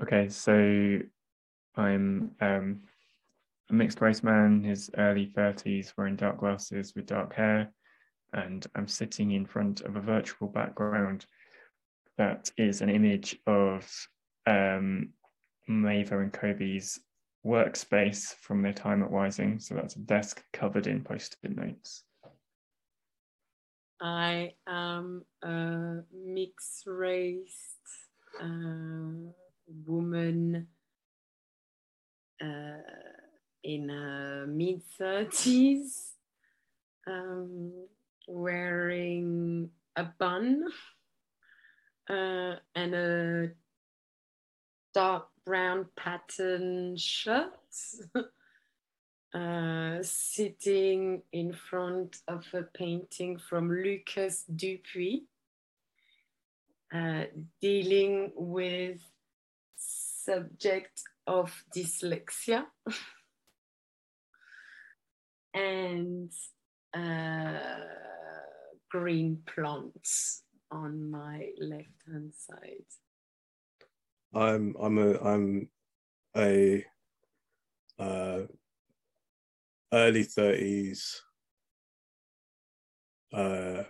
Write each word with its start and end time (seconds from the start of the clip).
Okay, 0.00 0.28
so 0.28 1.00
I'm 1.76 2.30
um, 2.40 2.80
a 3.68 3.72
mixed 3.72 4.00
race 4.00 4.22
man, 4.22 4.62
his 4.62 4.90
early 4.96 5.26
30s, 5.26 5.92
wearing 5.96 6.14
dark 6.14 6.38
glasses 6.38 6.94
with 6.94 7.06
dark 7.06 7.34
hair, 7.34 7.72
and 8.32 8.64
I'm 8.76 8.86
sitting 8.86 9.32
in 9.32 9.44
front 9.44 9.80
of 9.80 9.96
a 9.96 10.00
virtual 10.00 10.48
background 10.48 11.26
that 12.16 12.50
is 12.56 12.80
an 12.80 12.90
image 12.90 13.36
of 13.46 13.90
um, 14.46 15.10
Maeva 15.68 16.22
and 16.22 16.32
Coby's 16.32 17.00
workspace 17.44 18.34
from 18.40 18.62
their 18.62 18.72
time 18.72 19.02
at 19.02 19.10
Wysing. 19.10 19.60
So 19.60 19.74
that's 19.74 19.96
a 19.96 20.00
desk 20.00 20.44
covered 20.52 20.86
in 20.86 21.02
post-it 21.02 21.56
notes. 21.56 22.04
I 24.00 24.52
am 24.68 25.24
a 25.42 26.02
mixed 26.12 26.86
race 26.86 27.74
uh, 28.40 29.32
woman 29.86 30.66
uh, 32.40 32.46
in 33.62 33.90
uh, 33.90 34.46
mid 34.46 34.82
30s 35.00 36.12
um, 37.06 37.72
wearing 38.26 39.70
a 39.96 40.04
bun 40.04 40.64
uh, 42.08 42.54
and 42.74 42.94
a 42.94 43.50
dark 44.94 45.28
brown 45.44 45.86
pattern 45.96 46.96
shirt 46.96 47.52
uh, 49.34 49.98
sitting 50.02 51.22
in 51.32 51.52
front 51.52 52.18
of 52.28 52.44
a 52.54 52.62
painting 52.62 53.38
from 53.38 53.70
Lucas 53.70 54.44
Dupuis 54.44 55.22
uh, 56.94 57.24
dealing 57.60 58.32
with 58.34 59.00
subject 60.28 61.00
of 61.26 61.64
dyslexia 61.74 62.64
and 65.54 66.30
uh, 66.94 67.58
green 68.90 69.38
plants 69.46 70.42
on 70.70 71.10
my 71.10 71.48
left 71.58 72.00
hand 72.06 72.32
side. 72.36 72.88
I'm 74.34 74.74
I'm 74.78 74.98
a 74.98 75.10
I'm 75.18 75.68
a 76.36 76.84
uh, 77.98 78.40
early 79.92 80.24
thirties 80.24 81.22
uh, 83.32 83.82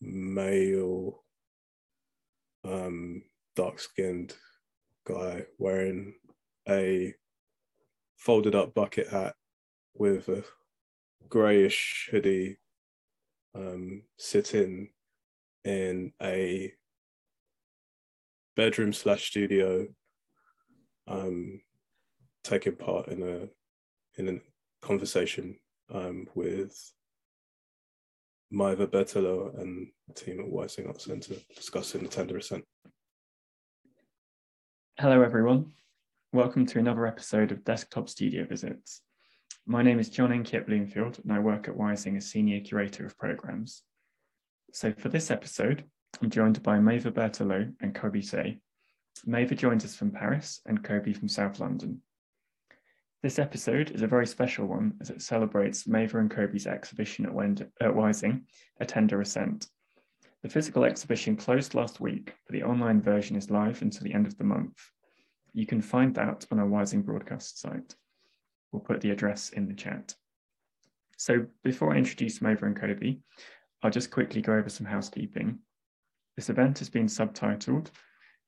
male 0.00 1.24
um, 2.64 3.22
dark 3.54 3.78
skinned 3.78 4.34
guy 5.06 5.44
wearing 5.58 6.14
a 6.68 7.14
folded 8.16 8.54
up 8.54 8.74
bucket 8.74 9.08
hat 9.08 9.34
with 9.94 10.28
a 10.28 10.44
grayish 11.28 12.08
hoodie 12.10 12.58
um, 13.54 14.02
sitting 14.16 14.90
in 15.64 16.12
a 16.22 16.72
bedroom 18.56 18.92
slash 18.92 19.28
studio 19.28 19.86
um, 21.08 21.60
taking 22.44 22.76
part 22.76 23.08
in 23.08 23.22
a 23.22 24.20
in 24.20 24.28
a 24.28 24.86
conversation 24.86 25.56
um, 25.92 26.26
with 26.34 26.92
Maeva 28.52 28.86
Berthelot 28.86 29.58
and 29.60 29.88
team 30.14 30.40
at 30.40 30.46
Wysing 30.46 30.86
Arts 30.86 31.04
Centre 31.04 31.36
discussing 31.56 32.02
the 32.02 32.08
tender 32.08 32.36
ascent. 32.36 32.64
Hello, 35.02 35.20
everyone. 35.20 35.72
Welcome 36.32 36.64
to 36.66 36.78
another 36.78 37.08
episode 37.08 37.50
of 37.50 37.64
Desktop 37.64 38.08
Studio 38.08 38.46
Visits. 38.46 39.00
My 39.66 39.82
name 39.82 39.98
is 39.98 40.08
John 40.08 40.32
N. 40.32 40.44
Kit 40.44 40.64
Bloomfield, 40.64 41.18
and 41.24 41.32
I 41.32 41.40
work 41.40 41.66
at 41.66 41.74
Wysing 41.74 42.16
as 42.16 42.30
Senior 42.30 42.60
Curator 42.60 43.04
of 43.04 43.18
Programs. 43.18 43.82
So 44.72 44.92
for 44.92 45.08
this 45.08 45.32
episode, 45.32 45.82
I'm 46.22 46.30
joined 46.30 46.62
by 46.62 46.78
Maeva 46.78 47.10
Berthelot 47.10 47.74
and 47.80 47.92
Coby 47.92 48.24
Sey. 48.24 48.60
Maeva 49.26 49.56
joins 49.56 49.84
us 49.84 49.96
from 49.96 50.12
Paris 50.12 50.60
and 50.66 50.84
Coby 50.84 51.16
from 51.16 51.28
South 51.28 51.58
London. 51.58 52.00
This 53.24 53.40
episode 53.40 53.90
is 53.90 54.02
a 54.02 54.06
very 54.06 54.28
special 54.28 54.66
one 54.66 54.92
as 55.00 55.10
it 55.10 55.20
celebrates 55.20 55.82
Maeva 55.82 56.20
and 56.20 56.30
Coby's 56.30 56.68
exhibition 56.68 57.26
at, 57.26 57.34
Wend- 57.34 57.68
at 57.80 57.90
Wysing, 57.90 58.42
A 58.78 58.86
Tender 58.86 59.20
Ascent. 59.20 59.66
The 60.42 60.48
physical 60.48 60.84
exhibition 60.84 61.36
closed 61.36 61.74
last 61.74 62.00
week, 62.00 62.34
but 62.46 62.52
the 62.52 62.64
online 62.64 63.00
version 63.00 63.36
is 63.36 63.50
live 63.50 63.80
until 63.82 64.02
the 64.04 64.14
end 64.14 64.26
of 64.26 64.36
the 64.38 64.44
month. 64.44 64.76
You 65.52 65.66
can 65.66 65.80
find 65.80 66.14
that 66.16 66.46
on 66.50 66.58
our 66.58 66.66
Wysing 66.66 67.04
broadcast 67.04 67.60
site. 67.60 67.94
We'll 68.72 68.80
put 68.80 69.00
the 69.00 69.10
address 69.10 69.50
in 69.50 69.68
the 69.68 69.74
chat. 69.74 70.14
So 71.16 71.46
before 71.62 71.94
I 71.94 71.98
introduce 71.98 72.40
Maeva 72.40 72.62
and 72.62 72.76
Coby, 72.76 73.20
I'll 73.82 73.90
just 73.90 74.10
quickly 74.10 74.42
go 74.42 74.54
over 74.54 74.68
some 74.68 74.86
housekeeping. 74.86 75.60
This 76.36 76.50
event 76.50 76.78
has 76.80 76.88
been 76.88 77.06
subtitled 77.06 77.88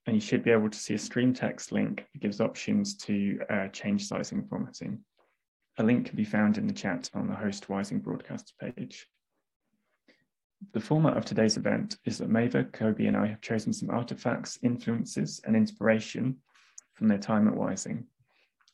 and 0.06 0.16
you 0.16 0.20
should 0.20 0.42
be 0.42 0.50
able 0.50 0.70
to 0.70 0.78
see 0.78 0.94
a 0.94 0.98
stream 0.98 1.32
text 1.32 1.70
link 1.70 2.06
that 2.12 2.20
gives 2.20 2.40
options 2.40 2.96
to 2.96 3.38
uh, 3.50 3.68
change 3.68 4.06
sizing 4.06 4.44
formatting. 4.48 5.00
A 5.78 5.84
link 5.84 6.06
can 6.06 6.16
be 6.16 6.24
found 6.24 6.58
in 6.58 6.66
the 6.66 6.72
chat 6.72 7.10
on 7.14 7.28
the 7.28 7.34
host 7.34 7.68
Wysing 7.68 8.02
broadcasts 8.02 8.52
page. 8.60 9.06
The 10.72 10.80
format 10.80 11.16
of 11.16 11.24
today's 11.24 11.56
event 11.56 11.96
is 12.04 12.18
that 12.18 12.30
Maeva, 12.30 12.70
Coby 12.70 13.08
and 13.08 13.16
I 13.16 13.26
have 13.26 13.40
chosen 13.40 13.72
some 13.72 13.90
artifacts, 13.90 14.58
influences 14.62 15.40
and 15.44 15.56
inspiration 15.56 16.36
from 16.94 17.08
their 17.08 17.18
time 17.18 17.48
at 17.48 17.54
Wysing. 17.54 18.04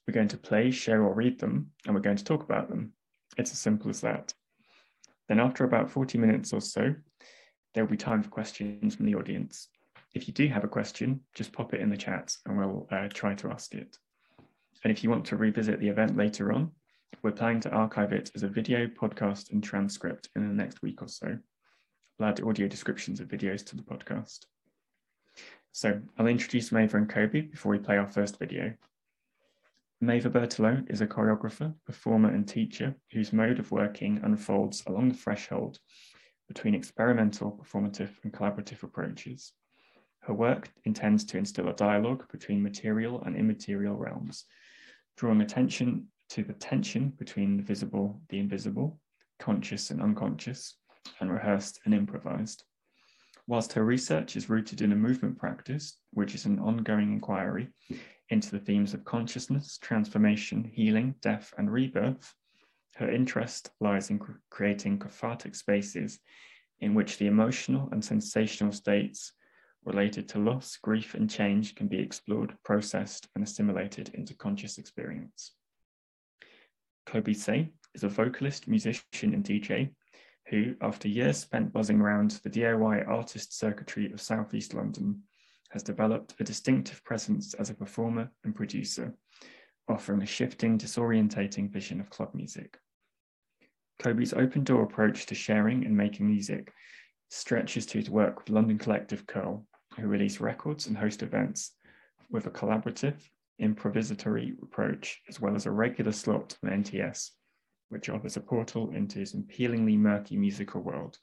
We're 0.06 0.14
going 0.14 0.28
to 0.28 0.36
play, 0.36 0.70
share 0.70 1.02
or 1.02 1.14
read 1.14 1.38
them 1.38 1.70
and 1.86 1.94
we're 1.94 2.02
going 2.02 2.16
to 2.16 2.24
talk 2.24 2.42
about 2.42 2.68
them. 2.68 2.92
It's 3.38 3.52
as 3.52 3.58
simple 3.58 3.88
as 3.90 4.00
that. 4.02 4.34
Then 5.28 5.40
after 5.40 5.64
about 5.64 5.90
40 5.90 6.18
minutes 6.18 6.52
or 6.52 6.60
so, 6.60 6.94
there 7.72 7.84
will 7.84 7.90
be 7.90 7.96
time 7.96 8.22
for 8.22 8.30
questions 8.30 8.96
from 8.96 9.06
the 9.06 9.14
audience. 9.14 9.68
If 10.14 10.26
you 10.26 10.34
do 10.34 10.48
have 10.48 10.64
a 10.64 10.68
question, 10.68 11.20
just 11.34 11.52
pop 11.52 11.72
it 11.72 11.80
in 11.80 11.88
the 11.88 11.96
chat 11.96 12.36
and 12.44 12.58
we'll 12.58 12.88
uh, 12.90 13.08
try 13.08 13.34
to 13.36 13.50
ask 13.50 13.74
it. 13.74 13.96
And 14.84 14.90
if 14.90 15.04
you 15.04 15.10
want 15.10 15.24
to 15.26 15.36
revisit 15.36 15.80
the 15.80 15.88
event 15.88 16.16
later 16.16 16.52
on, 16.52 16.72
we're 17.22 17.32
planning 17.32 17.60
to 17.60 17.70
archive 17.70 18.12
it 18.12 18.30
as 18.34 18.42
a 18.42 18.48
video, 18.48 18.86
podcast, 18.86 19.50
and 19.52 19.62
transcript 19.62 20.28
in 20.34 20.46
the 20.46 20.54
next 20.54 20.82
week 20.82 21.02
or 21.02 21.08
so. 21.08 21.38
We'll 22.20 22.28
add 22.28 22.42
audio 22.42 22.68
descriptions 22.68 23.18
of 23.20 23.28
videos 23.28 23.64
to 23.64 23.76
the 23.76 23.82
podcast. 23.82 24.40
So 25.72 26.02
I'll 26.18 26.26
introduce 26.26 26.68
Maeva 26.68 26.94
and 26.94 27.08
Coby 27.08 27.50
before 27.50 27.72
we 27.72 27.78
play 27.78 27.96
our 27.96 28.06
first 28.06 28.38
video. 28.38 28.74
Maeva 30.04 30.30
Berthelot 30.30 30.90
is 30.90 31.00
a 31.00 31.06
choreographer, 31.06 31.72
performer, 31.86 32.28
and 32.28 32.46
teacher 32.46 32.94
whose 33.10 33.32
mode 33.32 33.58
of 33.58 33.72
working 33.72 34.20
unfolds 34.22 34.82
along 34.86 35.08
the 35.08 35.14
threshold 35.14 35.78
between 36.46 36.74
experimental, 36.74 37.58
performative, 37.58 38.10
and 38.22 38.34
collaborative 38.34 38.82
approaches. 38.82 39.54
Her 40.20 40.34
work 40.34 40.68
intends 40.84 41.24
to 41.24 41.38
instill 41.38 41.70
a 41.70 41.74
dialogue 41.74 42.30
between 42.30 42.62
material 42.62 43.22
and 43.24 43.34
immaterial 43.34 43.96
realms, 43.96 44.44
drawing 45.16 45.40
attention 45.40 46.08
to 46.28 46.44
the 46.44 46.52
tension 46.52 47.14
between 47.16 47.56
the 47.56 47.62
visible, 47.62 48.20
the 48.28 48.40
invisible, 48.40 49.00
conscious 49.38 49.90
and 49.90 50.02
unconscious, 50.02 50.74
and 51.20 51.30
rehearsed 51.30 51.80
and 51.84 51.94
improvised. 51.94 52.64
Whilst 53.46 53.72
her 53.72 53.84
research 53.84 54.36
is 54.36 54.48
rooted 54.48 54.80
in 54.80 54.92
a 54.92 54.96
movement 54.96 55.38
practice, 55.38 55.98
which 56.12 56.34
is 56.34 56.44
an 56.44 56.58
ongoing 56.58 57.12
inquiry 57.12 57.68
into 58.28 58.50
the 58.50 58.60
themes 58.60 58.94
of 58.94 59.04
consciousness, 59.04 59.78
transformation, 59.78 60.70
healing, 60.72 61.14
death, 61.20 61.52
and 61.58 61.72
rebirth, 61.72 62.32
her 62.96 63.10
interest 63.10 63.70
lies 63.80 64.10
in 64.10 64.20
creating 64.50 64.98
cathartic 64.98 65.54
spaces 65.54 66.20
in 66.80 66.94
which 66.94 67.18
the 67.18 67.26
emotional 67.26 67.88
and 67.92 68.04
sensational 68.04 68.72
states 68.72 69.32
related 69.84 70.28
to 70.28 70.38
loss, 70.38 70.76
grief, 70.76 71.14
and 71.14 71.30
change 71.30 71.74
can 71.74 71.88
be 71.88 71.98
explored, 71.98 72.54
processed, 72.64 73.28
and 73.34 73.42
assimilated 73.42 74.10
into 74.14 74.34
conscious 74.34 74.78
experience. 74.78 75.52
Coby 77.06 77.34
Sey 77.34 77.72
is 77.94 78.04
a 78.04 78.08
vocalist, 78.08 78.68
musician, 78.68 79.34
and 79.34 79.42
DJ 79.42 79.90
who, 80.50 80.74
after 80.82 81.08
years 81.08 81.38
spent 81.38 81.72
buzzing 81.72 82.00
around 82.00 82.32
the 82.42 82.50
DIY 82.50 83.08
artist 83.08 83.56
circuitry 83.56 84.12
of 84.12 84.20
Southeast 84.20 84.74
London, 84.74 85.22
has 85.70 85.84
developed 85.84 86.34
a 86.40 86.44
distinctive 86.44 87.02
presence 87.04 87.54
as 87.54 87.70
a 87.70 87.74
performer 87.74 88.28
and 88.44 88.54
producer, 88.54 89.14
offering 89.88 90.22
a 90.22 90.26
shifting, 90.26 90.76
disorientating 90.76 91.70
vision 91.70 92.00
of 92.00 92.10
club 92.10 92.34
music. 92.34 92.76
Coby's 94.00 94.32
open 94.32 94.64
door 94.64 94.82
approach 94.82 95.26
to 95.26 95.34
sharing 95.34 95.86
and 95.86 95.96
making 95.96 96.26
music 96.26 96.72
stretches 97.28 97.86
to 97.86 97.98
his 97.98 98.10
work 98.10 98.40
with 98.40 98.50
London 98.50 98.76
collective 98.76 99.26
Curl, 99.26 99.64
who 99.96 100.08
release 100.08 100.40
records 100.40 100.88
and 100.88 100.96
host 100.96 101.22
events 101.22 101.76
with 102.28 102.46
a 102.46 102.50
collaborative, 102.50 103.14
improvisatory 103.62 104.60
approach, 104.62 105.20
as 105.28 105.40
well 105.40 105.54
as 105.54 105.66
a 105.66 105.70
regular 105.70 106.12
slot 106.12 106.56
on 106.64 106.70
NTS, 106.70 107.30
which 107.90 108.08
offers 108.08 108.36
a 108.36 108.40
portal 108.40 108.90
into 108.90 109.18
his 109.18 109.34
appealingly 109.34 109.96
murky 109.96 110.36
musical 110.36 110.80
world. 110.80 111.18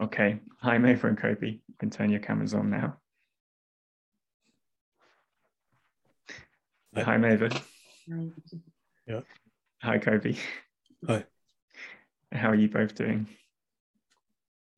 Okay, 0.00 0.40
hi 0.60 0.78
Maeva 0.78 1.04
and 1.04 1.18
Coby, 1.18 1.60
you 1.66 1.74
can 1.78 1.90
turn 1.90 2.10
your 2.10 2.20
cameras 2.20 2.54
on 2.54 2.70
now. 2.70 2.96
Hi, 6.94 7.02
Hi 7.02 7.16
Maeva. 7.16 7.62
Yeah. 9.06 9.20
Hi, 9.82 9.98
Coby. 9.98 10.38
Hi. 11.06 11.24
How 12.30 12.50
are 12.50 12.54
you 12.54 12.68
both 12.68 12.94
doing? 12.94 13.26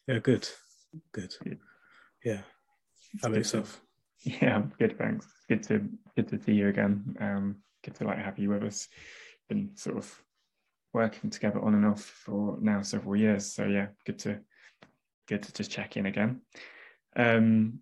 Yeah, 0.06 0.19
good. 0.21 0.49
Good. 1.12 1.35
Yeah. 2.25 2.43
How 3.21 3.29
about 3.29 3.39
yourself? 3.39 3.81
Yeah, 4.23 4.62
good, 4.79 4.97
thanks. 4.97 5.27
Good 5.49 5.62
to 5.65 5.89
good 6.17 6.29
to 6.29 6.43
see 6.43 6.53
you 6.53 6.69
again. 6.69 7.17
Um, 7.21 7.56
good 7.83 7.95
to 7.97 8.05
like 8.05 8.19
have 8.19 8.39
you 8.39 8.51
with 8.51 8.62
us. 8.62 8.89
Been 9.49 9.71
sort 9.75 9.99
of 9.99 10.23
working 10.94 11.29
together 11.29 11.61
on 11.61 11.75
and 11.75 11.85
off 11.85 12.00
for 12.02 12.56
now 12.61 12.81
several 12.81 13.17
years. 13.17 13.52
So 13.52 13.67
yeah, 13.67 13.88
good 14.06 14.19
to 14.20 14.41
good 15.29 15.43
to 15.43 15.52
just 15.52 15.70
check 15.70 15.96
in 15.96 16.06
again. 16.06 16.41
Um, 17.17 17.81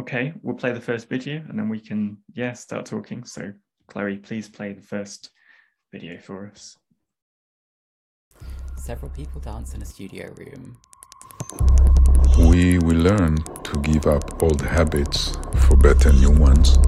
okay, 0.00 0.32
we'll 0.42 0.56
play 0.56 0.72
the 0.72 0.80
first 0.80 1.08
video 1.08 1.44
and 1.48 1.58
then 1.58 1.68
we 1.68 1.80
can 1.80 2.18
yeah 2.32 2.52
start 2.52 2.86
talking. 2.86 3.24
So 3.24 3.52
Chloe, 3.88 4.16
please 4.16 4.48
play 4.48 4.72
the 4.72 4.82
first 4.82 5.30
video 5.92 6.18
for 6.18 6.46
us. 6.46 6.76
Several 8.76 9.10
people 9.10 9.40
dance 9.40 9.74
in 9.74 9.82
a 9.82 9.84
studio 9.84 10.32
room. 10.36 10.78
We 12.38 12.78
will 12.78 12.96
learn 12.96 13.36
to 13.36 13.80
give 13.82 14.06
up 14.06 14.42
old 14.42 14.62
habits 14.62 15.36
for 15.56 15.76
better 15.76 16.12
new 16.12 16.30
ones. 16.30 16.78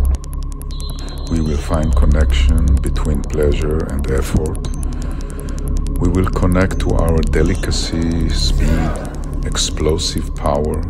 We 1.30 1.40
will 1.40 1.58
find 1.58 1.94
connection 1.94 2.64
between 2.76 3.22
pleasure 3.22 3.78
and 3.90 4.08
effort. 4.10 4.81
We 6.02 6.08
will 6.08 6.30
connect 6.30 6.80
to 6.80 6.90
our 6.96 7.20
delicacy, 7.20 8.28
speed, 8.30 8.90
explosive 9.46 10.34
power, 10.34 10.82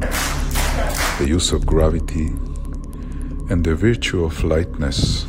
the 1.18 1.26
use 1.28 1.52
of 1.52 1.66
gravity, 1.66 2.28
and 3.50 3.62
the 3.62 3.74
virtue 3.74 4.24
of 4.24 4.42
lightness. 4.42 5.26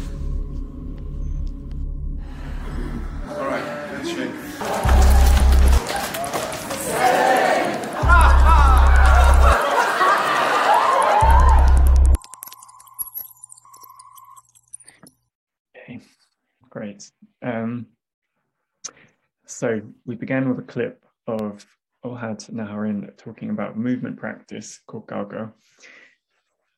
So 19.63 19.81
we 20.05 20.15
began 20.15 20.49
with 20.49 20.59
a 20.59 20.69
clip 20.69 21.05
of 21.25 21.65
Ohad 22.03 22.51
Naharin 22.51 23.15
talking 23.15 23.49
about 23.49 23.77
movement 23.77 24.17
practice 24.17 24.81
called 24.87 25.07
Gaga. 25.07 25.53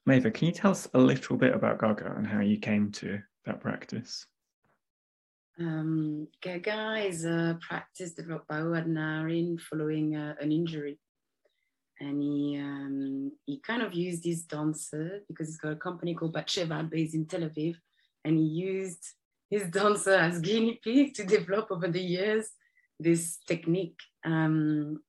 Maeva, 0.07 0.31
can 0.31 0.45
you 0.45 0.53
tell 0.53 0.69
us 0.69 0.87
a 0.93 0.99
little 0.99 1.35
bit 1.35 1.55
about 1.55 1.79
Gaga 1.79 2.13
and 2.15 2.27
how 2.27 2.41
you 2.41 2.59
came 2.59 2.91
to 2.91 3.17
that 3.45 3.59
practice? 3.59 4.27
Um, 5.59 6.27
Gaga 6.43 7.07
is 7.07 7.25
a 7.25 7.57
practice 7.67 8.11
developed 8.11 8.47
by 8.47 8.59
Ohad 8.59 8.85
Naharin 8.85 9.59
following 9.59 10.15
uh, 10.15 10.35
an 10.39 10.51
injury. 10.51 10.99
And 11.99 12.21
he, 12.21 12.59
um, 12.59 13.31
he 13.47 13.61
kind 13.61 13.81
of 13.81 13.95
used 13.95 14.25
this 14.25 14.43
dancer 14.43 15.21
because 15.27 15.47
he's 15.47 15.57
got 15.57 15.71
a 15.71 15.75
company 15.75 16.13
called 16.13 16.35
Batsheva 16.35 16.87
based 16.87 17.15
in 17.15 17.25
Tel 17.25 17.49
Aviv. 17.49 17.77
And 18.23 18.37
he 18.37 18.45
used 18.45 19.03
his 19.49 19.71
dancer 19.71 20.13
as 20.13 20.39
guinea 20.39 20.79
pig 20.83 21.15
to 21.15 21.23
develop 21.23 21.71
over 21.71 21.87
the 21.87 21.99
years 21.99 22.47
this 22.99 23.37
technique. 23.47 23.99
Um, 24.23 25.01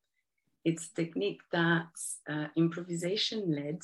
it's 0.65 0.91
a 0.91 0.94
technique 1.03 1.41
that's 1.53 2.19
uh, 2.29 2.47
improvisation 2.56 3.55
led 3.55 3.81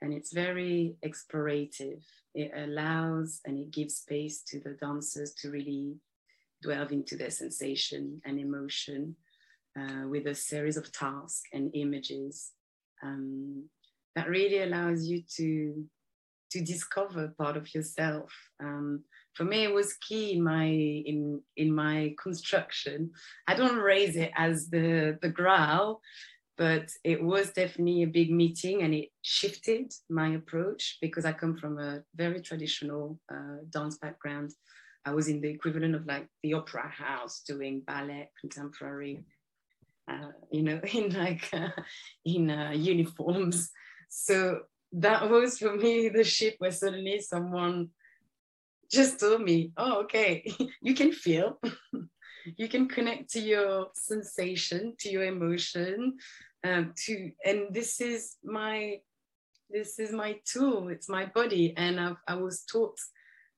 and 0.00 0.12
it's 0.12 0.32
very 0.32 0.96
explorative. 1.04 2.02
It 2.34 2.50
allows 2.56 3.40
and 3.46 3.56
it 3.58 3.70
gives 3.70 3.96
space 3.96 4.42
to 4.48 4.58
the 4.58 4.76
dancers 4.80 5.32
to 5.34 5.50
really 5.50 5.94
delve 6.62 6.92
into 6.92 7.16
their 7.16 7.30
sensation 7.30 8.20
and 8.24 8.38
emotion 8.38 9.16
uh, 9.78 10.08
with 10.08 10.26
a 10.26 10.34
series 10.34 10.76
of 10.76 10.92
tasks 10.92 11.42
and 11.52 11.70
images 11.74 12.50
um, 13.02 13.68
that 14.14 14.28
really 14.28 14.62
allows 14.62 15.06
you 15.06 15.22
to 15.36 15.84
to 16.52 16.62
discover 16.62 17.34
part 17.38 17.56
of 17.56 17.74
yourself. 17.74 18.30
Um, 18.60 19.04
for 19.34 19.44
me, 19.44 19.64
it 19.64 19.72
was 19.72 19.94
key 19.94 20.32
in 20.32 20.42
my 20.42 20.64
in 20.64 21.40
in 21.56 21.74
my 21.74 22.14
construction. 22.22 23.10
I 23.48 23.54
don't 23.54 23.78
raise 23.78 24.16
it 24.16 24.30
as 24.36 24.68
the 24.68 25.18
the 25.22 25.30
growl, 25.30 26.00
but 26.58 26.90
it 27.02 27.22
was 27.22 27.52
definitely 27.52 28.02
a 28.02 28.16
big 28.18 28.30
meeting, 28.30 28.82
and 28.82 28.94
it 28.94 29.08
shifted 29.22 29.92
my 30.10 30.34
approach 30.34 30.98
because 31.00 31.24
I 31.24 31.32
come 31.32 31.56
from 31.56 31.78
a 31.78 32.02
very 32.14 32.40
traditional 32.40 33.18
uh, 33.32 33.58
dance 33.70 33.96
background. 33.98 34.52
I 35.04 35.12
was 35.12 35.28
in 35.28 35.40
the 35.40 35.48
equivalent 35.48 35.94
of 35.94 36.06
like 36.06 36.28
the 36.42 36.54
opera 36.54 36.88
house 36.88 37.42
doing 37.46 37.80
ballet, 37.80 38.30
contemporary, 38.38 39.24
uh, 40.08 40.32
you 40.50 40.62
know, 40.62 40.80
in 40.92 41.10
like 41.10 41.48
uh, 41.54 41.70
in 42.24 42.50
uh, 42.50 42.72
uniforms. 42.72 43.70
So 44.10 44.60
that 44.92 45.28
was 45.30 45.58
for 45.58 45.74
me 45.74 46.08
the 46.08 46.24
ship 46.24 46.56
where 46.58 46.72
suddenly 46.72 47.20
someone 47.20 47.88
just 48.90 49.20
told 49.20 49.42
me, 49.42 49.72
oh, 49.76 50.02
okay, 50.02 50.52
you 50.82 50.94
can 50.94 51.12
feel, 51.12 51.58
you 52.56 52.68
can 52.68 52.88
connect 52.88 53.30
to 53.30 53.40
your 53.40 53.88
sensation, 53.94 54.94
to 54.98 55.08
your 55.10 55.24
emotion, 55.24 56.18
um, 56.64 56.92
to, 57.06 57.30
and 57.44 57.68
this 57.70 58.00
is 58.00 58.36
my, 58.44 58.98
this 59.70 59.98
is 59.98 60.12
my 60.12 60.36
tool, 60.44 60.88
it's 60.88 61.08
my 61.08 61.24
body. 61.24 61.72
And 61.76 61.98
I've, 61.98 62.16
I 62.28 62.34
was 62.34 62.64
taught 62.70 62.98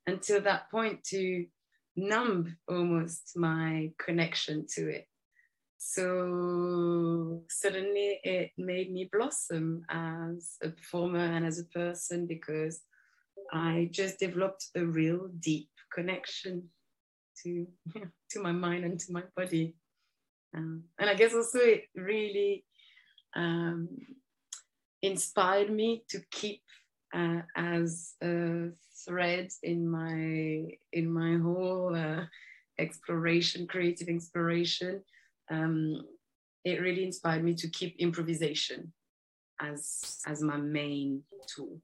until 0.07 0.41
that 0.43 0.71
point 0.71 1.03
to 1.05 1.47
numb 1.97 2.57
almost 2.69 3.33
my 3.37 3.91
connection 3.99 4.67
to 4.75 4.89
it. 4.89 5.07
So 5.87 7.43
suddenly 7.51 8.19
it 8.25 8.53
made 8.57 8.91
me 8.91 9.11
blossom 9.13 9.85
as 9.91 10.57
a 10.63 10.71
performer 10.71 11.19
and 11.19 11.45
as 11.45 11.59
a 11.59 11.65
person 11.65 12.27
because 12.27 12.81
I 13.53 13.91
just 13.93 14.19
developed 14.19 14.65
a 14.75 14.87
real 14.87 15.29
deep 15.41 15.69
connection 15.93 16.71
to 17.43 17.67
to 18.31 18.41
my 18.41 18.51
mind 18.53 18.87
and 18.87 18.99
to 18.99 19.13
my 19.13 19.25
body. 19.37 19.77
Um, 20.57 20.85
and 20.99 21.11
I 21.11 21.15
guess 21.15 21.35
also 21.35 21.59
it 21.59 21.85
really 21.95 22.65
um, 23.37 23.89
inspired 25.03 25.71
me 25.71 26.05
to 26.09 26.21
keep 26.31 26.63
uh, 27.13 27.43
as 27.57 28.15
a 28.23 28.71
thread 29.07 29.51
in 29.63 29.87
my 29.87 30.79
in 30.95 31.13
my 31.13 31.37
whole 31.37 31.95
uh, 31.95 32.25
exploration, 32.79 33.67
creative 33.67 34.09
exploration. 34.09 35.03
Um, 35.51 36.07
it 36.65 36.81
really 36.81 37.05
inspired 37.05 37.45
me 37.45 37.55
to 37.55 37.69
keep 37.69 37.97
improvisation 37.99 38.93
as 39.61 40.21
as 40.27 40.43
my 40.43 40.57
main 40.57 41.23
tool 41.47 41.81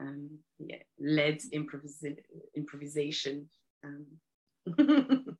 um, 0.00 0.38
yeah, 0.58 0.76
led 0.98 1.40
improvisa- 1.54 2.16
improvisation. 2.56 3.48
Um. 3.84 4.06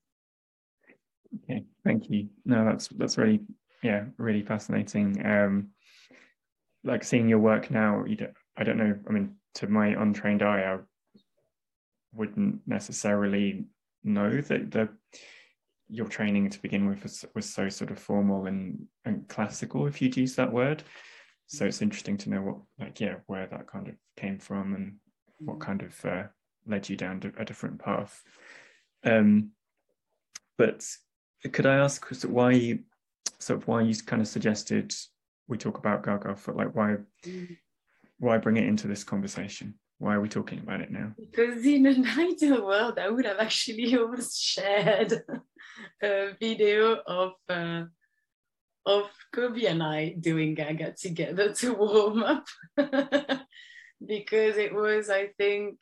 okay, 1.44 1.64
thank 1.84 2.10
you. 2.10 2.28
No, 2.44 2.64
that's 2.64 2.88
that's 2.88 3.18
really 3.18 3.40
yeah, 3.82 4.04
really 4.18 4.42
fascinating. 4.42 5.24
Um, 5.24 5.70
like 6.84 7.04
seeing 7.04 7.28
your 7.28 7.38
work 7.38 7.70
now, 7.70 8.04
you 8.04 8.16
don't, 8.16 8.34
I 8.56 8.64
don't 8.64 8.78
know. 8.78 8.98
I 9.08 9.12
mean, 9.12 9.36
to 9.56 9.66
my 9.66 9.88
untrained 9.88 10.42
eye, 10.42 10.62
I 10.62 10.78
wouldn't 12.14 12.60
necessarily 12.66 13.66
know 14.02 14.40
that 14.40 14.70
the 14.70 14.88
your 15.90 16.06
training 16.06 16.48
to 16.48 16.62
begin 16.62 16.88
with 16.88 17.02
was, 17.02 17.24
was 17.34 17.48
so 17.48 17.68
sort 17.68 17.90
of 17.90 17.98
formal 17.98 18.46
and, 18.46 18.86
and 19.04 19.26
classical, 19.28 19.86
if 19.86 20.00
you'd 20.00 20.16
use 20.16 20.36
that 20.36 20.52
word 20.52 20.82
so 21.50 21.66
it's 21.66 21.82
interesting 21.82 22.16
to 22.16 22.30
know 22.30 22.40
what 22.40 22.56
like 22.78 23.00
yeah 23.00 23.16
where 23.26 23.46
that 23.48 23.66
kind 23.66 23.88
of 23.88 23.94
came 24.16 24.38
from 24.38 24.74
and 24.74 24.94
what 25.40 25.58
mm. 25.58 25.60
kind 25.60 25.82
of 25.82 26.04
uh, 26.04 26.22
led 26.66 26.88
you 26.88 26.96
down 26.96 27.20
a 27.38 27.44
different 27.44 27.78
path 27.78 28.22
um, 29.04 29.50
but 30.56 30.86
could 31.52 31.66
i 31.66 31.74
ask 31.74 32.06
why 32.24 32.52
you 32.52 32.78
sort 33.40 33.60
of 33.60 33.66
why 33.66 33.80
you 33.80 33.94
kind 34.06 34.22
of 34.22 34.28
suggested 34.28 34.94
we 35.48 35.58
talk 35.58 35.78
about 35.78 36.04
gaga 36.04 36.36
for 36.36 36.54
like 36.54 36.74
why 36.74 36.96
mm. 37.26 37.56
why 38.18 38.38
bring 38.38 38.56
it 38.56 38.66
into 38.66 38.86
this 38.86 39.02
conversation 39.02 39.74
why 40.00 40.14
are 40.14 40.20
we 40.20 40.30
talking 40.30 40.58
about 40.58 40.80
it 40.80 40.90
now? 40.90 41.12
Because 41.18 41.64
in 41.64 41.84
an 41.84 42.06
ideal 42.18 42.64
world 42.64 42.98
i 42.98 43.08
would 43.08 43.26
have 43.26 43.38
actually 43.38 43.94
almost 43.98 44.42
shared 44.42 45.12
a 46.02 46.32
video 46.40 46.96
of 47.06 47.32
uh, 47.48 47.84
of 48.86 49.10
Coby 49.34 49.68
and 49.70 49.82
I 49.82 50.14
doing 50.18 50.54
Gaga 50.54 50.94
together 50.94 51.52
to 51.52 51.74
warm 51.74 52.22
up. 52.22 52.46
Because 54.04 54.56
it 54.56 54.74
was, 54.74 55.10
I 55.10 55.28
think, 55.36 55.78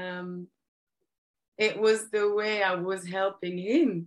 um, 0.00 0.46
it 1.58 1.76
was 1.78 2.08
the 2.10 2.32
way 2.32 2.62
I 2.62 2.76
was 2.76 3.04
helping 3.04 3.58
him 3.58 4.06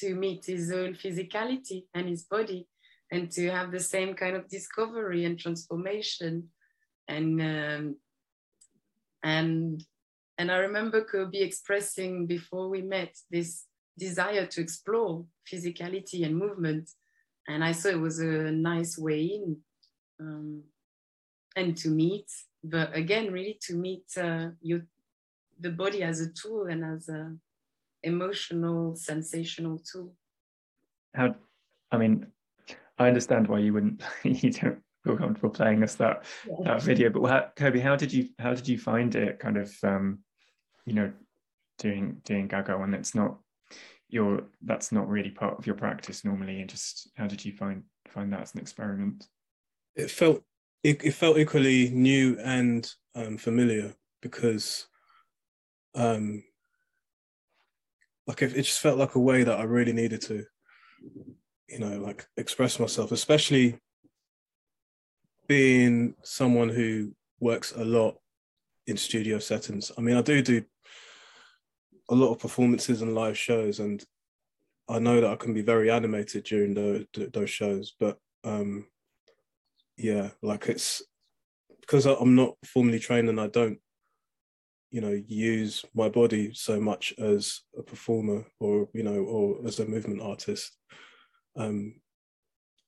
to 0.00 0.14
meet 0.14 0.44
his 0.44 0.70
own 0.70 0.92
physicality 0.92 1.86
and 1.94 2.06
his 2.06 2.24
body 2.24 2.68
and 3.10 3.30
to 3.32 3.50
have 3.50 3.72
the 3.72 3.80
same 3.80 4.12
kind 4.14 4.36
of 4.36 4.48
discovery 4.48 5.24
and 5.24 5.38
transformation. 5.38 6.50
And 7.08 7.40
um, 7.40 7.96
and 9.24 9.82
And 10.38 10.50
I 10.50 10.56
remember 10.56 11.04
Coby 11.04 11.42
expressing 11.42 12.26
before 12.26 12.68
we 12.68 12.82
met 12.82 13.16
this 13.30 13.66
desire 13.96 14.46
to 14.46 14.60
explore 14.60 15.24
physicality 15.50 16.24
and 16.26 16.36
movement. 16.36 16.90
And 17.46 17.62
I 17.62 17.72
saw 17.72 17.88
it 17.88 18.00
was 18.00 18.18
a 18.18 18.50
nice 18.50 18.98
way 18.98 19.20
in 19.22 19.56
um, 20.20 20.62
and 21.56 21.76
to 21.78 21.88
meet, 21.88 22.26
but 22.64 22.96
again, 22.96 23.32
really 23.32 23.58
to 23.66 23.74
meet 23.74 24.06
uh, 24.16 24.48
your, 24.60 24.80
the 25.60 25.70
body 25.70 26.02
as 26.02 26.20
a 26.20 26.32
tool 26.32 26.66
and 26.66 26.84
as 26.84 27.08
a 27.08 27.36
emotional, 28.02 28.96
sensational 28.96 29.78
tool. 29.78 30.14
How, 31.14 31.34
I 31.92 31.98
mean, 31.98 32.26
I 32.98 33.08
understand 33.08 33.46
why 33.46 33.60
you 33.60 33.72
wouldn't, 33.72 34.02
you 34.24 34.50
don't 34.50 34.83
feel 35.04 35.16
comfortable 35.16 35.50
playing 35.50 35.82
us 35.82 35.94
that 35.96 36.24
yeah. 36.48 36.56
that 36.64 36.82
video. 36.82 37.10
But 37.10 37.26
how, 37.28 37.50
Coby, 37.56 37.80
how 37.80 37.96
did 37.96 38.12
you 38.12 38.28
how 38.38 38.54
did 38.54 38.66
you 38.66 38.78
find 38.78 39.14
it? 39.14 39.38
Kind 39.38 39.56
of, 39.56 39.72
um, 39.82 40.20
you 40.86 40.94
know, 40.94 41.12
doing 41.78 42.20
doing 42.24 42.48
Gaga 42.48 42.78
when 42.78 42.94
it's 42.94 43.14
not 43.14 43.38
your 44.08 44.44
that's 44.62 44.92
not 44.92 45.08
really 45.08 45.30
part 45.30 45.58
of 45.58 45.66
your 45.66 45.76
practice 45.76 46.24
normally, 46.24 46.60
and 46.60 46.70
just 46.70 47.10
how 47.16 47.26
did 47.26 47.44
you 47.44 47.52
find 47.52 47.82
find 48.08 48.32
that 48.32 48.42
as 48.42 48.54
an 48.54 48.60
experiment? 48.60 49.26
It 49.94 50.10
felt 50.10 50.42
it, 50.82 51.04
it 51.04 51.12
felt 51.12 51.38
equally 51.38 51.90
new 51.90 52.36
and 52.42 52.90
um, 53.14 53.38
familiar 53.38 53.94
because 54.20 54.86
um, 55.94 56.42
like 58.26 58.42
it, 58.42 58.52
it 58.52 58.62
just 58.62 58.80
felt 58.80 58.98
like 58.98 59.14
a 59.14 59.20
way 59.20 59.44
that 59.44 59.58
I 59.58 59.64
really 59.64 59.92
needed 59.92 60.20
to, 60.22 60.44
you 61.68 61.78
know, 61.78 61.98
like 61.98 62.26
express 62.36 62.80
myself, 62.80 63.12
especially 63.12 63.78
being 65.46 66.14
someone 66.22 66.68
who 66.68 67.12
works 67.40 67.72
a 67.72 67.84
lot 67.84 68.16
in 68.86 68.96
studio 68.96 69.38
settings. 69.38 69.92
I 69.96 70.00
mean, 70.00 70.16
I 70.16 70.22
do 70.22 70.42
do 70.42 70.62
a 72.08 72.14
lot 72.14 72.32
of 72.32 72.38
performances 72.38 73.02
and 73.02 73.14
live 73.14 73.38
shows, 73.38 73.80
and 73.80 74.04
I 74.88 74.98
know 74.98 75.20
that 75.20 75.30
I 75.30 75.36
can 75.36 75.54
be 75.54 75.62
very 75.62 75.90
animated 75.90 76.44
during 76.44 76.74
those, 76.74 77.04
those 77.32 77.50
shows. 77.50 77.94
But 77.98 78.18
um, 78.44 78.86
yeah, 79.96 80.30
like 80.42 80.66
it's 80.66 81.02
because 81.80 82.06
I'm 82.06 82.34
not 82.34 82.54
formally 82.64 82.98
trained 82.98 83.28
and 83.28 83.40
I 83.40 83.46
don't, 83.48 83.78
you 84.90 85.00
know, 85.00 85.20
use 85.26 85.84
my 85.94 86.08
body 86.08 86.52
so 86.54 86.80
much 86.80 87.14
as 87.18 87.62
a 87.76 87.82
performer 87.82 88.46
or 88.60 88.88
you 88.92 89.02
know, 89.02 89.22
or 89.24 89.66
as 89.66 89.80
a 89.80 89.86
movement 89.86 90.22
artist. 90.22 90.76
Um, 91.56 92.00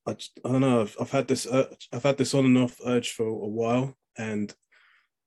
I, 0.07 0.13
I 0.45 0.53
don't 0.53 0.61
know. 0.61 0.83
I've, 0.83 0.97
I've 1.01 1.11
had 1.11 1.29
this 1.29 1.47
urge, 1.51 1.89
I've 1.93 2.03
had 2.05 2.17
this 2.17 2.35
on 2.35 2.45
and 2.45 2.59
off 2.59 2.81
urge 2.85 3.13
for 3.13 3.27
a 3.27 3.33
while, 3.33 3.97
and 4.17 4.55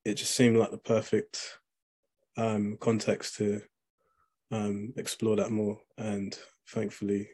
it 0.06 0.16
just 0.16 0.36
seemed 0.36 0.58
like 0.58 0.72
the 0.72 0.78
perfect 0.78 1.60
um, 2.38 2.78
context 2.80 3.36
to 3.38 3.62
um, 4.52 4.94
explore 4.96 5.36
that 5.36 5.52
more. 5.52 5.80
And 5.98 6.38
thankfully, 6.70 7.30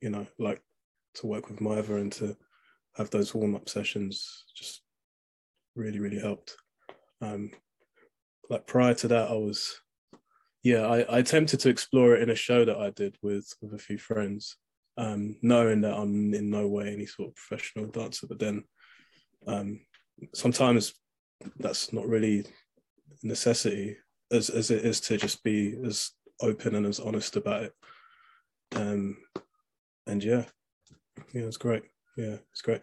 you 0.00 0.10
know, 0.10 0.26
like 0.38 0.60
to 1.14 1.26
work 1.26 1.48
with 1.48 1.60
Maeva 1.60 2.00
and 2.00 2.12
to 2.12 2.36
have 2.96 3.10
those 3.10 3.34
warm 3.34 3.54
up 3.54 3.68
sessions 3.68 4.44
just 4.54 4.82
really 5.74 6.00
really 6.00 6.18
helped. 6.18 6.56
Um, 7.20 7.50
like 8.50 8.66
prior 8.66 8.94
to 8.94 9.08
that, 9.08 9.30
I 9.30 9.34
was 9.34 9.80
yeah 10.62 10.86
I, 10.86 11.02
I 11.02 11.18
attempted 11.18 11.60
to 11.60 11.68
explore 11.68 12.14
it 12.14 12.22
in 12.22 12.30
a 12.30 12.34
show 12.34 12.64
that 12.64 12.76
I 12.76 12.90
did 12.90 13.16
with 13.22 13.54
with 13.62 13.72
a 13.74 13.78
few 13.78 13.98
friends 13.98 14.56
um, 14.96 15.36
knowing 15.42 15.80
that 15.82 15.96
I'm 15.96 16.34
in 16.34 16.50
no 16.50 16.68
way 16.68 16.92
any 16.92 17.06
sort 17.06 17.30
of 17.30 17.34
professional 17.34 17.86
dancer. 17.86 18.26
But 18.26 18.38
then 18.38 18.64
um, 19.46 19.80
sometimes 20.34 20.94
that's 21.58 21.92
not 21.92 22.06
really 22.06 22.44
necessity 23.22 23.96
as, 24.30 24.50
as 24.50 24.70
it 24.70 24.84
is 24.84 25.00
to 25.00 25.16
just 25.16 25.42
be 25.42 25.76
as 25.84 26.10
open 26.40 26.74
and 26.74 26.86
as 26.86 27.00
honest 27.00 27.36
about 27.36 27.64
it. 27.64 27.72
Um, 28.74 29.16
and 30.06 30.22
yeah, 30.22 30.44
yeah, 31.32 31.42
it's 31.42 31.56
great. 31.56 31.82
Yeah, 32.16 32.36
it's 32.50 32.62
great. 32.62 32.82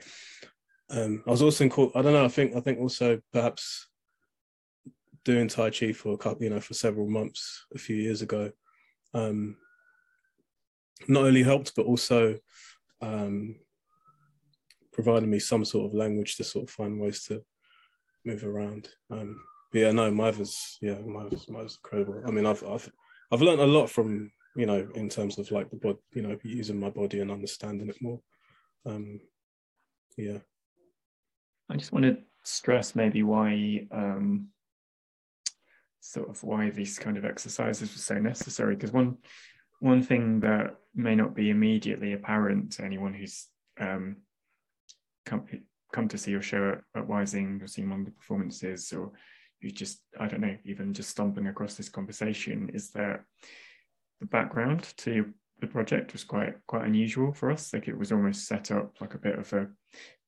Um, 0.90 1.24
I 1.28 1.32
was 1.32 1.42
also 1.42 1.64
in 1.64 1.70
court. 1.70 1.92
I 1.96 2.02
don't 2.02 2.14
know. 2.14 2.26
I 2.26 2.30
think 2.30 2.56
I 2.56 2.62
think 2.62 2.80
also 2.80 3.20
perhaps 3.32 3.88
doing 5.24 5.48
Tai 5.48 5.70
Chi 5.70 5.92
for 5.92 6.14
a 6.14 6.18
couple, 6.18 6.44
you 6.44 6.50
know, 6.50 6.60
for 6.60 6.74
several 6.74 7.08
months 7.08 7.66
a 7.76 7.78
few 7.78 7.96
years 7.96 8.22
ago. 8.22 8.52
Um, 9.14 9.58
not 11.08 11.26
only 11.26 11.44
helped 11.44 11.76
but 11.76 11.86
also 11.86 12.36
um, 13.02 13.56
provided 14.92 15.30
me 15.30 15.40
some 15.40 15.64
sort 15.64 15.86
of 15.86 15.94
language 15.94 16.36
to 16.36 16.44
sort 16.44 16.68
of 16.68 16.70
find 16.70 17.00
ways 17.00 17.24
to 17.24 17.42
move 18.26 18.44
around. 18.44 18.90
Um, 19.10 19.40
but 19.72 19.80
yeah, 19.80 19.92
no, 19.92 20.12
Maeva's 20.12 20.78
yeah, 20.82 20.96
Maeva's, 20.96 21.46
Maeva's 21.46 21.78
incredible. 21.84 22.22
I 22.28 22.32
mean, 22.32 22.46
I've 22.46 22.64
I've 22.64 22.92
I've 23.32 23.42
learned 23.42 23.62
a 23.62 23.68
lot 23.68 23.90
from 23.90 24.32
you 24.56 24.66
know 24.66 24.88
in 24.96 25.10
terms 25.10 25.38
of 25.38 25.52
like 25.52 25.70
the 25.70 25.78
body, 25.78 26.00
you 26.14 26.22
know, 26.22 26.38
using 26.44 26.80
my 26.80 26.90
body 26.90 27.20
and 27.20 27.32
understanding 27.32 27.90
it 27.90 28.02
more. 28.02 28.20
Um, 28.86 29.22
yeah. 30.18 30.40
I 31.70 31.78
just 31.78 31.92
want 31.92 32.06
to 32.06 32.18
stress 32.44 32.96
maybe 32.96 33.22
why 33.22 33.88
um, 33.92 34.48
sort 36.02 36.30
of 36.30 36.44
why 36.44 36.72
these 36.72 36.98
kind 36.98 37.18
of 37.18 37.26
exercises 37.26 37.94
were 37.94 38.00
so 38.00 38.16
necessary 38.16 38.76
because 38.76 38.92
one 38.92 39.18
one 39.80 40.02
thing 40.02 40.42
that 40.42 40.76
may 40.94 41.16
not 41.16 41.36
be 41.36 41.50
immediately 41.50 42.14
apparent 42.14 42.74
to 42.74 42.84
anyone 42.84 43.14
who's 43.14 43.48
um, 43.80 44.18
come, 45.26 45.46
come 45.94 46.08
to 46.08 46.18
see 46.18 46.32
your 46.32 46.42
show 46.42 46.70
at, 46.70 47.02
at 47.02 47.08
Wysing 47.08 47.62
or 47.62 47.68
seen 47.68 47.90
one 47.90 48.02
of 48.02 48.06
the 48.06 48.12
performances 48.12 48.92
or 48.92 49.12
who's 49.62 49.74
just, 49.74 50.02
I 50.20 50.28
don't 50.28 50.42
know, 50.42 50.58
even 50.66 50.94
just 50.94 51.10
stumbling 51.10 51.48
across 51.48 51.76
this 51.76 51.90
conversation 51.90 52.72
is 52.74 52.92
that 52.92 53.22
the 54.20 54.26
background 54.26 54.94
to 54.98 55.34
the 55.62 55.68
project 55.68 56.14
was 56.14 56.24
quite 56.24 56.56
quite 56.68 56.86
unusual 56.86 57.34
for 57.34 57.52
us. 57.52 57.74
Like 57.74 57.88
it 57.88 57.98
was 57.98 58.12
almost 58.12 58.48
set 58.48 58.72
up 58.72 58.96
like 59.02 59.14
a 59.14 59.20
bit 59.20 59.38
of 59.38 59.52
a 59.54 59.68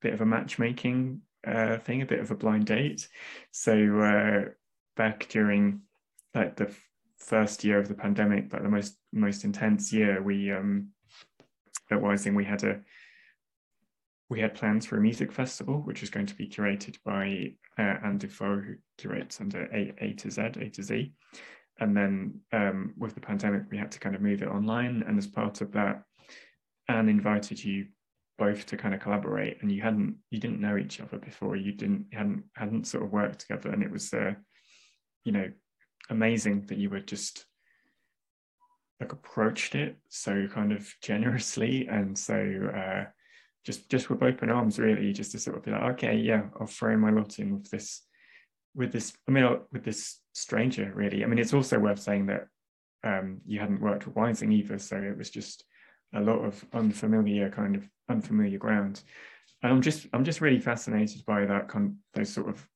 bit 0.01 0.13
of 0.13 0.22
a 0.22 0.25
matchmaking 0.25 1.22
uh, 1.48 1.77
thing, 1.77 2.01
a 2.01 2.05
bit 2.05 2.20
of 2.20 2.31
a 2.31 2.36
blind 2.36 2.65
date. 2.65 3.08
So 3.51 3.74
uh, 4.00 4.50
back 4.98 5.27
during 5.29 5.81
like 6.34 6.55
the 6.55 6.74
first 7.22 7.63
year 7.63 7.80
of 7.80 7.88
the 7.88 7.94
pandemic, 7.94 8.50
but 8.50 8.63
the 8.63 8.70
most 8.70 8.98
most 9.13 9.44
intense 9.44 9.94
year, 9.94 10.22
we 10.22 10.51
um, 10.51 10.90
at 11.90 12.00
Wysing 12.00 12.36
we 12.36 12.46
had 12.46 12.63
a 12.63 12.82
we 14.30 14.40
had 14.40 14.56
plans 14.56 14.86
for 14.86 14.98
a 14.98 15.01
music 15.01 15.32
festival, 15.32 15.82
which 15.82 16.04
is 16.04 16.10
going 16.10 16.25
to 16.25 16.36
be 16.36 16.48
curated 16.48 16.98
by 17.04 17.51
uh, 17.78 17.98
Anne 18.06 18.18
Dufault, 18.18 18.63
who 18.66 18.75
curates 18.98 19.42
under 19.42 19.63
A, 19.74 19.94
a 20.00 20.13
to 20.13 20.32
Z, 20.32 20.42
A 20.42 20.70
to 20.70 20.84
Z. 20.84 21.13
And 21.82 21.98
then 21.98 22.40
um, 22.54 22.94
with 22.98 23.13
the 23.13 23.20
pandemic, 23.20 23.63
we 23.70 23.78
had 23.78 23.92
to 23.92 24.00
kind 24.00 24.16
of 24.16 24.22
move 24.22 24.42
it 24.42 24.48
online. 24.48 25.04
And 25.06 25.18
as 25.18 25.28
part 25.28 25.60
of 25.60 25.74
that, 25.74 26.04
Anne 26.88 27.10
invited 27.10 27.62
you 27.62 27.88
both 28.38 28.66
to 28.68 28.78
kind 28.78 28.94
of 28.94 29.01
collaborate, 29.01 29.62
and 29.62 29.70
you 29.72 29.82
hadn't, 29.82 30.16
you 30.30 30.40
didn't 30.40 30.62
know 30.62 30.78
each 30.78 31.01
other 31.01 31.18
before. 31.18 31.58
You 31.58 31.74
didn't, 31.74 32.06
hadn't, 32.13 32.44
hadn't 32.56 32.88
sort 32.88 33.04
of 33.04 33.12
worked 33.12 33.42
together, 33.42 33.70
and 33.70 33.84
it 33.84 33.92
was, 33.92 34.13
uh, 34.13 34.34
you 35.25 35.34
know, 35.34 35.51
amazing 36.12 36.65
that 36.68 36.77
you 36.77 36.89
were 36.89 37.00
just 37.00 37.46
like 39.00 39.13
approached 39.13 39.74
it 39.74 39.98
so 40.10 40.48
kind 40.53 40.72
of 40.72 40.88
generously 41.01 41.88
and 41.88 42.15
so 42.18 42.36
uh, 42.75 43.06
just 43.65 43.89
just 43.89 44.10
with 44.10 44.22
open 44.22 44.50
arms 44.50 44.77
really 44.77 45.12
just 45.12 45.32
to 45.32 45.39
sort 45.39 45.58
of 45.58 45.63
be 45.63 45.72
like 45.72 45.82
okay 45.82 46.15
yeah 46.15 46.44
I'll 46.60 46.68
throw 46.68 46.96
my 46.98 47.10
lot 47.10 47.39
in 47.39 47.53
with 47.53 47.72
this 47.72 48.01
with 48.75 48.91
this 48.91 49.13
I 49.27 49.32
mean 49.32 49.60
with 49.72 49.84
this 49.84 50.20
stranger 50.34 50.91
really. 50.96 51.24
I 51.24 51.27
mean 51.27 51.39
it's 51.39 51.53
also 51.53 51.80
worth 51.80 52.00
saying 52.00 52.27
that 52.27 52.48
um, 53.03 53.41
you 53.46 53.60
hadn't 53.60 53.82
worked 53.82 54.06
with 54.06 54.15
Wysing 54.15 54.53
either 54.53 54.77
so 54.77 54.98
it 54.98 55.18
was 55.18 55.30
just 55.30 55.63
a 56.13 56.22
lot 56.22 56.44
of 56.46 56.63
unfamiliar 56.74 57.50
kind 57.50 57.75
of 57.75 57.88
unfamiliar 58.10 58.60
ground. 58.60 59.01
And 59.63 59.72
I'm 59.72 59.82
just 59.82 60.08
I'm 60.13 60.24
just 60.24 60.41
really 60.41 60.60
fascinated 60.60 61.25
by 61.25 61.46
that 61.46 61.68
con- 61.68 61.98
those 62.13 62.30
sort 62.30 62.50
of 62.50 62.68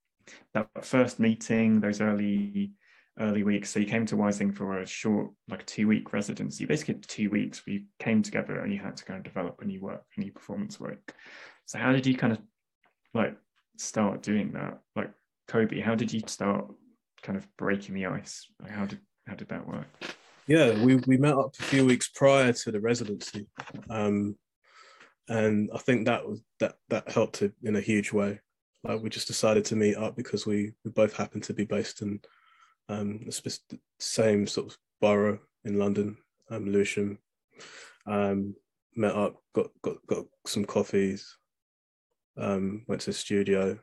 that 0.54 0.68
first 0.84 1.20
meeting 1.20 1.80
those 1.80 2.01
early 2.01 2.72
early 3.19 3.43
weeks. 3.43 3.69
So 3.69 3.79
you 3.79 3.86
came 3.86 4.05
to 4.07 4.15
Wysing 4.15 4.55
for 4.55 4.79
a 4.79 4.86
short, 4.86 5.31
like 5.48 5.65
two 5.65 5.88
week 5.88 6.13
residency, 6.13 6.65
basically 6.65 6.95
two 6.95 7.29
weeks 7.29 7.65
where 7.65 7.75
you 7.75 7.84
came 8.00 8.22
together 8.22 8.60
and 8.60 8.74
you 8.74 8.79
had 8.79 8.98
to 8.98 9.05
kind 9.05 9.17
of 9.17 9.24
develop 9.24 9.62
a 9.62 9.65
new 9.65 9.81
work, 9.81 10.03
a 10.17 10.19
new 10.19 10.31
performance 10.31 10.79
work. 10.79 11.13
So 11.65 11.77
how 11.79 11.91
did 11.91 12.05
you 12.05 12.15
kind 12.15 12.34
of 12.34 12.39
like 13.13 13.36
start 13.77 14.22
doing 14.22 14.51
that? 14.53 14.79
Like 14.95 15.12
Coby, 15.48 15.81
how 15.81 15.95
did 15.95 16.12
you 16.12 16.22
start 16.27 16.65
kind 17.22 17.38
of 17.38 17.48
breaking 17.57 17.95
the 17.95 18.07
ice? 18.07 18.48
Like 18.62 18.72
how 18.72 18.86
did 18.86 19.00
how 19.27 19.36
did 19.36 19.50
that 19.50 19.67
work? 19.67 19.88
Yeah, 20.48 20.84
we, 20.84 20.98
we 21.07 21.17
met 21.17 21.34
up 21.34 21.55
a 21.60 21.63
few 21.63 21.86
weeks 21.86 22.07
prior 22.07 22.53
to 22.53 22.72
the 22.72 22.79
residency. 22.79 23.48
Um, 23.89 24.38
and 25.27 25.72
I 25.74 25.79
think 25.79 26.05
that 26.05 26.27
was 26.27 26.41
that 26.60 26.75
that 26.89 27.10
helped 27.10 27.41
in 27.41 27.75
a 27.75 27.81
huge 27.81 28.13
way. 28.13 28.39
Like 28.84 29.01
we 29.01 29.10
just 29.10 29.27
decided 29.27 29.65
to 29.65 29.75
meet 29.75 29.95
up 29.95 30.15
because 30.15 30.45
we 30.45 30.74
we 30.84 30.91
both 30.91 31.15
happened 31.15 31.43
to 31.43 31.53
be 31.53 31.65
based 31.65 32.03
in 32.03 32.19
um, 32.89 33.22
the 33.25 33.60
same 34.00 34.48
sort 34.48 34.68
of 34.68 34.77
borough 35.01 35.39
in 35.63 35.80
London, 35.80 36.18
um, 36.50 36.72
Lewisham. 36.72 37.20
Um, 38.06 38.56
met 38.96 39.15
up, 39.15 39.36
got 39.54 39.68
got 39.82 39.98
got 40.08 40.25
some 40.46 40.65
coffees, 40.65 41.38
um, 42.38 42.84
went 42.88 43.01
to 43.01 43.08
the 43.12 43.13
studio, 43.13 43.80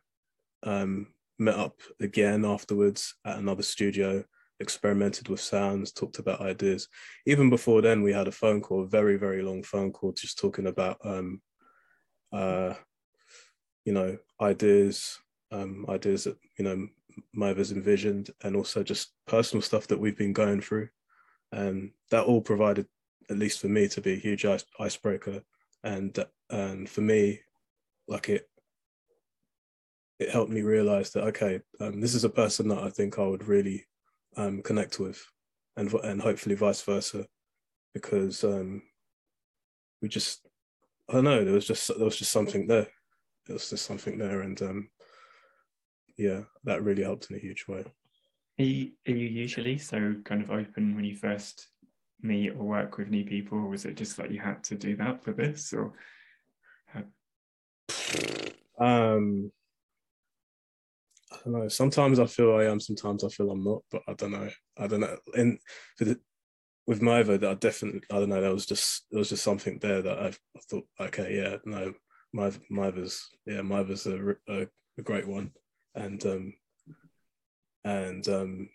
um, 0.63 1.09
met 1.39 1.57
up 1.57 1.81
again 2.01 2.45
afterwards 2.45 3.15
at 3.27 3.39
another 3.39 3.63
studio, 3.63 4.25
experimented 4.61 5.29
with 5.29 5.41
sounds, 5.41 5.93
talked 5.93 6.19
about 6.19 6.41
ideas. 6.41 6.89
Even 7.27 7.51
before 7.51 7.83
then, 7.83 8.03
we 8.03 8.13
had 8.13 8.29
a 8.29 8.33
phone 8.33 8.61
call, 8.61 8.83
a 8.83 8.87
very, 8.87 9.17
very 9.17 9.43
long 9.43 9.63
phone 9.63 9.93
call, 9.93 10.13
just 10.13 10.39
talking 10.39 10.67
about, 10.67 10.99
um, 11.05 11.43
uh, 12.33 12.75
you 13.85 13.93
know, 13.93 14.17
ideas, 14.41 15.19
um, 15.51 15.85
ideas 15.89 16.25
that, 16.25 16.37
you 16.59 16.65
know, 16.65 16.89
Maëva's 17.37 17.73
envisioned, 17.73 18.31
and 18.43 18.57
also 18.57 18.83
just 18.83 19.13
personal 19.27 19.63
stuff 19.63 19.87
that 19.89 19.99
we've 20.01 20.19
been 20.19 20.33
going 20.33 20.61
through. 20.61 20.89
And 21.53 21.91
that 22.11 22.25
all 22.25 22.41
provided, 22.41 22.87
at 23.31 23.39
least 23.39 23.61
for 23.61 23.69
me, 23.69 23.89
to 23.89 24.01
be 24.01 24.15
a 24.15 24.17
huge 24.17 24.45
ice, 24.45 24.65
icebreaker. 24.81 25.43
And, 25.85 26.19
and 26.51 26.89
for 26.89 27.03
me, 27.03 27.41
like 28.09 28.29
it, 28.29 28.49
it 30.23 30.31
helped 30.31 30.51
me 30.51 30.63
realize 30.63 31.11
that 31.11 31.25
okay, 31.25 31.61
um, 31.81 32.01
this 32.01 32.15
is 32.15 32.25
a 32.25 32.31
person 32.31 32.69
that 32.69 32.79
I 32.79 32.91
think 32.91 33.19
I 33.19 33.27
would 33.27 33.49
really 33.49 33.85
um, 34.37 34.63
connect 34.63 34.99
with, 34.99 35.21
and 35.77 35.93
and 35.93 36.23
hopefully 36.23 36.55
vice 36.55 36.83
versa, 36.83 37.27
because 37.93 38.45
um, 38.45 38.83
we 40.01 40.09
just 40.09 40.47
I 41.09 41.15
don't 41.15 41.25
know 41.25 41.45
there 41.45 41.55
was 41.55 41.67
just 41.67 41.89
there 41.89 42.05
was 42.05 42.17
just 42.17 42.33
something 42.33 42.67
there, 42.67 42.87
there 43.47 43.55
was 43.55 43.69
just 43.71 43.85
something 43.85 44.19
there, 44.19 44.43
and 44.43 44.61
um, 44.63 44.89
yeah, 46.17 46.43
that 46.65 46.83
really 46.83 47.03
helped 47.03 47.31
in 47.31 47.37
a 47.37 47.41
huge 47.41 47.67
way. 47.69 47.85
Are 48.59 48.65
you, 48.65 48.91
are 49.09 49.13
you 49.13 49.29
usually 49.29 49.79
so 49.79 50.15
kind 50.25 50.43
of 50.43 50.51
open 50.51 50.95
when 50.95 51.05
you 51.05 51.17
first 51.17 51.69
meet 52.21 52.51
or 52.51 52.65
work 52.65 52.99
with 52.99 53.09
new 53.09 53.25
people, 53.25 53.59
or 53.59 53.69
was 53.69 53.85
it 53.85 53.97
just 53.97 54.19
like 54.19 54.31
you 54.31 54.41
had 54.41 54.63
to 54.65 54.75
do 54.75 54.97
that 54.97 55.25
for 55.25 55.33
this, 55.33 55.73
or? 55.73 55.93
Um, 58.79 59.53
I 61.33 61.37
don't 61.45 61.53
know. 61.53 61.69
Sometimes 61.69 62.19
I 62.19 62.27
feel 62.27 62.57
I 62.57 62.65
am. 62.65 62.81
Sometimes 62.81 63.25
I 63.25 63.29
feel 63.29 63.51
I'm 63.51 63.65
not. 63.65 63.83
But 63.91 64.03
I 64.09 64.15
don't 64.15 64.33
know. 64.33 64.51
I 64.79 64.87
don't 64.87 65.01
know. 65.01 65.17
And 65.35 65.59
the, 65.99 66.19
with 66.87 67.01
Maëva, 67.01 67.41
that 67.41 67.51
I 67.51 67.55
definitely. 67.55 68.03
I 68.11 68.19
don't 68.19 68.29
know. 68.29 68.41
There 68.41 68.53
was 68.53 68.67
just 68.67 69.07
there 69.11 69.19
was 69.19 69.29
just 69.29 69.45
something 69.45 69.79
there 69.81 70.03
that 70.03 70.19
I, 70.19 70.27
I 70.27 70.61
thought. 70.69 70.85
Okay, 71.01 71.37
yeah, 71.37 71.57
no, 71.65 71.93
Maëva, 72.35 72.61
Maëva's 72.71 73.29
yeah, 73.47 73.61
Maëva's 73.61 74.07
a, 74.07 74.35
a, 74.49 74.67
a 74.99 75.03
great 75.03 75.29
one, 75.29 75.53
and 75.95 76.25
um, 76.27 76.55
and 77.85 78.27
um, 78.29 78.69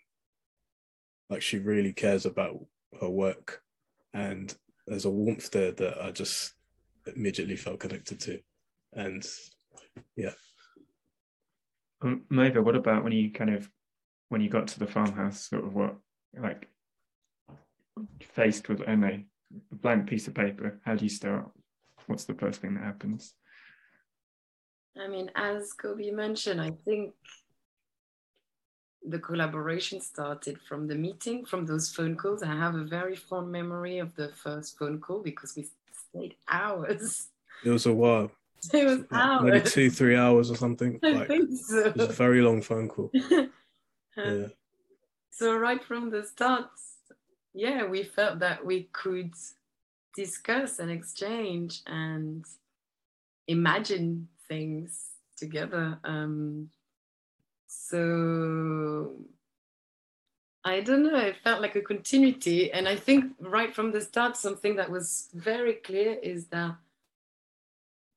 like 1.30 1.42
she 1.42 1.58
really 1.58 1.92
cares 1.92 2.26
about 2.26 2.58
her 3.00 3.08
work, 3.08 3.62
and 4.14 4.54
there's 4.86 5.04
a 5.04 5.10
warmth 5.10 5.50
there 5.50 5.72
that 5.72 6.02
I 6.02 6.10
just 6.10 6.54
immediately 7.06 7.56
felt 7.56 7.80
connected 7.80 8.20
to, 8.20 8.40
and 8.92 9.26
yeah. 10.16 10.32
Um, 12.00 12.24
what 12.30 12.76
about 12.76 13.02
when 13.02 13.12
you 13.12 13.32
kind 13.32 13.54
of 13.54 13.68
when 14.28 14.40
you 14.40 14.48
got 14.48 14.68
to 14.68 14.78
the 14.78 14.86
farmhouse? 14.86 15.48
Sort 15.48 15.64
of 15.64 15.74
what 15.74 15.96
like 16.38 16.68
faced 18.22 18.68
with 18.68 18.82
I 18.86 18.94
know, 18.94 19.20
a 19.72 19.74
blank 19.74 20.08
piece 20.08 20.28
of 20.28 20.34
paper. 20.34 20.80
How 20.84 20.94
do 20.94 21.04
you 21.04 21.10
start? 21.10 21.50
What's 22.06 22.24
the 22.24 22.34
first 22.34 22.60
thing 22.60 22.74
that 22.74 22.84
happens? 22.84 23.34
I 25.00 25.06
mean, 25.06 25.30
as 25.34 25.72
Coby 25.80 26.12
mentioned, 26.12 26.60
I 26.60 26.70
think 26.84 27.14
the 29.06 29.18
collaboration 29.18 30.00
started 30.00 30.60
from 30.68 30.86
the 30.86 30.94
meeting, 30.94 31.44
from 31.44 31.66
those 31.66 31.90
phone 31.90 32.16
calls. 32.16 32.42
I 32.42 32.54
have 32.54 32.74
a 32.74 32.84
very 32.84 33.16
fond 33.16 33.50
memory 33.50 33.98
of 33.98 34.14
the 34.16 34.28
first 34.28 34.78
phone 34.78 35.00
call 35.00 35.22
because 35.22 35.54
we 35.56 35.66
stayed 36.10 36.34
hours. 36.48 37.28
It 37.64 37.70
was 37.70 37.86
a 37.86 37.92
while. 37.92 38.30
It 38.74 38.84
was 38.84 39.04
hours. 39.12 39.42
Maybe 39.44 39.60
two, 39.60 39.88
three 39.88 40.16
hours 40.16 40.50
or 40.50 40.56
something. 40.56 40.98
I 41.04 41.12
like, 41.12 41.28
think 41.28 41.50
so. 41.56 41.86
It 41.86 41.96
was 41.96 42.08
a 42.08 42.12
very 42.12 42.42
long 42.42 42.60
phone 42.60 42.88
call. 42.88 43.10
Um, 43.14 43.52
Yeah. 44.16 44.48
So 45.30 45.56
right 45.56 45.82
from 45.82 46.10
the 46.10 46.24
start, 46.24 46.70
yeah, 47.54 47.86
we 47.86 48.02
felt 48.02 48.40
that 48.40 48.66
we 48.66 48.88
could 48.92 49.32
discuss 50.16 50.80
and 50.80 50.90
exchange 50.90 51.82
and 51.86 52.44
imagine 53.46 54.26
things 54.48 55.06
together. 55.36 55.98
Um, 56.04 56.70
so 57.66 59.12
I 60.64 60.80
don't 60.80 61.04
know, 61.04 61.18
it 61.18 61.36
felt 61.44 61.62
like 61.62 61.76
a 61.76 61.80
continuity. 61.80 62.72
And 62.72 62.88
I 62.88 62.96
think 62.96 63.32
right 63.40 63.74
from 63.74 63.92
the 63.92 64.00
start, 64.00 64.36
something 64.36 64.76
that 64.76 64.90
was 64.90 65.28
very 65.34 65.74
clear 65.74 66.18
is 66.22 66.46
that 66.48 66.76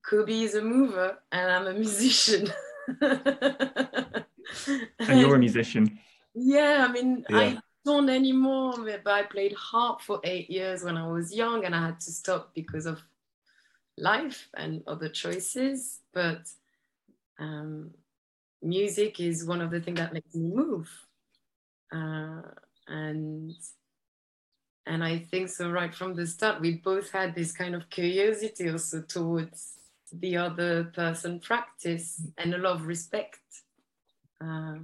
Coby 0.08 0.42
is 0.42 0.54
a 0.54 0.62
mover 0.62 1.18
and 1.30 1.50
I'm 1.50 1.66
a 1.66 1.74
musician. 1.74 2.48
And 4.98 5.20
you're 5.20 5.36
a 5.36 5.38
musician. 5.38 5.98
Yeah, 6.34 6.86
I 6.88 6.92
mean, 6.92 7.24
Yeah. 7.30 7.38
I 7.38 7.58
don't 7.84 8.08
anymore, 8.08 8.74
but 9.04 9.06
I 9.06 9.22
played 9.22 9.54
harp 9.54 10.02
for 10.02 10.20
eight 10.24 10.50
years 10.50 10.82
when 10.84 10.96
I 10.96 11.06
was 11.06 11.34
young 11.34 11.64
and 11.64 11.74
I 11.74 11.86
had 11.86 12.00
to 12.00 12.10
stop 12.10 12.54
because 12.54 12.86
of 12.86 13.02
life 13.98 14.48
and 14.56 14.82
other 14.86 15.08
choices. 15.08 16.00
But 16.12 16.48
um, 17.38 17.90
music 18.62 19.20
is 19.20 19.44
one 19.44 19.60
of 19.60 19.70
the 19.70 19.80
things 19.80 19.98
that 19.98 20.12
makes 20.12 20.34
me 20.34 20.48
move. 20.48 20.88
Uh, 21.92 22.42
and 22.88 23.54
and 24.86 25.04
I 25.04 25.18
think 25.18 25.48
so 25.48 25.70
right 25.70 25.94
from 25.94 26.14
the 26.14 26.26
start, 26.26 26.60
we 26.60 26.72
both 26.72 27.12
had 27.12 27.34
this 27.34 27.52
kind 27.52 27.74
of 27.74 27.88
curiosity 27.88 28.68
also 28.68 29.02
towards 29.02 29.78
the 30.12 30.36
other 30.36 30.84
person 30.84 31.38
practice 31.38 32.20
and 32.36 32.52
a 32.52 32.58
lot 32.58 32.74
of 32.74 32.86
respect. 32.86 33.38
Uh, 34.40 34.78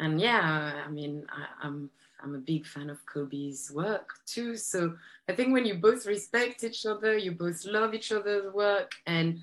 and 0.00 0.20
yeah, 0.20 0.82
I 0.84 0.90
mean, 0.90 1.24
I, 1.30 1.66
I'm 1.66 1.90
I'm 2.24 2.34
a 2.34 2.38
big 2.38 2.66
fan 2.66 2.88
of 2.88 3.04
Coby's 3.04 3.70
work 3.70 4.14
too. 4.26 4.56
So 4.56 4.96
I 5.28 5.34
think 5.34 5.52
when 5.52 5.66
you 5.66 5.74
both 5.74 6.06
respect 6.06 6.64
each 6.64 6.86
other, 6.86 7.18
you 7.18 7.32
both 7.32 7.64
love 7.66 7.92
each 7.94 8.12
other's 8.12 8.52
work, 8.52 8.92
and 9.06 9.40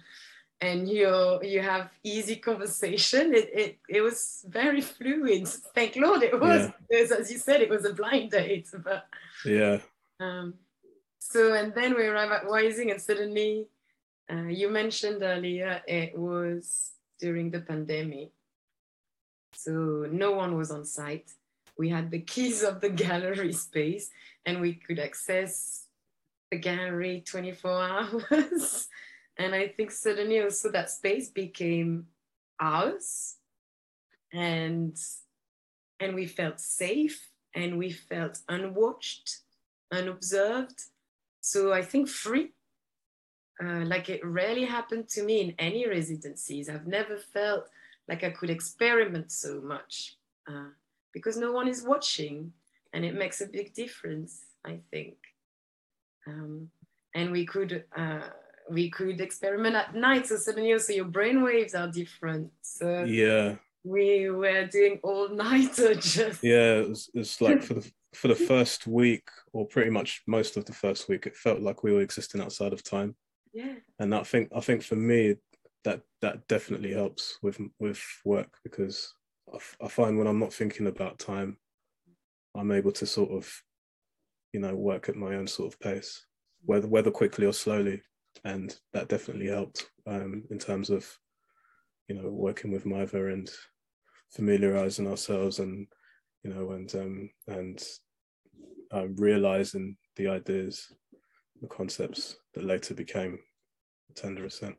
and 0.61 0.89
you 0.89 1.39
you 1.43 1.61
have 1.61 1.91
easy 2.03 2.37
conversation. 2.37 3.35
It, 3.35 3.49
it 3.53 3.79
it 3.87 4.01
was 4.01 4.43
very 4.49 4.81
fluid. 4.81 5.47
Thank 5.75 5.95
Lord 5.95 6.23
it 6.23 6.39
was. 6.39 6.69
Because 6.89 7.11
as 7.11 7.31
you 7.31 7.37
said, 7.37 7.61
it 7.61 7.69
was 7.69 7.85
a 7.85 7.93
blind 7.93 8.31
date. 8.31 8.69
But 8.83 9.05
Yeah. 9.45 9.77
um, 10.19 10.55
so 11.19 11.53
and 11.53 11.73
then 11.75 11.95
we 11.95 12.07
arrive 12.07 12.31
at 12.31 12.45
Wysing, 12.45 12.91
and 12.91 13.01
suddenly, 13.01 13.67
uh, 14.31 14.47
you 14.47 14.69
mentioned 14.69 15.21
earlier 15.21 15.81
it 15.87 16.17
was 16.17 16.93
during 17.19 17.51
the 17.51 17.61
pandemic. 17.61 18.31
So 19.53 20.07
no 20.11 20.31
one 20.31 20.57
was 20.57 20.71
on 20.71 20.85
site. 20.85 21.31
We 21.77 21.89
had 21.89 22.11
the 22.11 22.19
keys 22.19 22.63
of 22.63 22.81
the 22.81 22.89
gallery 22.89 23.53
space, 23.53 24.09
and 24.45 24.61
we 24.61 24.73
could 24.73 24.99
access 24.99 25.87
the 26.51 26.57
gallery 26.57 27.23
24 27.25 27.71
hours. 28.31 28.87
and 29.37 29.55
I 29.55 29.67
think 29.69 29.91
suddenly 29.91 30.41
also 30.41 30.71
that 30.71 30.89
space 30.89 31.29
became 31.29 32.07
ours, 32.59 33.37
and 34.31 34.97
and 35.99 36.15
we 36.15 36.25
felt 36.25 36.59
safe, 36.59 37.29
and 37.55 37.77
we 37.77 37.91
felt 37.91 38.39
unwatched, 38.49 39.39
unobserved. 39.91 40.81
So 41.41 41.73
I 41.73 41.81
think 41.81 42.07
free. 42.07 42.51
Uh, 43.63 43.85
like 43.85 44.09
it 44.09 44.25
rarely 44.25 44.65
happened 44.65 45.07
to 45.07 45.23
me 45.23 45.39
in 45.41 45.53
any 45.59 45.87
residencies. 45.87 46.67
I've 46.67 46.87
never 46.87 47.17
felt 47.17 47.69
like 48.07 48.23
I 48.23 48.31
could 48.31 48.49
experiment 48.49 49.31
so 49.31 49.61
much 49.61 50.15
uh, 50.47 50.69
because 51.13 51.37
no 51.37 51.51
one 51.51 51.67
is 51.67 51.83
watching, 51.83 52.53
and 52.93 53.05
it 53.05 53.15
makes 53.15 53.41
a 53.41 53.47
big 53.47 53.73
difference, 53.73 54.41
I 54.65 54.79
think. 54.91 55.15
Um, 56.27 56.69
and 57.15 57.31
we 57.31 57.45
could 57.45 57.83
uh, 57.95 58.21
we 58.69 58.89
could 58.89 59.19
experiment 59.21 59.75
at 59.75 59.95
night, 59.95 60.27
so 60.27 60.37
suddenly 60.37 60.71
also 60.73 60.93
your 60.93 61.05
brain 61.05 61.41
waves 61.43 61.73
are 61.75 61.87
different. 61.91 62.51
So 62.61 63.03
Yeah. 63.03 63.55
we 63.83 64.29
were 64.29 64.65
doing 64.67 64.99
all 65.03 65.29
nighter 65.29 65.95
just 65.95 66.43
Yeah. 66.43 66.79
It 66.81 66.89
was, 66.89 67.09
it's 67.13 67.41
like 67.41 67.63
for 67.63 67.73
the 67.75 67.91
for 68.13 68.27
the 68.27 68.35
first 68.35 68.87
week, 68.87 69.27
or 69.53 69.65
pretty 69.65 69.89
much 69.89 70.21
most 70.27 70.57
of 70.57 70.65
the 70.65 70.73
first 70.73 71.07
week, 71.09 71.25
it 71.25 71.35
felt 71.35 71.61
like 71.61 71.83
we 71.83 71.91
were 71.93 72.01
existing 72.01 72.41
outside 72.41 72.73
of 72.73 72.83
time. 72.83 73.15
yeah 73.53 73.75
and 73.99 74.15
I 74.15 74.23
think 74.23 74.49
I 74.55 74.61
think 74.61 74.83
for 74.83 74.95
me 74.95 75.35
that 75.83 76.01
that 76.21 76.47
definitely 76.47 76.93
helps 76.93 77.37
with 77.41 77.59
with 77.79 78.01
work 78.23 78.51
because 78.63 79.13
I, 79.51 79.55
f- 79.55 79.77
I 79.81 79.87
find 79.87 80.17
when 80.17 80.27
I'm 80.27 80.39
not 80.39 80.53
thinking 80.53 80.87
about 80.87 81.19
time, 81.19 81.57
I'm 82.55 82.71
able 82.71 82.91
to 82.93 83.05
sort 83.05 83.31
of, 83.31 83.51
you 84.53 84.59
know, 84.59 84.75
work 84.75 85.09
at 85.09 85.15
my 85.15 85.35
own 85.35 85.47
sort 85.47 85.73
of 85.73 85.79
pace, 85.79 86.25
whether 86.65 86.87
whether 86.87 87.11
quickly 87.11 87.45
or 87.45 87.53
slowly, 87.53 88.01
and 88.43 88.75
that 88.93 89.07
definitely 89.07 89.47
helped 89.47 89.89
um, 90.07 90.43
in 90.51 90.59
terms 90.59 90.89
of, 90.89 91.07
you 92.07 92.15
know, 92.15 92.29
working 92.29 92.71
with 92.71 92.85
Maëva 92.85 93.33
and 93.33 93.49
familiarizing 94.31 95.07
ourselves 95.07 95.59
and, 95.59 95.87
you 96.43 96.53
know, 96.53 96.71
and 96.71 96.93
um, 96.95 97.29
and 97.47 97.83
um, 98.91 99.15
realizing 99.17 99.95
the 100.17 100.27
ideas, 100.27 100.93
the 101.61 101.67
concepts 101.67 102.37
that 102.53 102.65
later 102.65 102.93
became 102.93 103.39
tender 104.15 104.45
ascent. 104.45 104.75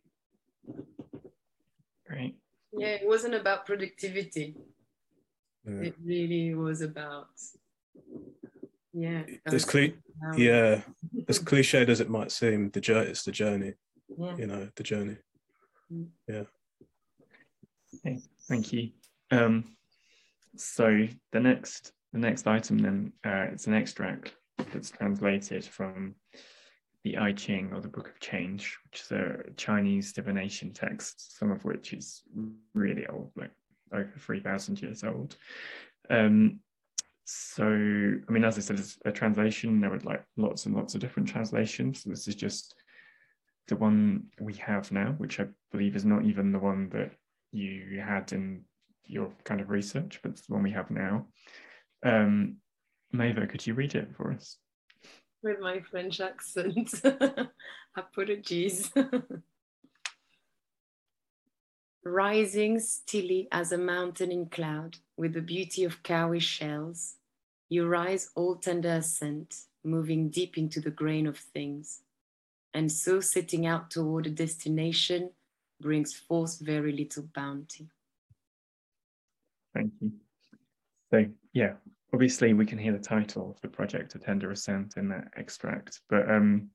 Great. 2.06 2.36
Yeah 2.72 2.88
it 2.88 3.06
wasn't 3.06 3.34
about 3.34 3.66
productivity 3.66 4.56
Yeah. 5.64 5.82
It 5.88 5.94
really 6.04 6.54
was 6.54 6.80
about, 6.82 7.28
yeah. 8.92 9.22
It's 9.46 9.64
cli- 9.64 9.94
um, 10.26 10.36
yeah, 10.36 10.80
as 11.28 11.38
cliched 11.38 11.88
as 11.88 12.00
it 12.00 12.10
might 12.10 12.32
seem, 12.32 12.70
the 12.70 12.80
journey 12.80 13.10
it's 13.10 13.22
the 13.22 13.30
journey, 13.30 13.74
yeah. 14.18 14.36
you 14.36 14.46
know, 14.48 14.68
the 14.74 14.82
journey. 14.82 15.18
Yeah. 16.26 16.44
Okay, 17.94 18.18
thank 18.48 18.72
you. 18.72 18.90
Um, 19.30 19.64
so 20.56 21.06
the 21.30 21.40
next 21.40 21.92
the 22.12 22.18
next 22.18 22.46
item 22.46 22.78
then 22.78 23.12
uh, 23.24 23.46
it's 23.52 23.66
an 23.66 23.74
extract 23.74 24.34
that's 24.72 24.90
translated 24.90 25.64
from 25.64 26.16
the 27.04 27.18
I 27.18 27.32
Ching 27.32 27.72
or 27.72 27.80
the 27.80 27.88
Book 27.88 28.08
of 28.08 28.20
Change, 28.20 28.78
which 28.84 29.02
is 29.02 29.12
a 29.12 29.42
Chinese 29.56 30.12
divination 30.12 30.72
text, 30.72 31.38
some 31.38 31.50
of 31.50 31.64
which 31.64 31.92
is 31.92 32.22
really 32.74 33.06
old, 33.06 33.32
like 33.36 33.50
over 33.92 34.12
three 34.18 34.40
thousand 34.40 34.80
years 34.80 35.02
old. 35.04 35.36
Um, 36.10 36.60
so 37.24 37.64
I 37.66 38.32
mean, 38.32 38.44
as 38.44 38.58
I 38.58 38.60
said, 38.60 38.78
it's 38.78 38.98
a 39.04 39.12
translation. 39.12 39.80
There 39.80 39.90
were 39.90 40.00
like 40.00 40.24
lots 40.36 40.66
and 40.66 40.74
lots 40.74 40.94
of 40.94 41.00
different 41.00 41.28
translations. 41.28 42.02
So 42.02 42.10
this 42.10 42.28
is 42.28 42.34
just 42.34 42.74
the 43.68 43.76
one 43.76 44.24
we 44.40 44.54
have 44.54 44.90
now, 44.92 45.14
which 45.18 45.40
I 45.40 45.46
believe 45.70 45.96
is 45.96 46.04
not 46.04 46.24
even 46.24 46.52
the 46.52 46.58
one 46.58 46.88
that 46.90 47.12
you 47.52 48.02
had 48.04 48.32
in 48.32 48.64
your 49.04 49.32
kind 49.44 49.60
of 49.60 49.70
research, 49.70 50.20
but 50.22 50.32
it's 50.32 50.46
the 50.46 50.54
one 50.54 50.62
we 50.62 50.72
have 50.72 50.90
now. 50.90 51.26
Um, 52.02 52.56
could 53.12 53.66
you 53.66 53.74
read 53.74 53.94
it 53.94 54.16
for 54.16 54.32
us? 54.32 54.56
With 55.42 55.60
my 55.60 55.80
French 55.80 56.20
accent. 56.20 57.00
Apologies. 57.96 58.92
Rising 62.04 62.80
stilly 62.80 63.48
as 63.52 63.72
a 63.72 63.78
mountain 63.78 64.32
in 64.32 64.46
cloud, 64.46 64.98
with 65.16 65.34
the 65.34 65.40
beauty 65.40 65.84
of 65.84 66.02
cowish 66.02 66.42
shells, 66.42 67.14
you 67.68 67.86
rise 67.86 68.30
all 68.34 68.56
tender 68.56 68.94
ascent, 68.94 69.54
moving 69.84 70.28
deep 70.28 70.58
into 70.58 70.80
the 70.80 70.90
grain 70.90 71.26
of 71.26 71.38
things, 71.38 72.02
and 72.74 72.90
so 72.90 73.20
setting 73.20 73.66
out 73.66 73.90
toward 73.90 74.26
a 74.26 74.30
destination 74.30 75.30
brings 75.80 76.12
forth 76.12 76.58
very 76.60 76.92
little 76.92 77.24
bounty. 77.34 77.88
Thank 79.74 79.92
you. 80.00 80.12
So 81.10 81.26
yeah, 81.52 81.74
obviously 82.12 82.52
we 82.52 82.66
can 82.66 82.78
hear 82.78 82.92
the 82.92 82.98
title 82.98 83.50
of 83.50 83.60
the 83.60 83.68
project, 83.68 84.14
A 84.14 84.18
Tender 84.18 84.50
Ascent, 84.50 84.96
in 84.96 85.08
that 85.08 85.28
extract. 85.36 86.00
But 86.08 86.30
um, 86.30 86.70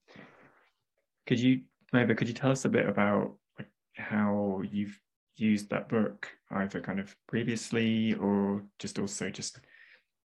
could 1.25 1.39
you 1.39 1.61
maybe 1.93 2.15
could 2.15 2.27
you 2.27 2.33
tell 2.33 2.51
us 2.51 2.65
a 2.65 2.69
bit 2.69 2.87
about 2.87 3.35
like, 3.57 3.69
how 3.95 4.61
you've 4.69 4.99
used 5.35 5.69
that 5.69 5.89
book, 5.89 6.27
either 6.51 6.81
kind 6.81 6.99
of 6.99 7.15
previously 7.27 8.15
or 8.15 8.63
just 8.79 8.99
also 8.99 9.29
just 9.29 9.59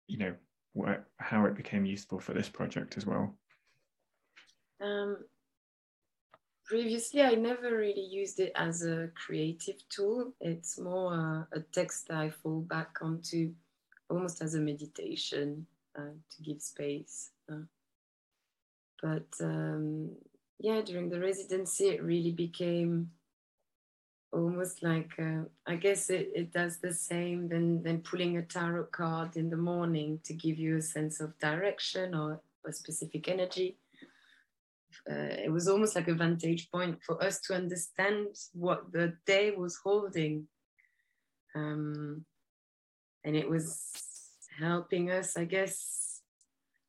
you 0.06 0.18
know 0.18 0.34
what 0.72 1.04
how 1.18 1.44
it 1.46 1.56
became 1.56 1.84
useful 1.84 2.20
for 2.20 2.32
this 2.32 2.48
project 2.48 2.96
as 2.96 3.06
well? 3.06 3.36
Um, 4.80 5.18
previously, 6.64 7.22
I 7.22 7.34
never 7.34 7.76
really 7.76 8.06
used 8.06 8.38
it 8.38 8.52
as 8.54 8.84
a 8.84 9.08
creative 9.26 9.76
tool. 9.88 10.32
It's 10.40 10.78
more 10.78 11.12
uh, 11.12 11.58
a 11.58 11.60
text 11.72 12.10
I 12.10 12.30
fall 12.30 12.60
back 12.60 12.98
onto 13.02 13.52
almost 14.10 14.42
as 14.42 14.54
a 14.54 14.60
meditation 14.60 15.66
uh, 15.98 16.14
to 16.30 16.42
give 16.42 16.60
space. 16.60 17.30
Uh, 17.50 17.64
but 19.02 19.28
um, 19.40 20.10
yeah, 20.58 20.80
during 20.82 21.08
the 21.08 21.20
residency, 21.20 21.88
it 21.88 22.02
really 22.02 22.32
became 22.32 23.10
almost 24.32 24.82
like 24.82 25.10
uh, 25.18 25.42
I 25.66 25.76
guess 25.76 26.10
it, 26.10 26.30
it 26.34 26.52
does 26.52 26.78
the 26.78 26.92
same 26.92 27.48
than, 27.48 27.82
than 27.82 28.00
pulling 28.00 28.36
a 28.36 28.42
tarot 28.42 28.84
card 28.92 29.36
in 29.36 29.50
the 29.50 29.56
morning 29.56 30.20
to 30.24 30.34
give 30.34 30.58
you 30.58 30.76
a 30.76 30.82
sense 30.82 31.20
of 31.20 31.38
direction 31.38 32.14
or 32.14 32.40
a 32.66 32.72
specific 32.72 33.28
energy 33.28 33.78
uh, 35.08 35.34
it 35.44 35.50
was 35.50 35.68
almost 35.68 35.96
like 35.96 36.08
a 36.08 36.14
vantage 36.14 36.70
point 36.70 36.98
for 37.02 37.22
us 37.22 37.40
to 37.40 37.54
understand 37.54 38.28
what 38.52 38.92
the 38.92 39.14
day 39.26 39.52
was 39.52 39.78
holding. 39.82 40.46
Um, 41.54 42.24
and 43.24 43.36
it 43.36 43.48
was 43.48 43.90
helping 44.58 45.10
us, 45.10 45.36
I 45.36 45.44
guess. 45.44 46.20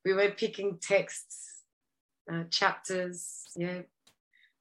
We 0.04 0.14
were 0.14 0.30
picking 0.30 0.78
texts, 0.78 1.64
uh, 2.32 2.44
chapters, 2.50 3.44
yeah. 3.56 3.82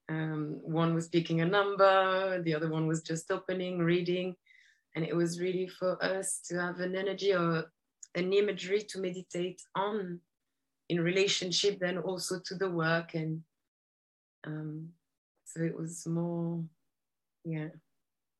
Um, 0.10 0.60
one 0.62 0.94
was 0.94 1.08
picking 1.08 1.42
a 1.42 1.46
number, 1.46 2.42
the 2.44 2.54
other 2.54 2.70
one 2.70 2.88
was 2.88 3.02
just 3.02 3.32
opening, 3.32 3.80
reading. 3.80 4.36
And 4.96 5.06
it 5.06 5.16
was 5.16 5.40
really 5.40 5.68
for 5.68 6.04
us 6.04 6.42
to 6.50 6.60
have 6.60 6.80
an 6.82 6.96
energy 6.96 7.34
or 7.34 7.72
an 8.16 8.34
imagery 8.34 8.82
to 8.90 9.00
meditate 9.00 9.62
on 9.76 10.20
in 10.90 11.00
relationship 11.00 11.80
then 11.80 11.98
also 11.98 12.40
to 12.44 12.56
the 12.56 12.70
work 12.70 13.14
and 13.14 13.42
um, 14.46 14.90
so 15.46 15.62
it 15.62 15.76
was 15.76 16.06
more 16.06 16.62
yeah 17.46 17.70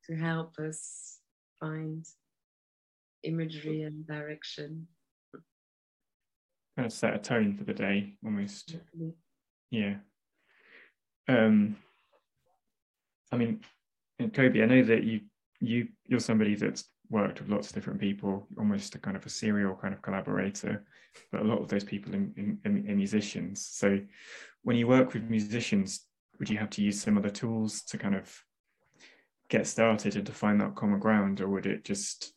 to 0.06 0.16
help 0.16 0.58
us 0.60 1.20
find 1.60 2.06
imagery 3.24 3.84
and 3.84 4.06
direction 4.08 4.88
Kind 6.78 6.86
of 6.86 6.94
set 6.94 7.14
a 7.14 7.20
tone 7.20 7.58
for 7.58 7.66
the 7.66 7.74
day 7.74 8.14
almost. 8.24 8.78
Yeah. 9.72 9.96
Um, 11.28 11.76
I 13.32 13.36
mean, 13.36 13.60
Coby, 14.20 14.64
I 14.64 14.66
know 14.66 14.84
that 14.84 15.04
you 15.04 15.22
you 15.60 15.90
you're 16.08 16.22
somebody 16.22 16.56
that's 16.56 16.86
worked 17.10 17.42
with 17.42 17.50
lots 17.50 17.68
of 17.68 17.74
different 17.74 18.00
people, 18.00 18.48
almost 18.58 18.96
a 18.96 19.00
kind 19.00 19.18
of 19.18 19.26
a 19.26 19.30
serial 19.30 19.76
kind 19.76 19.94
of 19.94 20.02
collaborator, 20.02 20.86
but 21.30 21.42
a 21.42 21.44
lot 21.46 21.60
of 21.60 21.68
those 21.68 21.84
people 21.84 22.14
in, 22.14 22.58
in, 22.64 22.86
in 22.88 22.96
musicians. 22.96 23.68
So 23.70 24.00
when 24.64 24.78
you 24.78 24.88
work 24.88 25.14
with 25.14 25.30
musicians, 25.30 26.08
would 26.40 26.50
you 26.50 26.58
have 26.58 26.70
to 26.72 26.82
use 26.82 27.02
some 27.02 27.18
other 27.18 27.30
tools 27.30 27.82
to 27.84 27.98
kind 27.98 28.16
of 28.16 28.34
get 29.50 29.68
started 29.68 30.16
and 30.16 30.26
to 30.26 30.32
find 30.32 30.62
that 30.62 30.76
common 30.76 31.00
ground, 31.00 31.42
or 31.42 31.50
would 31.50 31.66
it 31.66 31.84
just 31.84 32.34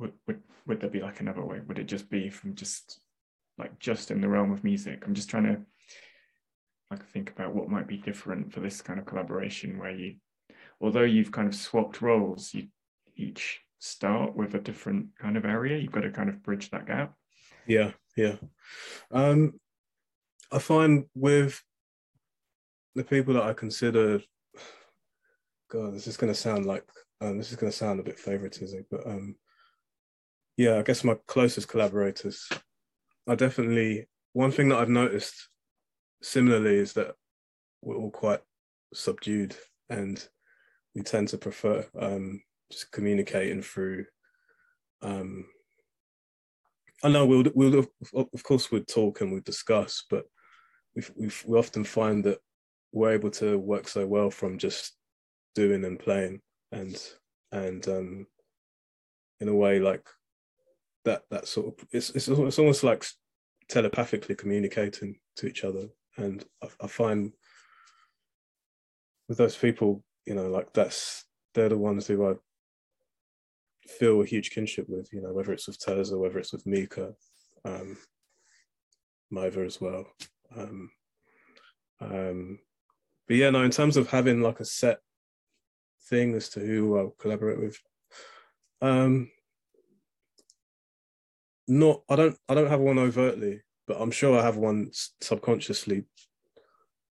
would, 0.00 0.12
would 0.26 0.40
would 0.66 0.80
there 0.80 0.90
be 0.90 1.00
like 1.00 1.20
another 1.20 1.44
way? 1.44 1.60
Would 1.66 1.78
it 1.78 1.84
just 1.84 2.10
be 2.10 2.30
from 2.30 2.54
just 2.54 3.00
like 3.58 3.78
just 3.78 4.10
in 4.10 4.20
the 4.20 4.28
realm 4.28 4.50
of 4.50 4.64
music? 4.64 5.04
I'm 5.06 5.14
just 5.14 5.30
trying 5.30 5.44
to 5.44 5.60
like 6.90 7.06
think 7.06 7.30
about 7.30 7.54
what 7.54 7.68
might 7.68 7.86
be 7.86 7.98
different 7.98 8.52
for 8.52 8.60
this 8.60 8.82
kind 8.82 8.98
of 8.98 9.06
collaboration 9.06 9.78
where 9.78 9.90
you 9.92 10.16
although 10.80 11.02
you've 11.02 11.30
kind 11.30 11.46
of 11.46 11.54
swapped 11.54 12.00
roles, 12.00 12.54
you 12.54 12.68
each 13.14 13.60
start 13.78 14.34
with 14.34 14.54
a 14.54 14.60
different 14.60 15.08
kind 15.18 15.36
of 15.36 15.44
area. 15.44 15.78
You've 15.78 15.92
got 15.92 16.00
to 16.00 16.10
kind 16.10 16.28
of 16.28 16.42
bridge 16.42 16.70
that 16.70 16.86
gap. 16.86 17.14
Yeah, 17.66 17.92
yeah. 18.16 18.36
Um, 19.10 19.60
I 20.50 20.58
find 20.58 21.04
with 21.14 21.62
the 22.94 23.04
people 23.04 23.34
that 23.34 23.44
I 23.44 23.52
consider, 23.52 24.20
God, 25.70 25.94
this 25.94 26.06
is 26.06 26.16
going 26.16 26.32
to 26.32 26.38
sound 26.38 26.66
like 26.66 26.84
um, 27.20 27.36
this 27.36 27.50
is 27.50 27.56
going 27.56 27.70
to 27.70 27.76
sound 27.76 28.00
a 28.00 28.04
bit 28.04 28.18
favoritism, 28.18 28.86
but 28.90 29.06
um, 29.06 29.36
yeah, 30.60 30.76
I 30.76 30.82
guess 30.82 31.04
my 31.04 31.16
closest 31.26 31.68
collaborators. 31.68 32.46
I 33.26 33.34
definitely 33.34 34.08
one 34.34 34.50
thing 34.50 34.68
that 34.68 34.78
I've 34.78 34.90
noticed 34.90 35.48
similarly 36.20 36.76
is 36.76 36.92
that 36.92 37.14
we're 37.80 37.96
all 37.96 38.10
quite 38.10 38.40
subdued 38.92 39.56
and 39.88 40.22
we 40.94 41.00
tend 41.00 41.28
to 41.28 41.38
prefer 41.38 41.86
um, 41.98 42.42
just 42.70 42.92
communicating 42.92 43.62
through 43.62 44.04
um, 45.00 45.46
I 47.02 47.08
know 47.08 47.24
we'll 47.24 47.44
we'll 47.54 47.86
of 48.14 48.42
course 48.42 48.70
we'd 48.70 48.86
talk 48.86 49.22
and 49.22 49.32
we'd 49.32 49.44
discuss, 49.44 50.04
but 50.10 50.26
we 50.94 51.02
we 51.16 51.30
we 51.46 51.58
often 51.58 51.84
find 51.84 52.22
that 52.24 52.38
we're 52.92 53.12
able 53.12 53.30
to 53.30 53.58
work 53.58 53.88
so 53.88 54.06
well 54.06 54.30
from 54.30 54.58
just 54.58 54.94
doing 55.54 55.86
and 55.86 55.98
playing 55.98 56.42
and 56.70 57.02
and 57.50 57.88
um, 57.88 58.26
in 59.40 59.48
a 59.48 59.54
way 59.54 59.78
like 59.78 60.06
that 61.04 61.22
that 61.30 61.48
sort 61.48 61.68
of 61.68 61.86
it's 61.92 62.10
it's, 62.10 62.28
it's 62.28 62.58
almost 62.58 62.84
like 62.84 63.04
telepathically 63.68 64.34
communicating 64.34 65.16
to 65.36 65.46
each 65.46 65.64
other, 65.64 65.88
and 66.16 66.44
I, 66.62 66.68
I 66.82 66.86
find 66.86 67.32
with 69.28 69.38
those 69.38 69.56
people, 69.56 70.02
you 70.26 70.34
know, 70.34 70.48
like 70.48 70.72
that's 70.72 71.24
they're 71.54 71.68
the 71.68 71.78
ones 71.78 72.06
who 72.06 72.28
I 72.28 72.34
feel 73.88 74.20
a 74.20 74.26
huge 74.26 74.50
kinship 74.50 74.86
with, 74.88 75.08
you 75.12 75.20
know, 75.22 75.32
whether 75.32 75.52
it's 75.52 75.66
with 75.66 75.84
Terza, 75.84 76.18
whether 76.18 76.38
it's 76.38 76.52
with 76.52 76.66
Mica, 76.66 77.14
um, 77.64 77.96
Maeva 79.32 79.64
as 79.64 79.80
well. 79.80 80.06
Um, 80.56 80.90
um, 82.00 82.58
but 83.26 83.36
yeah, 83.36 83.50
no, 83.50 83.62
in 83.62 83.70
terms 83.70 83.96
of 83.96 84.10
having 84.10 84.42
like 84.42 84.60
a 84.60 84.64
set 84.64 84.98
thing 86.08 86.34
as 86.34 86.48
to 86.50 86.60
who 86.60 86.98
I'll 86.98 87.14
collaborate 87.18 87.60
with, 87.60 87.78
um, 88.82 89.30
not 91.70 92.02
I 92.08 92.16
don't 92.16 92.36
I 92.48 92.54
don't 92.54 92.68
have 92.68 92.80
one 92.80 92.98
overtly, 92.98 93.62
but 93.86 94.00
I'm 94.00 94.10
sure 94.10 94.38
I 94.38 94.42
have 94.42 94.56
one 94.56 94.90
subconsciously, 95.20 96.04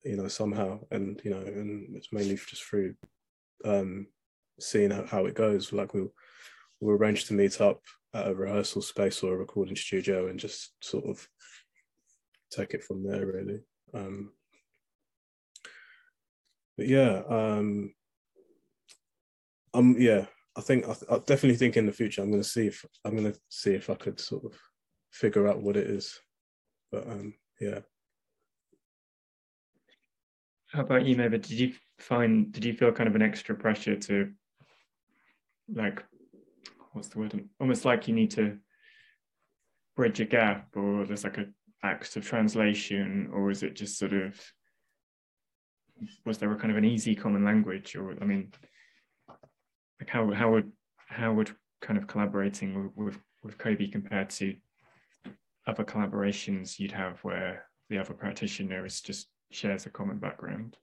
you 0.05 0.16
know, 0.16 0.29
somehow, 0.29 0.81
and 0.90 1.21
you 1.25 1.31
know, 1.31 1.40
and 1.40 1.97
it's 1.97 2.12
mainly 2.12 2.37
just 2.37 2.64
through 2.64 2.94
um, 3.64 4.09
seeing 4.61 4.90
how, 4.90 5.07
how 5.07 5.27
it 5.27 5.35
goes. 5.35 5.73
Like 5.73 5.94
we'll 5.94 6.12
we'll 6.81 6.97
arrange 6.97 7.27
to 7.27 7.35
meet 7.35 7.61
up 7.61 7.81
at 8.14 8.29
a 8.29 8.35
rehearsal 8.35 8.83
space 8.83 9.23
or 9.23 9.35
a 9.35 9.38
recording 9.38 9.77
studio 9.77 10.29
and 10.29 10.40
just 10.40 10.73
sort 10.83 11.05
of 11.07 11.27
take 12.51 12.75
it 12.75 12.83
from 12.83 13.05
there 13.05 13.27
really. 13.27 13.61
Um 13.94 14.33
but 16.77 16.87
yeah 16.87 17.23
um 17.29 17.92
um 19.75 19.97
yeah 19.99 20.27
i 20.59 20.61
think 20.61 20.87
I, 20.87 20.92
I 21.11 21.18
definitely 21.18 21.57
think 21.57 21.77
in 21.77 21.87
the 21.87 21.92
future 21.92 22.21
i'm 22.21 22.31
going 22.31 22.42
to 22.42 22.49
see 22.49 22.66
if 22.66 22.85
i'm 23.05 23.16
going 23.16 23.33
to 23.33 23.38
see 23.49 23.73
if 23.73 23.88
i 23.88 23.94
could 23.94 24.21
sort 24.21 24.44
of 24.44 24.53
figure 25.11 25.49
out 25.49 25.62
what 25.62 25.77
it 25.77 25.87
is. 25.87 26.21
But 26.90 27.09
um 27.09 27.35
yeah. 27.61 27.81
How 30.68 30.83
about 30.83 31.07
you 31.07 31.16
maybe 31.16 31.38
did 31.38 31.51
you 31.51 31.73
find 31.99 32.53
did 32.53 32.64
you 32.64 32.75
feel 32.75 32.92
kind 32.92 33.09
of 33.09 33.16
an 33.16 33.23
extra 33.23 33.55
pressure 33.55 33.97
to 33.97 34.31
like 35.73 36.05
what's 36.92 37.09
the 37.09 37.18
word? 37.18 37.49
Almost 37.61 37.85
like 37.85 38.09
you 38.09 38.14
need 38.14 38.31
to 38.33 38.59
bridge 39.97 40.21
a 40.21 40.25
gap 40.25 40.68
or 40.77 41.05
there's 41.05 41.25
like 41.25 41.38
a 41.38 41.47
act 41.83 42.16
of 42.16 42.27
translation 42.27 43.31
or 43.33 43.51
is 43.51 43.62
it 43.62 43.75
just 43.75 43.99
sort 43.99 44.12
of 44.12 44.40
was 46.25 46.38
there 46.38 46.51
a 46.53 46.57
kind 46.57 46.71
of 46.71 46.77
an 46.77 46.85
easy 46.85 47.14
common 47.14 47.44
language 47.44 47.94
or 47.94 48.16
i 48.21 48.25
mean 48.25 48.53
like 50.00 50.11
how 50.11 50.30
how 50.32 50.52
would 50.52 50.72
how 51.08 51.32
would 51.32 51.50
kind 51.80 51.98
of 51.98 52.06
collaborating 52.06 52.92
with 52.96 53.18
with, 53.42 53.58
Coby 53.58 53.90
compared 53.90 54.30
to 54.30 54.54
other 55.66 55.84
collaborations 55.84 56.78
you'd 56.78 56.92
have 56.92 57.18
where 57.20 57.64
the 57.88 57.98
other 57.98 58.14
practitioner 58.14 58.84
is 58.84 59.00
just 59.00 59.28
shares 59.50 59.87
a 59.87 59.90
common 59.90 60.18
background? 60.18 60.76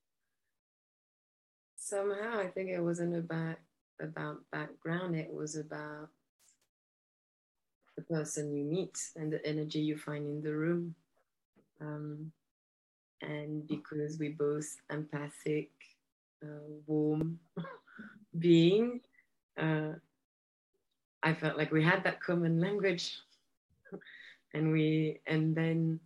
Somehow 1.78 2.40
i 2.40 2.48
think 2.48 2.70
it 2.70 2.82
wasn't 2.82 3.16
about 3.16 3.58
about 4.02 4.40
background. 4.52 5.16
It 5.16 5.32
was 5.32 5.56
about 5.56 6.10
the 7.96 8.04
person 8.04 8.56
you 8.56 8.64
meet 8.64 8.98
and 9.16 9.32
the 9.32 9.46
energy 9.46 9.80
you 9.80 9.98
find 9.98 10.26
in 10.26 10.42
the 10.42 10.56
room. 10.56 10.96
Um, 11.80 12.32
and 13.22 13.68
because 13.68 14.20
we 14.20 14.30
both 14.30 14.68
empathic 14.90 15.70
uh, 16.44 16.68
warm 16.86 17.40
being 18.40 19.02
uh, 19.58 19.94
i 21.24 21.34
felt 21.34 21.58
like 21.58 21.72
we 21.72 21.84
had 21.84 22.04
that 22.04 22.22
common 22.22 22.60
language. 22.60 23.18
And 24.54 24.72
we 24.72 25.20
and 25.28 25.54
then 25.54 26.00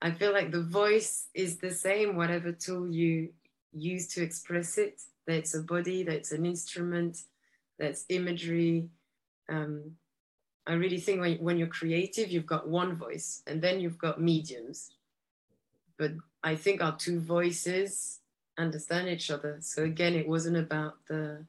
i 0.00 0.10
feel 0.10 0.32
like 0.32 0.50
the 0.50 0.62
voice 0.62 1.28
is 1.34 1.58
the 1.58 1.70
same 1.70 2.16
whatever 2.16 2.50
tool 2.50 2.90
you 2.90 3.28
use 3.72 4.08
to 4.14 4.22
express 4.22 4.76
it 4.76 5.00
that's 5.26 5.54
a 5.54 5.62
body 5.62 6.02
that's 6.02 6.32
an 6.32 6.44
instrument 6.44 7.22
that's 7.78 8.04
imagery. 8.08 8.88
Um, 9.48 9.92
i 10.66 10.72
really 10.72 10.98
think 10.98 11.20
when, 11.20 11.36
when 11.38 11.58
you're 11.58 11.78
creative 11.80 12.28
you've 12.28 12.52
got 12.54 12.68
one 12.68 12.96
voice 12.96 13.42
and 13.46 13.62
then 13.62 13.78
you've 13.78 13.98
got 13.98 14.20
mediums. 14.20 14.90
But 15.96 16.12
i 16.42 16.56
think 16.56 16.82
our 16.82 16.96
two 16.96 17.20
voices 17.20 18.18
understand 18.58 19.08
each 19.08 19.30
other. 19.30 19.58
So 19.60 19.84
again 19.84 20.14
it 20.14 20.28
wasn't 20.28 20.56
about 20.56 20.94
the 21.08 21.44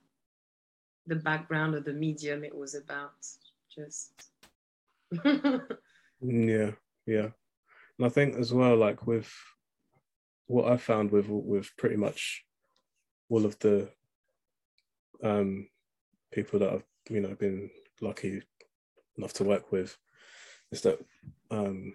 the 1.08 1.16
background 1.16 1.76
of 1.76 1.84
the 1.84 1.94
medium. 1.94 2.44
It 2.44 2.56
was 2.56 2.76
about 2.76 3.14
just 3.74 4.30
yeah 6.22 6.72
yeah. 7.06 7.30
And 7.98 8.06
i 8.06 8.10
think 8.10 8.36
as 8.36 8.54
well 8.54 8.76
like 8.76 9.06
with 9.06 9.32
what 10.48 10.72
i 10.72 10.78
found 10.78 11.12
with 11.12 11.28
with 11.30 11.72
pretty 11.78 11.96
much 11.96 12.44
all 13.30 13.46
of 13.46 13.58
the 13.60 13.90
um 15.24 15.68
people 16.32 16.60
that 16.60 16.74
i've 16.74 16.84
you 17.10 17.22
know 17.22 17.36
been 17.36 17.70
lucky 18.02 18.42
enough 19.18 19.34
to 19.34 19.44
work 19.44 19.72
with 19.72 19.98
is 20.72 20.82
that 20.82 21.00
um 21.52 21.94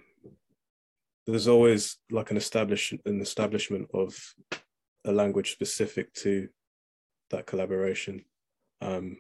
there's 1.27 1.49
always 1.49 1.99
like 2.11 2.31
an 2.31 2.37
establishment 2.37 3.03
an 3.05 3.21
establishment 3.21 3.89
of 3.93 4.17
a 5.09 5.13
language 5.13 5.53
specific 5.53 6.13
to 6.15 6.49
that 7.31 7.47
collaboration. 7.47 8.25
Um 8.81 9.19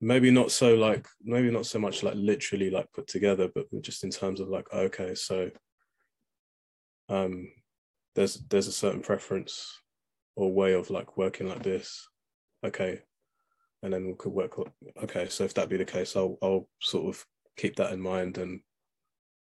maybe 0.00 0.30
not 0.30 0.50
so 0.50 0.74
like 0.74 1.06
maybe 1.22 1.50
not 1.50 1.66
so 1.66 1.78
much 1.78 2.02
like 2.02 2.14
literally 2.16 2.70
like 2.70 2.92
put 2.92 3.06
together 3.08 3.48
but 3.52 3.66
just 3.82 4.04
in 4.04 4.10
terms 4.10 4.38
of 4.38 4.48
like 4.48 4.72
okay 4.72 5.12
so 5.12 5.50
um 7.08 7.48
there's 8.14 8.34
there's 8.48 8.68
a 8.68 8.72
certain 8.72 9.00
preference 9.00 9.80
or 10.36 10.52
way 10.52 10.72
of 10.72 10.88
like 10.88 11.16
working 11.16 11.48
like 11.48 11.64
this. 11.64 12.08
Okay. 12.64 13.00
And 13.82 13.92
then 13.92 14.06
we 14.06 14.14
could 14.14 14.32
work 14.32 14.58
okay 15.02 15.28
so 15.28 15.44
if 15.44 15.54
that 15.54 15.68
be 15.68 15.76
the 15.76 15.84
case 15.84 16.16
i'll 16.16 16.36
i'll 16.42 16.68
sort 16.80 17.14
of 17.14 17.24
keep 17.56 17.76
that 17.76 17.92
in 17.92 18.00
mind 18.00 18.36
and 18.38 18.60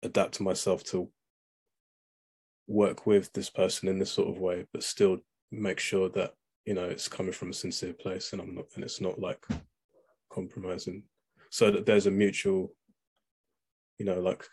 adapt 0.02 0.42
myself 0.42 0.84
to 0.86 1.12
work 2.68 3.06
with 3.06 3.32
this 3.34 3.50
person 3.50 3.88
in 3.88 4.00
this 4.00 4.12
sort 4.12 4.30
of 4.30 4.40
way 4.40 4.66
but 4.74 4.84
still 4.84 5.18
make 5.52 5.80
sure 5.80 6.10
that 6.10 6.34
you 6.66 6.74
know 6.74 6.86
it's 6.86 7.08
coming 7.08 7.32
from 7.32 7.52
a 7.52 7.54
sincere 7.54 7.94
place 7.94 8.34
and 8.34 8.42
i'm 8.42 8.56
not 8.56 8.66
and 8.76 8.84
it's 8.84 9.00
not 9.00 9.20
like 9.20 9.46
compromising. 10.36 11.04
So 11.50 11.72
that 11.72 11.86
there's 11.86 12.08
a 12.08 12.12
mutual 12.12 12.74
you 13.98 14.06
know 14.06 14.20
like 14.20 14.44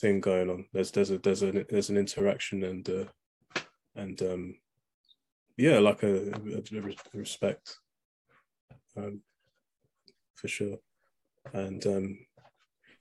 thing 0.00 0.20
going 0.20 0.50
on. 0.50 0.66
There's 0.72 0.90
there's 0.90 1.10
a 1.10 1.18
there's 1.18 1.42
a 1.42 1.64
there's 1.70 1.90
an 1.90 1.96
interaction 1.96 2.64
and 2.64 2.88
uh, 2.88 3.04
and 3.94 4.20
um 4.22 4.54
yeah 5.56 5.78
like 5.78 6.02
a, 6.02 6.32
a 6.32 6.82
respect 7.14 7.76
um 8.96 9.22
for 10.34 10.48
sure. 10.48 10.78
And 11.52 11.86
um 11.86 12.18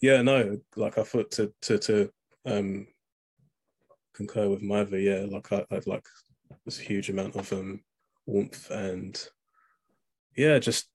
yeah 0.01 0.21
no 0.23 0.59
like 0.75 0.97
i 0.97 1.03
thought 1.03 1.29
to 1.29 1.53
to 1.61 1.77
to 1.77 2.09
um 2.47 2.87
concur 4.27 4.49
with 4.49 4.61
Maeva 4.61 5.01
yeah 5.03 5.25
like 5.29 5.51
I, 5.51 5.65
i've 5.75 5.87
like 5.87 6.05
there's 6.65 6.79
a 6.79 6.83
huge 6.83 7.09
amount 7.09 7.35
of 7.35 7.51
um 7.53 7.81
warmth 8.25 8.69
and 8.69 9.21
yeah 10.35 10.59
just 10.59 10.89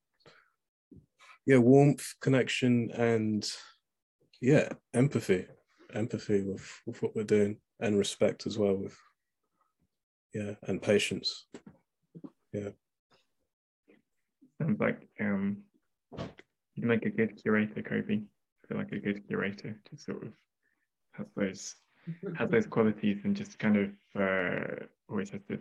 yeah 1.47 1.59
warmth 1.59 2.15
connection 2.21 2.91
and 2.93 3.49
yeah 4.41 4.69
empathy 4.95 5.47
empathy 5.95 6.43
with, 6.43 6.71
with 6.87 7.03
what 7.03 7.17
we're 7.17 7.25
doing 7.25 7.59
and 7.81 7.99
respect 7.99 8.47
as 8.47 8.59
well 8.59 8.75
with 8.75 8.97
yeah 10.37 10.53
and 10.67 10.83
patience. 10.83 11.47
Yeah. 12.53 12.71
Sounds 14.61 14.81
like 14.81 15.09
um 15.21 15.59
you 16.75 16.87
make 16.87 17.07
a 17.07 17.11
good 17.11 17.41
curator 17.43 17.83
Coby. 17.83 18.25
I 18.25 18.69
feel 18.69 18.79
like 18.79 18.93
a 18.93 18.99
good 18.99 19.27
curator 19.27 19.81
to 19.85 19.97
sort 19.97 20.25
of 20.25 20.33
have 21.13 21.27
those 21.37 21.75
has 22.37 22.51
those 22.51 22.67
qualities 22.67 23.19
and 23.25 23.37
just 23.37 23.59
kind 23.59 23.77
of 23.77 23.91
uh, 24.21 24.85
always 25.09 25.31
has 25.31 25.43
to 25.49 25.59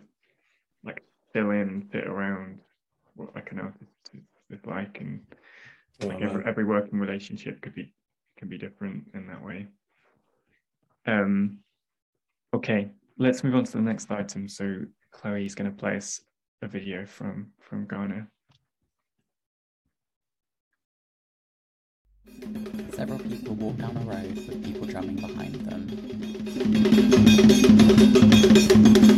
like 0.84 1.02
fill 1.32 1.50
in 1.50 1.88
fit 1.90 2.06
around 2.06 2.58
what 3.14 3.34
like 3.34 3.50
an 3.52 3.60
artist 3.60 3.90
is, 4.14 4.22
is 4.50 4.66
like 4.66 5.00
and 5.00 5.20
Oh, 6.02 6.08
like 6.08 6.20
every, 6.20 6.44
every, 6.44 6.64
working 6.64 6.98
relationship 6.98 7.62
could 7.62 7.74
be 7.74 7.92
can 8.36 8.48
be 8.48 8.58
different 8.58 9.04
in 9.14 9.26
that 9.28 9.42
way. 9.42 9.66
Um, 11.06 11.60
okay, 12.52 12.90
let's 13.18 13.42
move 13.42 13.54
on 13.54 13.64
to 13.64 13.72
the 13.72 13.80
next 13.80 14.10
item. 14.10 14.48
So 14.48 14.82
Chloe 15.10 15.46
is 15.46 15.54
going 15.54 15.70
to 15.70 15.76
play 15.76 15.96
us 15.96 16.20
a 16.60 16.68
video 16.68 17.06
from 17.06 17.52
from 17.60 17.86
Ghana. 17.86 18.28
Several 22.92 23.18
people 23.18 23.54
walk 23.54 23.78
down 23.78 23.96
a 23.96 24.00
road 24.00 24.36
with 24.36 24.64
people 24.64 24.86
drumming 24.86 25.16
behind 25.16 25.54
them. 25.54 26.35
Thank 26.58 26.76
you. 29.10 29.15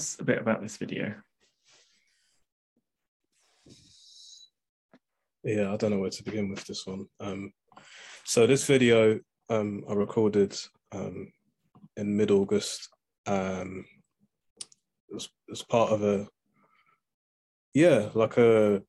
Us 0.00 0.16
a 0.18 0.24
bit 0.24 0.38
about 0.38 0.62
this 0.62 0.78
video? 0.78 1.14
Yeah, 5.44 5.72
I 5.72 5.76
don't 5.76 5.90
know 5.90 5.98
where 5.98 6.10
to 6.10 6.24
begin 6.24 6.48
with 6.48 6.64
this 6.64 6.86
one. 6.86 7.06
Um, 7.20 7.52
so 8.24 8.46
this 8.46 8.64
video 8.66 9.20
um, 9.50 9.84
I 9.88 9.92
recorded 9.92 10.56
um, 10.92 11.32
in 11.98 12.16
mid-August. 12.16 12.88
Um, 13.26 13.84
it 15.10 15.14
was, 15.14 15.24
it 15.24 15.50
was 15.50 15.62
part 15.62 15.90
of 15.90 16.02
a, 16.02 16.26
yeah, 17.74 18.08
like 18.14 18.38
a 18.38 18.82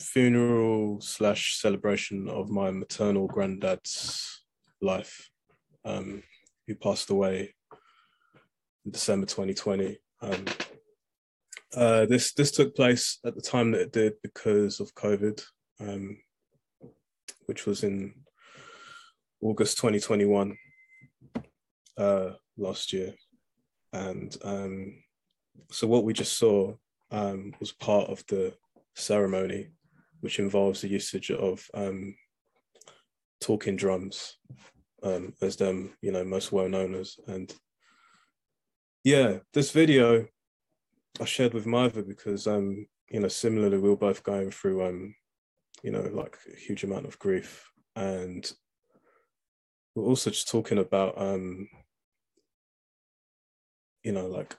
funeral 0.00 1.00
slash 1.00 1.56
celebration 1.56 2.28
of 2.28 2.50
my 2.50 2.72
maternal 2.72 3.28
granddad's 3.28 4.42
life, 4.82 5.30
um, 5.84 6.24
who 6.66 6.74
passed 6.74 7.10
away 7.10 7.54
in 8.84 8.90
December 8.90 9.26
2020. 9.26 9.98
Um, 10.20 10.44
uh, 11.76 12.06
this 12.06 12.32
this 12.32 12.50
took 12.50 12.74
place 12.74 13.18
at 13.24 13.34
the 13.34 13.42
time 13.42 13.72
that 13.72 13.82
it 13.82 13.92
did 13.92 14.14
because 14.22 14.80
of 14.80 14.94
COVID, 14.94 15.42
um, 15.80 16.18
which 17.46 17.66
was 17.66 17.84
in 17.84 18.14
August 19.42 19.76
2021 19.76 20.56
uh, 21.96 22.30
last 22.56 22.92
year, 22.92 23.14
and 23.92 24.36
um, 24.42 25.02
so 25.70 25.86
what 25.86 26.04
we 26.04 26.12
just 26.12 26.38
saw 26.38 26.74
um, 27.10 27.52
was 27.60 27.72
part 27.72 28.08
of 28.08 28.24
the 28.28 28.54
ceremony, 28.96 29.68
which 30.20 30.38
involves 30.38 30.80
the 30.80 30.88
usage 30.88 31.30
of 31.30 31.64
um, 31.74 32.16
talking 33.40 33.76
drums, 33.76 34.36
um, 35.02 35.34
as 35.42 35.56
them 35.56 35.94
you 36.00 36.12
know 36.12 36.24
most 36.24 36.50
well 36.50 36.68
known 36.68 36.94
as, 36.94 37.16
and 37.26 37.54
yeah, 39.08 39.38
this 39.54 39.70
video 39.70 40.26
I 41.18 41.24
shared 41.24 41.54
with 41.54 41.64
Maeva 41.64 42.06
because 42.06 42.46
um 42.46 42.86
you 43.10 43.20
know 43.20 43.28
similarly 43.28 43.78
we 43.78 43.88
were 43.88 43.96
both 43.96 44.22
going 44.22 44.50
through 44.50 44.86
um 44.86 45.14
you 45.82 45.90
know 45.90 46.02
like 46.12 46.36
a 46.52 46.56
huge 46.56 46.84
amount 46.84 47.06
of 47.06 47.18
grief. 47.18 47.70
And 47.96 48.50
we're 49.94 50.04
also 50.04 50.28
just 50.28 50.50
talking 50.50 50.76
about 50.76 51.14
um 51.16 51.68
you 54.02 54.12
know 54.12 54.26
like 54.26 54.54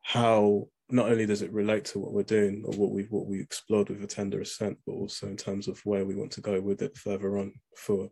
how 0.00 0.68
not 0.88 1.10
only 1.10 1.26
does 1.26 1.42
it 1.42 1.52
relate 1.52 1.84
to 1.84 1.98
what 1.98 2.14
we're 2.14 2.22
doing 2.22 2.64
or 2.66 2.72
what 2.72 2.90
we 2.90 3.02
what 3.10 3.26
we 3.26 3.38
explored 3.38 3.90
with 3.90 4.02
a 4.02 4.06
tender 4.06 4.40
ascent 4.40 4.78
but 4.86 4.92
also 4.92 5.26
in 5.26 5.36
terms 5.36 5.68
of 5.68 5.78
where 5.84 6.06
we 6.06 6.16
want 6.16 6.30
to 6.32 6.40
go 6.40 6.58
with 6.58 6.80
it 6.80 6.96
further 6.96 7.36
on 7.36 7.52
for 7.76 8.08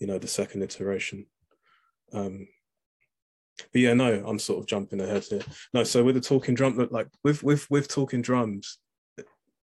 you 0.00 0.08
know 0.08 0.18
the 0.18 0.26
second 0.26 0.62
iteration. 0.62 1.26
Um 2.12 2.48
but 3.72 3.80
yeah 3.80 3.94
no 3.94 4.22
i'm 4.26 4.38
sort 4.38 4.58
of 4.60 4.66
jumping 4.66 5.00
ahead 5.00 5.24
here. 5.24 5.42
No 5.74 5.84
so 5.84 6.02
with 6.04 6.14
the 6.14 6.20
talking 6.20 6.54
drum 6.54 6.88
like 6.90 7.08
with 7.24 7.42
with 7.42 7.70
with 7.70 7.88
talking 7.88 8.22
drums 8.22 8.78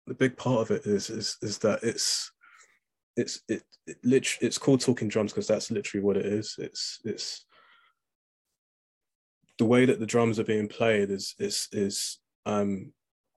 the 0.06 0.14
big 0.14 0.36
part 0.36 0.60
of 0.60 0.70
it 0.70 0.86
is 0.86 1.10
is 1.10 1.36
is 1.42 1.58
that 1.58 1.80
it's 1.82 2.32
it's 3.16 3.40
it, 3.48 3.62
it 3.86 4.36
it's 4.40 4.58
called 4.58 4.80
talking 4.80 5.08
drums 5.08 5.32
because 5.32 5.46
that's 5.46 5.70
literally 5.70 6.04
what 6.04 6.16
it 6.16 6.26
is. 6.26 6.56
It's 6.58 7.00
it's 7.04 7.46
the 9.58 9.64
way 9.64 9.84
that 9.84 10.00
the 10.00 10.06
drums 10.06 10.38
are 10.38 10.44
being 10.44 10.68
played 10.68 11.10
is 11.10 11.34
is 11.38 11.68
is 11.72 12.18
um 12.46 12.92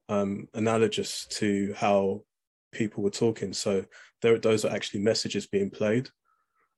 um 0.10 0.47
analogous 0.53 1.25
to 1.27 1.73
how 1.77 2.23
people 2.71 3.03
were 3.03 3.10
talking. 3.10 3.53
So 3.53 3.86
there 4.21 4.38
those 4.39 4.65
are 4.65 4.73
actually 4.73 5.01
messages 5.01 5.47
being 5.47 5.69
played. 5.69 6.10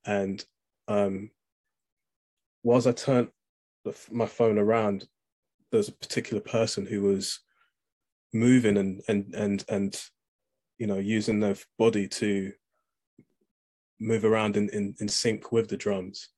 And 0.05 0.43
um 0.87 1.29
whilst 2.63 2.87
i 2.87 2.91
turned 2.91 3.27
the, 3.87 3.97
my 4.11 4.25
phone 4.25 4.57
around 4.57 5.07
there's 5.71 5.89
a 5.89 5.93
particular 5.93 6.41
person 6.41 6.85
who 6.85 7.01
was 7.01 7.39
moving 8.33 8.77
and 8.77 9.01
and 9.07 9.33
and 9.33 9.65
and 9.69 10.01
you 10.77 10.87
know 10.87 10.97
using 10.97 11.39
their 11.39 11.55
body 11.77 12.07
to 12.07 12.51
move 13.99 14.25
around 14.25 14.57
in, 14.57 14.69
in, 14.69 14.95
in 14.99 15.07
sync 15.07 15.51
with 15.51 15.67
the 15.67 15.77
drums. 15.77 16.29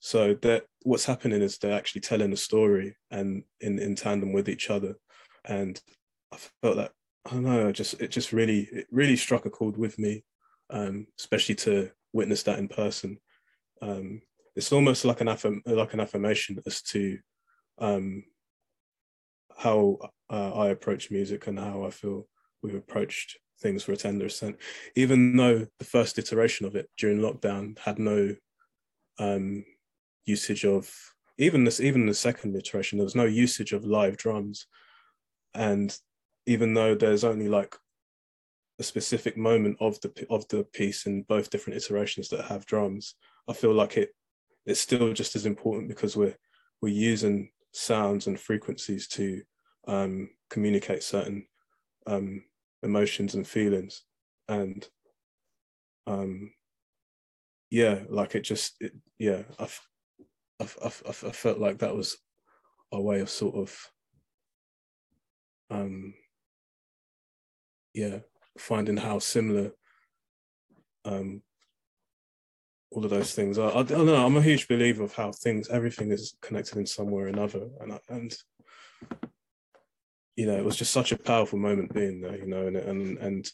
So 0.00 0.34
that 0.42 0.66
what's 0.82 1.04
happening 1.04 1.42
is 1.42 1.58
they're 1.58 1.76
actually 1.76 2.02
telling 2.02 2.32
a 2.32 2.36
story 2.36 2.96
and 3.10 3.42
in, 3.60 3.80
in 3.80 3.96
tandem 3.96 4.32
with 4.32 4.48
each 4.48 4.70
other. 4.70 4.94
And 5.44 5.80
I 6.32 6.36
felt 6.62 6.76
that 6.76 6.92
I 7.26 7.30
don't 7.30 7.42
know, 7.42 7.72
just 7.72 8.00
it 8.00 8.10
just 8.10 8.32
really 8.32 8.68
it 8.72 8.86
really 8.90 9.16
struck 9.16 9.44
a 9.46 9.50
chord 9.50 9.76
with 9.76 9.98
me, 9.98 10.24
um, 10.70 11.06
especially 11.18 11.56
to 11.56 11.90
witness 12.12 12.44
that 12.44 12.58
in 12.58 12.68
person. 12.68 13.18
Um, 13.82 14.22
it's 14.58 14.72
almost 14.72 15.04
like 15.04 15.20
an 15.20 15.28
affirm, 15.28 15.62
like 15.66 15.94
an 15.94 16.00
affirmation 16.00 16.60
as 16.66 16.82
to 16.82 17.16
um, 17.78 18.24
how 19.56 19.98
uh, 20.28 20.52
I 20.52 20.70
approach 20.70 21.12
music 21.12 21.46
and 21.46 21.56
how 21.56 21.84
I 21.84 21.90
feel 21.90 22.26
we've 22.60 22.74
approached 22.74 23.38
things 23.60 23.84
for 23.84 23.92
a 23.92 23.96
tender 23.96 24.26
ascent, 24.26 24.56
even 24.96 25.36
though 25.36 25.64
the 25.78 25.84
first 25.84 26.18
iteration 26.18 26.66
of 26.66 26.74
it 26.74 26.90
during 26.98 27.20
lockdown 27.20 27.78
had 27.78 28.00
no 28.00 28.34
um, 29.20 29.64
usage 30.26 30.64
of 30.64 30.92
even 31.38 31.62
this 31.62 31.78
even 31.78 32.06
the 32.06 32.14
second 32.14 32.56
iteration 32.56 32.98
there 32.98 33.04
was 33.04 33.14
no 33.14 33.26
usage 33.26 33.72
of 33.72 33.84
live 33.84 34.16
drums. 34.16 34.66
And 35.54 35.96
even 36.46 36.74
though 36.74 36.96
there's 36.96 37.22
only 37.22 37.46
like 37.46 37.76
a 38.80 38.82
specific 38.82 39.36
moment 39.36 39.76
of 39.80 40.00
the 40.00 40.26
of 40.30 40.48
the 40.48 40.64
piece 40.64 41.06
in 41.06 41.22
both 41.22 41.48
different 41.48 41.76
iterations 41.76 42.28
that 42.28 42.44
have 42.44 42.64
drums 42.64 43.16
i 43.48 43.52
feel 43.52 43.72
like 43.72 43.96
it 43.96 44.10
it's 44.68 44.80
still 44.80 45.12
just 45.12 45.34
as 45.36 45.46
important 45.46 45.88
because 45.88 46.16
we're 46.16 46.36
we're 46.80 46.88
using 46.92 47.50
sounds 47.72 48.26
and 48.26 48.38
frequencies 48.38 49.08
to 49.08 49.42
um, 49.88 50.30
communicate 50.50 51.02
certain 51.02 51.46
um, 52.06 52.44
emotions 52.82 53.34
and 53.34 53.46
feelings. 53.46 54.02
And 54.48 54.86
um 56.08 56.50
yeah 57.70 58.00
like 58.08 58.34
it 58.34 58.40
just 58.40 58.76
it, 58.80 58.92
yeah 59.18 59.42
I've, 59.58 59.78
I've, 60.60 60.76
I've, 60.84 61.24
i 61.26 61.30
felt 61.30 61.58
like 61.58 61.78
that 61.78 61.94
was 61.94 62.16
a 62.92 63.00
way 63.00 63.20
of 63.20 63.28
sort 63.28 63.54
of 63.56 63.78
um 65.70 66.14
yeah 67.92 68.20
finding 68.58 68.96
how 68.96 69.18
similar 69.18 69.72
um 71.04 71.42
all 72.90 73.04
of 73.04 73.10
those 73.10 73.34
things 73.34 73.58
are. 73.58 73.70
I, 73.74 73.80
I 73.80 73.82
don't 73.82 74.06
know. 74.06 74.24
I'm 74.24 74.36
a 74.36 74.42
huge 74.42 74.68
believer 74.68 75.04
of 75.04 75.14
how 75.14 75.32
things, 75.32 75.68
everything 75.68 76.10
is 76.10 76.36
connected 76.40 76.78
in 76.78 76.86
some 76.86 77.10
way 77.10 77.22
or 77.22 77.26
another, 77.28 77.68
and 77.80 77.98
and 78.08 78.36
you 80.36 80.46
know, 80.46 80.56
it 80.56 80.64
was 80.64 80.76
just 80.76 80.92
such 80.92 81.12
a 81.12 81.18
powerful 81.18 81.58
moment 81.58 81.92
being 81.92 82.20
there, 82.20 82.36
you 82.36 82.46
know, 82.46 82.66
and 82.66 82.76
and 82.76 83.18
and 83.18 83.50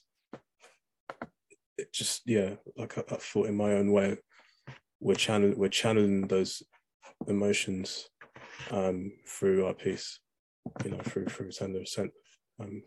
it 1.79 1.93
just 1.93 2.23
yeah, 2.27 2.51
like 2.77 2.99
I, 2.99 3.03
I 3.11 3.17
thought 3.17 3.49
in 3.49 3.57
my 3.57 3.73
own 3.73 3.91
way, 3.91 4.19
we're 5.01 5.15
channeling 5.15 5.59
we're 5.59 5.69
channeling 5.69 6.27
those 6.29 6.63
emotions 7.27 8.09
um, 8.71 9.13
through 9.27 9.67
our 9.67 9.75
piece, 9.75 10.21
you 10.85 10.91
know, 10.91 10.99
through 10.99 11.27
through 11.27 11.51
tender 11.51 11.81
ascent. 11.81 12.13
Um, 12.61 12.83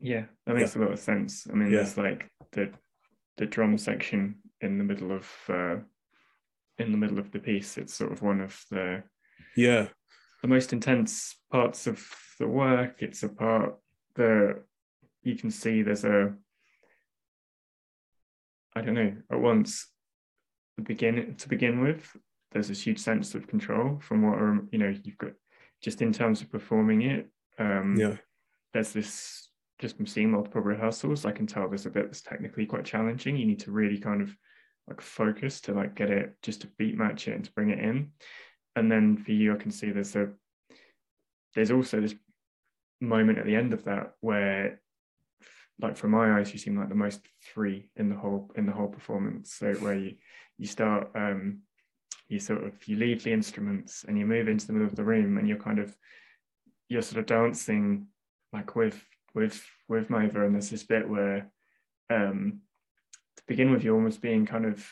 yeah, 0.00 0.26
that 0.46 0.54
makes 0.54 0.74
yeah. 0.74 0.82
a 0.82 0.84
lot 0.84 0.92
of 0.92 0.98
sense. 1.00 1.46
I 1.50 1.54
mean, 1.54 1.70
Yeah. 1.70 1.78
there's 1.78 1.98
like 1.98 2.28
the 2.52 2.70
the 3.36 3.46
drum 3.46 3.76
section 3.76 4.36
in 4.60 4.78
the 4.78 4.84
middle 4.84 5.12
of 5.12 5.28
uh, 5.48 5.76
in 6.78 6.92
the 6.92 6.98
middle 6.98 7.18
of 7.18 7.30
the 7.30 7.38
piece. 7.38 7.78
It's 7.78 7.94
sort 7.94 8.12
of 8.12 8.22
one 8.22 8.40
of 8.40 8.60
the 8.70 9.02
yeah, 9.56 9.88
the 10.42 10.48
most 10.48 10.72
intense 10.72 11.36
parts 11.50 11.86
of 11.86 12.04
the 12.38 12.48
work. 12.48 12.96
It's 13.02 13.22
a 13.22 13.28
part 13.28 13.76
that 14.16 14.62
you 15.22 15.36
can 15.36 15.50
see 15.50 15.82
there's 15.82 16.04
a 16.04 16.34
I 18.74 18.80
don't 18.80 18.94
know, 18.94 19.16
at 19.30 19.40
once 19.40 19.88
the 20.76 20.82
begin 20.82 21.34
to 21.36 21.48
begin 21.48 21.80
with, 21.80 22.16
there's 22.52 22.68
this 22.68 22.82
huge 22.82 23.00
sense 23.00 23.34
of 23.34 23.48
control 23.48 23.98
from 24.00 24.22
what 24.22 24.38
are 24.38 24.60
you 24.70 24.78
know, 24.78 24.94
you've 25.02 25.18
got 25.18 25.32
just 25.82 26.02
in 26.02 26.12
terms 26.12 26.40
of 26.40 26.50
performing 26.50 27.02
it. 27.02 27.28
Um 27.58 27.96
yeah, 27.98 28.16
there's 28.72 28.92
this 28.92 29.48
just 29.80 29.96
from 29.96 30.06
seeing 30.06 30.30
multiple 30.30 30.60
rehearsals, 30.60 31.24
I 31.24 31.32
can 31.32 31.46
tell 31.46 31.68
there's 31.68 31.86
a 31.86 31.90
bit 31.90 32.06
that's 32.06 32.20
technically 32.20 32.66
quite 32.66 32.84
challenging. 32.84 33.36
You 33.36 33.46
need 33.46 33.60
to 33.60 33.70
really 33.70 33.98
kind 33.98 34.20
of 34.20 34.36
like 34.88 35.00
focus 35.00 35.60
to 35.62 35.72
like 35.72 35.94
get 35.94 36.10
it 36.10 36.34
just 36.42 36.62
to 36.62 36.66
beat 36.78 36.96
match 36.96 37.28
it 37.28 37.34
and 37.34 37.44
to 37.44 37.52
bring 37.52 37.70
it 37.70 37.78
in. 37.78 38.12
And 38.76 38.90
then 38.90 39.16
for 39.16 39.32
you, 39.32 39.54
I 39.54 39.56
can 39.56 39.70
see 39.70 39.90
there's 39.90 40.16
a 40.16 40.30
there's 41.54 41.70
also 41.70 42.00
this 42.00 42.14
moment 43.00 43.38
at 43.38 43.46
the 43.46 43.56
end 43.56 43.72
of 43.72 43.84
that 43.84 44.12
where 44.20 44.80
like 45.80 45.96
from 45.96 46.10
my 46.10 46.38
eyes 46.38 46.52
you 46.52 46.58
seem 46.58 46.76
like 46.76 46.88
the 46.88 46.94
most 46.94 47.20
free 47.54 47.88
in 47.96 48.08
the 48.08 48.16
whole 48.16 48.50
in 48.56 48.66
the 48.66 48.72
whole 48.72 48.88
performance 48.88 49.54
so 49.54 49.72
where 49.74 49.94
you 49.94 50.14
you 50.58 50.66
start 50.66 51.08
um 51.14 51.60
you 52.28 52.38
sort 52.38 52.64
of 52.64 52.72
you 52.86 52.96
leave 52.96 53.22
the 53.22 53.32
instruments 53.32 54.04
and 54.06 54.18
you 54.18 54.26
move 54.26 54.48
into 54.48 54.66
the 54.66 54.72
middle 54.72 54.88
of 54.88 54.96
the 54.96 55.04
room 55.04 55.38
and 55.38 55.48
you're 55.48 55.56
kind 55.56 55.78
of 55.78 55.96
you're 56.88 57.02
sort 57.02 57.20
of 57.20 57.26
dancing 57.26 58.06
like 58.52 58.74
with 58.74 59.00
with 59.34 59.64
with 59.88 60.08
Maeva 60.08 60.44
and 60.44 60.54
there's 60.54 60.70
this 60.70 60.82
bit 60.82 61.08
where 61.08 61.50
um 62.10 62.60
begin 63.48 63.72
with 63.72 63.82
you're 63.82 63.96
almost 63.96 64.20
being 64.20 64.46
kind 64.46 64.64
of 64.66 64.86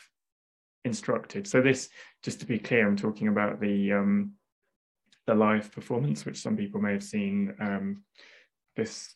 instructed 0.83 1.47
so 1.47 1.61
this 1.61 1.89
just 2.23 2.39
to 2.39 2.45
be 2.45 2.59
clear 2.59 2.87
i'm 2.87 2.97
talking 2.97 3.27
about 3.27 3.59
the 3.59 3.93
um 3.93 4.33
the 5.27 5.35
live 5.35 5.71
performance, 5.71 6.25
which 6.25 6.41
some 6.41 6.57
people 6.57 6.81
may 6.81 6.93
have 6.93 7.03
seen. 7.03 7.53
Um, 7.59 8.03
this 8.75 9.13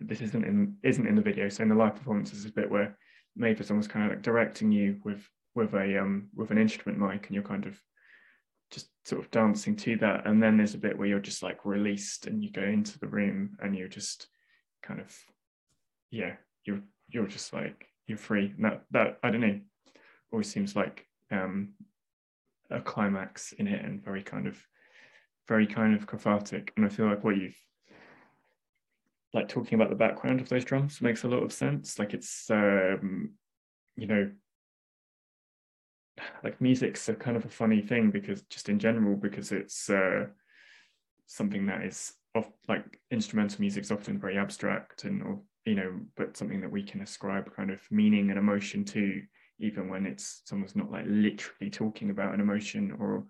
this 0.00 0.20
isn't 0.20 0.44
in 0.44 0.76
isn't 0.82 1.06
in 1.06 1.14
the 1.14 1.22
video. 1.22 1.48
So 1.48 1.62
in 1.62 1.68
the 1.68 1.74
live 1.74 1.94
performance, 1.94 2.32
is 2.32 2.44
a 2.44 2.52
bit 2.52 2.70
where 2.70 2.98
Maeva 3.38 3.60
is 3.60 3.70
almost 3.70 3.88
kind 3.88 4.04
of 4.04 4.10
like 4.10 4.22
directing 4.22 4.72
you 4.72 5.00
with 5.04 5.26
with 5.54 5.72
a 5.74 6.00
um 6.00 6.28
with 6.34 6.50
an 6.50 6.58
instrument 6.58 6.98
mic, 6.98 7.26
and 7.26 7.34
you're 7.34 7.44
kind 7.44 7.64
of 7.64 7.80
just 8.72 8.88
sort 9.04 9.22
of 9.22 9.30
dancing 9.30 9.76
to 9.76 9.96
that. 9.98 10.26
And 10.26 10.42
then 10.42 10.56
there's 10.56 10.74
a 10.74 10.78
bit 10.78 10.98
where 10.98 11.06
you're 11.06 11.20
just 11.20 11.42
like 11.42 11.64
released, 11.64 12.26
and 12.26 12.42
you 12.42 12.50
go 12.50 12.62
into 12.62 12.98
the 12.98 13.06
room, 13.06 13.56
and 13.60 13.76
you're 13.76 13.88
just 13.88 14.26
kind 14.82 15.00
of 15.00 15.16
yeah, 16.10 16.34
you're 16.64 16.82
you're 17.08 17.28
just 17.28 17.52
like 17.52 17.86
you're 18.06 18.18
free. 18.18 18.52
And 18.56 18.64
that 18.64 18.84
that 18.90 19.18
I 19.22 19.30
don't 19.30 19.40
know, 19.40 19.60
always 20.32 20.50
seems 20.50 20.76
like 20.76 21.06
um 21.30 21.74
a 22.70 22.80
climax 22.80 23.52
in 23.52 23.66
it, 23.66 23.84
and 23.84 24.04
very 24.04 24.22
kind 24.22 24.46
of 24.46 24.58
very 25.48 25.66
kind 25.66 25.94
of 25.94 26.06
cathartic. 26.06 26.72
And 26.76 26.86
I 26.86 26.88
feel 26.88 27.06
like 27.06 27.24
what 27.24 27.36
you've 27.36 27.58
like 29.34 29.48
talking 29.48 29.74
about 29.74 29.90
the 29.90 29.96
background 29.96 30.40
of 30.40 30.48
those 30.48 30.64
drums 30.64 31.00
makes 31.00 31.24
a 31.24 31.28
lot 31.28 31.42
of 31.42 31.52
sense. 31.52 31.98
Like 31.98 32.14
it's 32.14 32.50
um, 32.50 33.32
you 33.96 34.06
know, 34.06 34.30
like 36.44 36.60
music's 36.60 37.08
a 37.08 37.14
kind 37.14 37.36
of 37.36 37.44
a 37.44 37.50
funny 37.50 37.80
thing 37.80 38.10
because 38.10 38.42
just 38.42 38.68
in 38.68 38.78
general, 38.78 39.16
because 39.16 39.52
it's 39.52 39.88
uh 39.88 40.26
something 41.26 41.66
that 41.66 41.82
is 41.84 42.12
of 42.34 42.50
like 42.68 43.00
instrumental 43.10 43.60
music 43.60 43.84
is 43.84 43.92
often 43.92 44.18
very 44.18 44.38
abstract 44.38 45.04
and 45.04 45.22
or 45.22 45.40
you 45.64 45.74
know, 45.74 46.00
but 46.16 46.36
something 46.36 46.60
that 46.60 46.70
we 46.70 46.82
can 46.82 47.02
ascribe 47.02 47.54
kind 47.54 47.70
of 47.70 47.80
meaning 47.90 48.30
and 48.30 48.38
emotion 48.38 48.84
to, 48.86 49.22
even 49.58 49.88
when 49.88 50.06
it's 50.06 50.42
someone's 50.44 50.76
not 50.76 50.90
like 50.90 51.04
literally 51.06 51.70
talking 51.70 52.10
about 52.10 52.34
an 52.34 52.40
emotion 52.40 52.96
or 52.98 53.24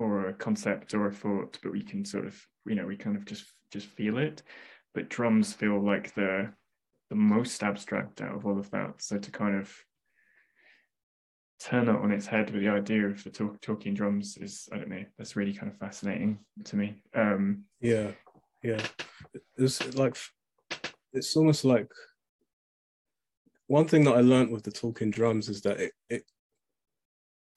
or 0.00 0.28
a 0.28 0.34
concept 0.34 0.94
or 0.94 1.08
a 1.08 1.12
thought, 1.12 1.58
but 1.62 1.72
we 1.72 1.82
can 1.82 2.04
sort 2.04 2.24
of, 2.24 2.40
you 2.66 2.76
know, 2.76 2.86
we 2.86 2.96
kind 2.96 3.16
of 3.16 3.24
just 3.24 3.44
just 3.72 3.86
feel 3.86 4.18
it. 4.18 4.42
But 4.94 5.08
drums 5.08 5.52
feel 5.52 5.80
like 5.80 6.14
the 6.14 6.52
the 7.10 7.16
most 7.16 7.62
abstract 7.62 8.20
out 8.20 8.34
of 8.34 8.46
all 8.46 8.58
of 8.58 8.70
that. 8.70 9.02
So 9.02 9.18
to 9.18 9.30
kind 9.30 9.56
of 9.56 9.72
turn 11.60 11.88
it 11.88 11.96
on 11.96 12.12
its 12.12 12.26
head 12.26 12.50
with 12.50 12.62
the 12.62 12.68
idea 12.68 13.06
of 13.06 13.22
the 13.24 13.30
talk, 13.30 13.60
talking 13.60 13.94
drums 13.94 14.36
is, 14.36 14.68
I 14.72 14.76
don't 14.76 14.90
know, 14.90 15.04
that's 15.16 15.34
really 15.34 15.52
kind 15.52 15.70
of 15.72 15.78
fascinating 15.78 16.38
to 16.64 16.76
me. 16.76 17.02
Um, 17.14 17.64
yeah, 17.80 18.12
yeah. 18.62 18.80
It's 19.56 19.96
like 19.96 20.16
it's 21.12 21.36
almost 21.36 21.64
like 21.64 21.90
one 23.66 23.86
thing 23.86 24.04
that 24.04 24.16
I 24.16 24.20
learned 24.20 24.50
with 24.50 24.64
the 24.64 24.70
talking 24.70 25.10
drums 25.10 25.48
is 25.48 25.60
that 25.62 25.78
it 25.80 25.92
it 26.08 26.24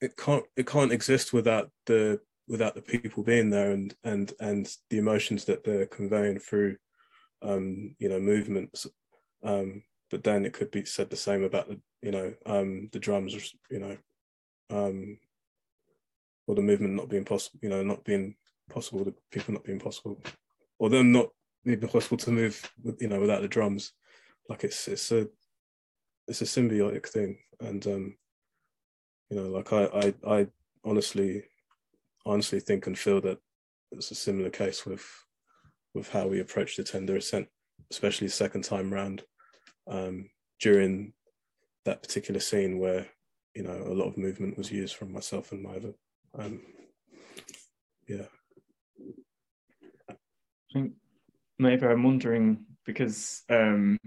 it 0.01 0.17
can't 0.17 0.43
it 0.55 0.67
can't 0.67 0.91
exist 0.91 1.31
without 1.33 1.71
the 1.85 2.19
without 2.47 2.75
the 2.75 2.81
people 2.81 3.23
being 3.23 3.49
there 3.49 3.71
and 3.71 3.95
and 4.03 4.33
and 4.39 4.75
the 4.89 4.97
emotions 4.97 5.45
that 5.45 5.63
they're 5.63 5.85
conveying 5.85 6.39
through 6.39 6.75
um 7.41 7.95
you 7.99 8.09
know 8.09 8.19
movements. 8.19 8.87
Um 9.43 9.83
but 10.09 10.23
then 10.23 10.45
it 10.45 10.53
could 10.53 10.69
be 10.71 10.83
said 10.83 11.09
the 11.09 11.15
same 11.15 11.43
about 11.43 11.69
the 11.69 11.79
you 12.01 12.11
know 12.11 12.33
um 12.45 12.89
the 12.91 12.99
drums 12.99 13.53
you 13.69 13.79
know 13.79 13.97
um 14.69 15.17
or 16.47 16.55
the 16.55 16.61
movement 16.61 16.95
not 16.95 17.09
being 17.09 17.25
possible 17.25 17.59
you 17.61 17.69
know 17.69 17.83
not 17.83 18.03
being 18.03 18.35
possible 18.69 19.03
the 19.03 19.13
people 19.31 19.53
not 19.53 19.63
being 19.63 19.79
possible 19.79 20.21
or 20.79 20.89
them 20.89 21.11
not 21.11 21.29
being 21.63 21.79
possible 21.79 22.17
to 22.17 22.31
move 22.31 22.71
you 22.99 23.07
know 23.07 23.19
without 23.19 23.41
the 23.41 23.47
drums 23.47 23.93
like 24.49 24.63
it's 24.63 24.87
it's 24.87 25.11
a 25.11 25.27
it's 26.27 26.41
a 26.41 26.45
symbiotic 26.45 27.07
thing 27.07 27.37
and 27.59 27.85
um 27.87 28.15
you 29.29 29.37
know 29.37 29.49
like 29.49 29.71
i 29.73 30.13
i, 30.25 30.39
I 30.39 30.47
honestly 30.83 31.43
honestly 32.25 32.59
think 32.59 32.87
and 32.87 32.97
feel 32.97 33.21
that 33.21 33.37
it's 33.91 34.11
a 34.11 34.15
similar 34.15 34.49
case 34.49 34.85
with 34.85 35.05
with 35.93 36.09
how 36.09 36.27
we 36.27 36.39
approach 36.39 36.77
the 36.77 36.83
tender 36.83 37.17
ascent, 37.17 37.47
especially 37.91 38.27
second 38.29 38.63
time 38.63 38.93
round 38.93 39.23
um, 39.87 40.29
during 40.59 41.13
that 41.85 42.01
particular 42.01 42.39
scene 42.39 42.79
where 42.79 43.05
you 43.55 43.63
know 43.63 43.83
a 43.85 43.93
lot 43.93 44.07
of 44.07 44.17
movement 44.17 44.57
was 44.57 44.71
used 44.71 44.95
from 44.95 45.11
myself 45.11 45.51
and 45.51 45.65
Maeva. 45.65 45.93
Um, 46.37 46.61
yeah. 48.07 48.25
I 50.09 50.15
think 50.73 50.93
maybe 51.61 51.85
I'm 51.85 52.03
wondering 52.03 52.65
because 52.85 53.43
um, 53.49 53.97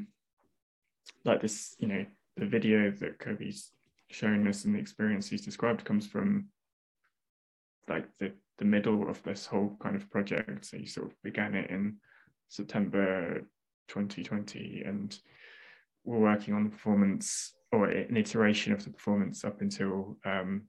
like 1.25 1.41
this, 1.41 1.77
you 1.79 1.89
know, 1.89 2.05
the 2.37 2.47
video 2.47 2.91
that 2.91 3.19
Coby's 3.19 3.71
shown 4.11 4.47
us 4.49 4.65
and 4.65 4.75
the 4.75 4.79
experience 4.79 5.29
he's 5.29 5.45
described 5.45 5.85
comes 5.85 6.07
from 6.07 6.49
like 7.89 8.07
the 8.19 8.33
the 8.59 8.65
middle 8.65 9.09
of 9.09 9.23
this 9.23 9.47
whole 9.47 9.77
kind 9.81 9.97
of 9.97 10.11
project. 10.11 10.65
So 10.65 10.77
you 10.77 10.87
sort 10.87 11.07
of 11.07 11.23
began 11.23 11.55
it 11.55 11.71
in 11.71 11.97
September 12.49 13.41
2020, 13.89 14.83
and 14.87 15.17
we're 16.05 16.19
working 16.19 16.55
on 16.55 16.65
the 16.65 16.71
performance 16.71 17.55
or 17.73 17.87
an 17.87 18.17
iteration 18.17 18.73
of 18.73 18.85
the 18.85 18.91
performance 18.91 19.45
up 19.45 19.61
until 19.61 20.17
um, 20.25 20.63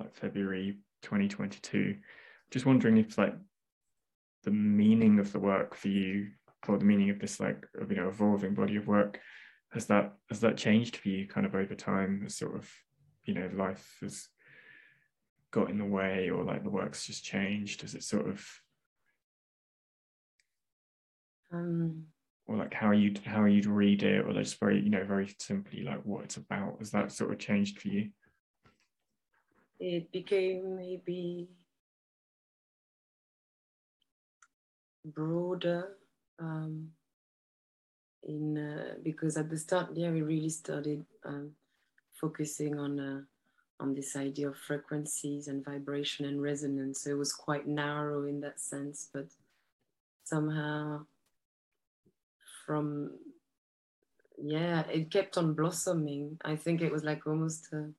like 0.00 0.14
February 0.14 0.78
2022. 1.02 1.96
Just 2.50 2.66
wondering 2.66 2.98
if 2.98 3.16
like 3.16 3.34
the 4.44 4.50
meaning 4.50 5.18
of 5.18 5.32
the 5.32 5.38
work 5.38 5.74
for 5.74 5.88
you, 5.88 6.28
or 6.68 6.78
the 6.78 6.84
meaning 6.84 7.10
of 7.10 7.18
this 7.18 7.40
like 7.40 7.64
you 7.88 7.96
know 7.96 8.08
evolving 8.08 8.54
body 8.54 8.76
of 8.76 8.86
work, 8.86 9.20
has 9.72 9.86
that 9.86 10.14
has 10.28 10.40
that 10.40 10.56
changed 10.56 10.96
for 10.96 11.08
you 11.08 11.26
kind 11.26 11.46
of 11.46 11.54
over 11.54 11.74
time? 11.74 12.22
As 12.26 12.36
sort 12.36 12.54
of 12.54 12.70
you 13.24 13.34
know 13.34 13.50
life 13.54 13.96
has 14.00 14.28
got 15.50 15.70
in 15.70 15.78
the 15.78 15.84
way 15.84 16.30
or 16.30 16.44
like 16.44 16.62
the 16.62 16.70
work's 16.70 17.06
just 17.06 17.24
changed? 17.24 17.82
Has 17.82 17.94
it 17.94 18.02
sort 18.02 18.28
of 18.28 18.46
Um, 21.50 22.08
or 22.46 22.56
like 22.56 22.74
how 22.74 22.90
you 22.90 23.14
how 23.24 23.44
you'd 23.44 23.66
read 23.66 24.02
it 24.02 24.24
or 24.24 24.32
just 24.32 24.58
very 24.60 24.80
you 24.80 24.90
know 24.90 25.04
very 25.04 25.34
simply 25.38 25.82
like 25.82 26.02
what 26.04 26.24
it's 26.24 26.36
about 26.36 26.76
has 26.78 26.90
that 26.90 27.12
sort 27.12 27.32
of 27.32 27.38
changed 27.38 27.80
for 27.80 27.88
you 27.88 28.10
it 29.80 30.10
became 30.10 30.76
maybe 30.76 31.48
broader 35.14 35.96
um, 36.38 36.88
in 38.24 38.58
uh, 38.58 38.94
because 39.02 39.36
at 39.36 39.48
the 39.48 39.56
start 39.56 39.88
yeah 39.94 40.10
we 40.10 40.22
really 40.22 40.50
started 40.50 41.04
um, 41.24 41.52
focusing 42.20 42.78
on 42.78 42.98
uh, 43.00 43.20
on 43.80 43.94
this 43.94 44.16
idea 44.16 44.48
of 44.48 44.56
frequencies 44.56 45.46
and 45.46 45.64
vibration 45.64 46.24
and 46.26 46.42
resonance. 46.42 47.02
So 47.02 47.10
it 47.10 47.18
was 47.18 47.32
quite 47.32 47.66
narrow 47.66 48.26
in 48.26 48.40
that 48.40 48.60
sense 48.60 49.08
but 49.12 49.26
somehow 50.24 51.06
from 52.66 53.10
yeah 54.36 54.82
it 54.88 55.10
kept 55.10 55.38
on 55.38 55.54
blossoming. 55.54 56.38
I 56.44 56.56
think 56.56 56.80
it 56.80 56.92
was 56.92 57.04
like 57.04 57.26
almost 57.26 57.68
uh, 57.72 57.90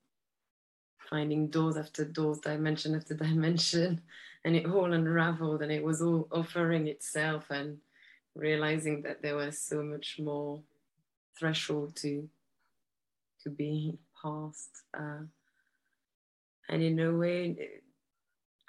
finding 1.10 1.48
doors 1.48 1.76
after 1.76 2.06
doors 2.06 2.40
dimension 2.40 2.96
after 2.96 3.14
dimension 3.26 4.02
and 4.46 4.56
it 4.56 4.66
all 4.66 4.94
unraveled 4.94 5.62
and 5.62 5.72
it 5.72 5.84
was 5.84 6.02
all 6.02 6.28
offering 6.32 6.88
itself 6.88 7.50
and 7.50 7.78
realizing 8.36 9.02
that 9.02 9.22
there 9.22 9.36
was 9.36 9.60
so 9.60 9.82
much 9.82 10.18
more 10.20 10.62
threshold 11.38 11.96
to 11.96 12.30
to 13.44 13.50
be 13.50 13.98
passed 14.22 14.84
uh, 14.98 15.24
and 16.70 16.82
in 16.84 17.00
a 17.00 17.12
way 17.12 17.70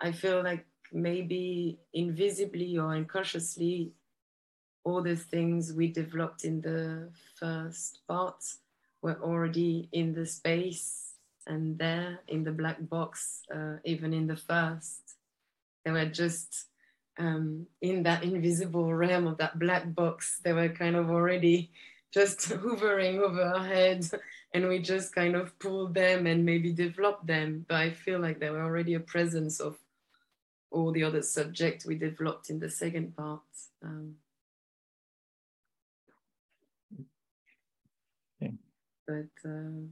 i 0.01 0.11
feel 0.11 0.43
like 0.43 0.67
maybe 0.93 1.79
invisibly 1.93 2.79
or 2.79 2.95
unconsciously 2.95 3.93
all 4.83 5.03
the 5.03 5.15
things 5.15 5.73
we 5.73 5.93
developed 5.93 6.45
in 6.45 6.61
the 6.63 7.11
first 7.37 8.01
part 8.09 8.43
were 9.03 9.21
already 9.23 9.89
in 9.93 10.15
the 10.15 10.27
space 10.27 11.10
and 11.47 11.79
there 11.79 12.21
in 12.29 12.45
the 12.45 12.53
black 12.53 12.77
box, 12.81 13.43
uh, 13.55 13.77
even 13.85 14.13
in 14.13 14.27
the 14.27 14.37
first. 14.37 15.17
They 15.85 15.91
were 15.91 16.07
just 16.07 16.67
um, 17.19 17.67
in 17.81 18.03
that 18.05 18.23
invisible 18.23 18.93
realm 18.93 19.27
of 19.27 19.39
that 19.39 19.59
black 19.59 19.95
box. 19.95 20.41
They 20.45 20.53
were 20.53 20.69
kind 20.69 20.97
of 20.97 21.11
already 21.11 21.71
just 22.13 22.53
hovering 22.53 23.21
over 23.21 23.43
our 23.43 23.65
heads, 23.65 24.15
and 24.55 24.69
we 24.69 24.81
just 24.81 25.15
kind 25.15 25.37
of 25.37 25.59
pulled 25.59 25.95
them 25.95 26.27
and 26.27 26.45
maybe 26.45 26.73
developed 26.73 27.27
them. 27.27 27.65
But 27.69 27.77
I 27.77 27.91
feel 27.91 28.21
like 28.21 28.41
there 28.41 28.53
were 28.53 28.63
already 28.63 28.95
a 28.95 29.01
presence 29.01 29.61
of 29.61 29.79
all 30.71 30.93
the 30.93 31.05
other 31.05 31.23
subjects 31.23 31.85
we 31.85 31.97
developed 31.97 32.51
in 32.51 32.61
the 32.61 32.71
second 32.71 33.17
part. 33.17 33.41
Um, 33.83 34.15
but 39.07 39.27
um, 39.45 39.91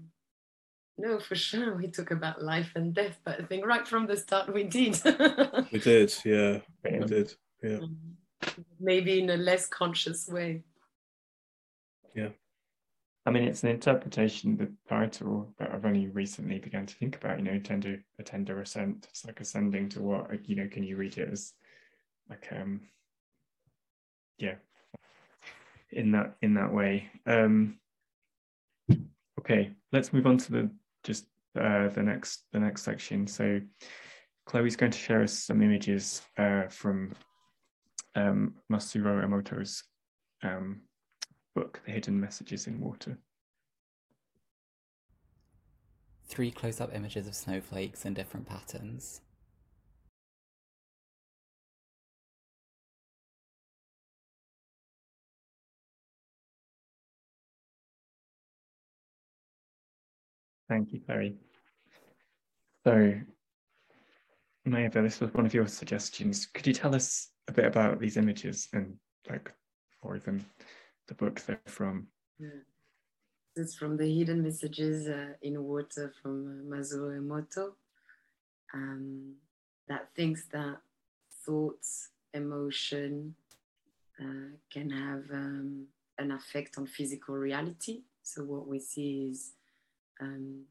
no, 0.99 1.19
for 1.19 1.35
sure, 1.35 1.77
we 1.77 1.89
talk 1.89 2.11
about 2.11 2.43
life 2.43 2.73
and 2.75 2.95
death. 2.95 3.19
But 3.25 3.41
I 3.41 3.45
think 3.45 3.65
right 3.65 3.87
from 3.87 4.07
the 4.07 4.17
start, 4.17 4.53
we 4.53 4.65
did. 4.65 5.01
we 5.73 5.79
did, 5.79 6.15
yeah, 6.25 6.59
we 6.85 6.99
did, 7.07 7.35
yeah. 7.63 7.79
Um, 7.79 7.97
maybe 8.81 9.21
in 9.21 9.31
a 9.31 9.37
less 9.37 9.67
conscious 9.67 10.29
way. 10.29 10.63
Yeah. 12.15 12.29
I 13.27 13.31
mean, 13.31 13.45
it's 13.45 13.63
an 13.63 13.71
interpretation, 13.71 14.57
the 14.57 14.73
title 14.89 15.53
that 15.59 15.71
I've 15.71 15.85
only 15.85 16.07
recently 16.09 16.59
began 16.59 16.87
to 16.87 16.95
think 16.95 17.17
about, 17.17 17.39
you 17.39 17.45
know, 17.45 17.59
tender, 17.59 18.03
a 18.19 18.23
tender 18.23 18.61
ascent. 18.61 19.07
It's 19.11 19.27
like 19.27 19.41
ascending 19.41 19.91
to 19.91 20.01
what, 20.01 20.49
you 20.49 20.57
know, 20.57 20.67
can 20.67 20.83
you 20.83 20.97
read 20.97 21.19
it 21.19 21.29
as 21.31 21.53
like 22.29 22.47
um 22.53 22.81
yeah 24.39 24.55
in 25.93 26.13
that 26.13 26.35
in 26.43 26.55
that 26.55 26.73
way 26.73 27.09
um 27.27 27.79
okay 29.39 29.71
let's 29.93 30.13
move 30.13 30.27
on 30.27 30.37
to 30.37 30.53
the 30.53 30.71
just 31.09 31.25
uh 31.59 31.89
the 31.89 32.03
next 32.03 32.45
the 32.53 32.61
next 32.61 32.83
section 32.83 33.27
so 33.27 33.61
chloe's 34.47 34.77
going 34.77 34.93
to 34.93 34.99
share 34.99 35.23
us 35.23 35.33
some 35.33 35.63
images 35.63 36.23
uh 36.37 36.65
from 36.69 37.15
um 38.15 38.55
masaru 38.71 39.25
emoto's 39.25 39.83
um 40.43 40.83
book 41.55 41.81
the 41.87 41.93
hidden 41.93 42.21
messages 42.21 42.67
in 42.67 42.79
water 42.79 43.19
Three 46.29 46.51
close 46.51 46.79
up 46.79 46.95
images 46.95 47.27
of 47.27 47.35
snowflakes 47.35 48.05
in 48.05 48.13
different 48.13 48.47
patterns. 48.47 49.23
Thank 60.69 60.93
you, 60.93 61.01
Chloe. 61.01 61.37
So, 62.85 63.15
Maeva, 64.67 65.03
this 65.03 65.21
was 65.21 65.33
one 65.33 65.47
of 65.47 65.55
your 65.55 65.67
suggestions. 65.67 66.47
Could 66.47 66.67
you 66.67 66.75
tell 66.75 66.95
us 66.95 67.29
a 67.49 67.53
bit 67.53 67.65
about 67.65 67.99
these 67.99 68.17
images 68.17 68.69
and, 68.73 68.97
like, 69.31 69.53
or 70.03 70.17
even 70.17 70.45
the 71.07 71.15
book 71.15 71.41
they're 71.41 71.61
from? 71.67 72.09
Yeah. 72.39 72.49
It's 73.57 73.75
from 73.75 73.97
the 73.97 74.07
Hidden 74.07 74.43
Messages 74.43 75.09
uh, 75.09 75.33
in 75.43 75.63
Water 75.65 76.13
from 76.23 76.47
uh, 76.47 76.77
Masaru 76.77 77.19
Emoto. 77.19 77.73
Um, 78.73 79.35
that 79.89 80.11
thinks 80.15 80.45
that 80.53 80.77
thoughts, 81.45 82.11
emotion 82.35 83.35
uh, 84.21 84.51
can 84.71 84.91
have 84.91 85.25
um, 85.33 85.87
an 86.19 86.31
effect 86.31 86.77
on 86.79 86.87
physical 86.87 87.35
reality. 87.35 88.03
So 88.23 88.45
what 88.45 88.69
we 88.69 88.79
see 88.79 89.29
is 89.31 89.53
um, 90.21 90.65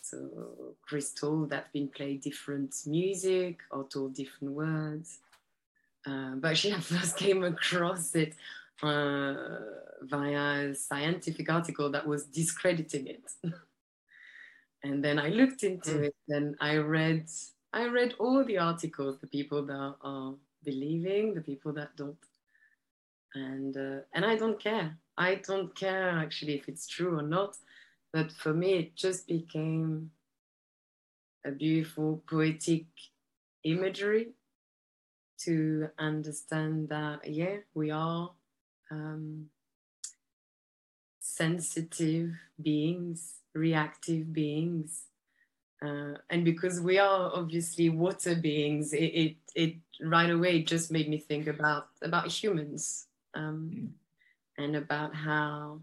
so 0.00 0.74
crystal 0.82 1.46
that 1.46 1.72
been 1.72 1.88
played 1.88 2.22
different 2.22 2.74
music 2.86 3.60
or 3.70 3.84
told 3.88 4.14
different 4.14 4.54
words. 4.54 5.18
Uh, 6.06 6.36
but 6.36 6.56
she 6.56 6.72
first 6.80 7.16
came 7.16 7.44
across 7.44 8.14
it 8.14 8.34
uh, 8.82 9.34
via 10.02 10.70
a 10.70 10.74
scientific 10.74 11.50
article 11.50 11.90
that 11.90 12.06
was 12.06 12.24
discrediting 12.24 13.08
it. 13.08 13.24
and 14.82 15.04
then 15.04 15.18
I 15.18 15.28
looked 15.28 15.62
into 15.62 15.90
mm. 15.90 16.04
it 16.04 16.16
and 16.28 16.56
I 16.60 16.76
read 16.76 17.26
I 17.72 17.86
read 17.86 18.14
all 18.18 18.42
the 18.44 18.58
articles, 18.58 19.18
the 19.18 19.26
people 19.26 19.62
that 19.66 19.94
are 20.00 20.34
believing, 20.64 21.34
the 21.34 21.42
people 21.42 21.72
that 21.74 21.94
don't. 21.96 22.16
And 23.34 23.76
uh, 23.76 24.00
and 24.14 24.24
I 24.24 24.36
don't 24.36 24.58
care. 24.58 24.96
I 25.18 25.34
don't 25.46 25.74
care 25.74 26.10
actually 26.10 26.54
if 26.54 26.68
it's 26.68 26.86
true 26.86 27.18
or 27.18 27.22
not. 27.22 27.56
But 28.12 28.32
for 28.32 28.54
me, 28.54 28.74
it 28.74 28.96
just 28.96 29.26
became 29.26 30.10
a 31.44 31.50
beautiful 31.50 32.22
poetic 32.28 32.86
imagery 33.64 34.30
to 35.38 35.88
understand 35.98 36.88
that, 36.88 37.20
yeah, 37.30 37.58
we 37.74 37.90
are 37.90 38.30
um, 38.90 39.50
sensitive 41.20 42.32
beings, 42.60 43.34
reactive 43.54 44.32
beings. 44.32 45.04
Uh, 45.80 46.14
and 46.28 46.44
because 46.44 46.80
we 46.80 46.98
are 46.98 47.30
obviously 47.32 47.88
water 47.88 48.34
beings, 48.34 48.92
it, 48.92 49.04
it, 49.04 49.36
it, 49.54 49.74
right 50.00 50.30
away 50.30 50.62
just 50.62 50.90
made 50.90 51.08
me 51.08 51.18
think 51.18 51.46
about 51.46 51.88
about 52.02 52.26
humans 52.28 53.06
um, 53.34 53.70
mm. 53.72 53.88
and 54.56 54.74
about 54.74 55.14
how 55.14 55.80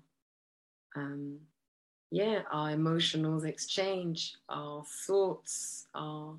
um, 0.96 1.38
yeah, 2.16 2.44
our 2.50 2.72
emotions 2.72 3.44
exchange, 3.44 4.36
our 4.48 4.86
thoughts, 4.86 5.88
our, 5.94 6.36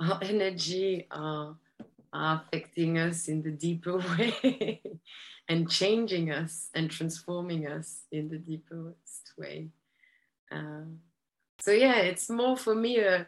our 0.00 0.18
energy 0.22 1.06
are, 1.12 1.54
are 2.12 2.42
affecting 2.42 2.98
us 2.98 3.28
in 3.28 3.40
the 3.40 3.52
deeper 3.52 3.98
way 4.18 4.80
and 5.48 5.70
changing 5.70 6.32
us 6.32 6.70
and 6.74 6.90
transforming 6.90 7.68
us 7.68 8.00
in 8.10 8.28
the 8.28 8.38
deepest 8.38 9.32
way. 9.38 9.68
Uh, 10.50 10.90
so 11.60 11.70
yeah, 11.70 11.98
it's 11.98 12.28
more 12.28 12.56
for 12.56 12.74
me. 12.74 12.98
Uh, 12.98 13.22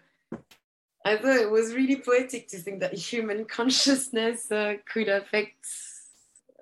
I 1.04 1.16
thought 1.16 1.42
it 1.42 1.50
was 1.50 1.74
really 1.74 2.00
poetic 2.00 2.48
to 2.48 2.58
think 2.58 2.80
that 2.80 2.94
human 2.94 3.44
consciousness 3.58 4.50
uh, 4.50 4.78
could 4.84 5.08
affect 5.08 5.64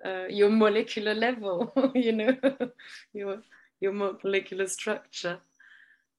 uh, 0.05 0.27
your 0.29 0.51
molecular 0.51 1.15
level. 1.15 1.73
you 1.95 2.11
know, 2.11 2.37
your 3.11 3.41
your 3.85 3.93
molecular 3.93 4.67
structure. 4.67 5.39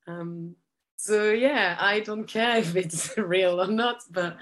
Um, 0.07 0.55
so 0.97 1.31
yeah, 1.31 1.77
I 1.79 2.01
don't 2.01 2.27
care 2.27 2.57
if 2.65 2.77
it's 2.77 3.17
real 3.19 3.61
or 3.61 3.69
not, 3.69 4.03
but 4.11 4.37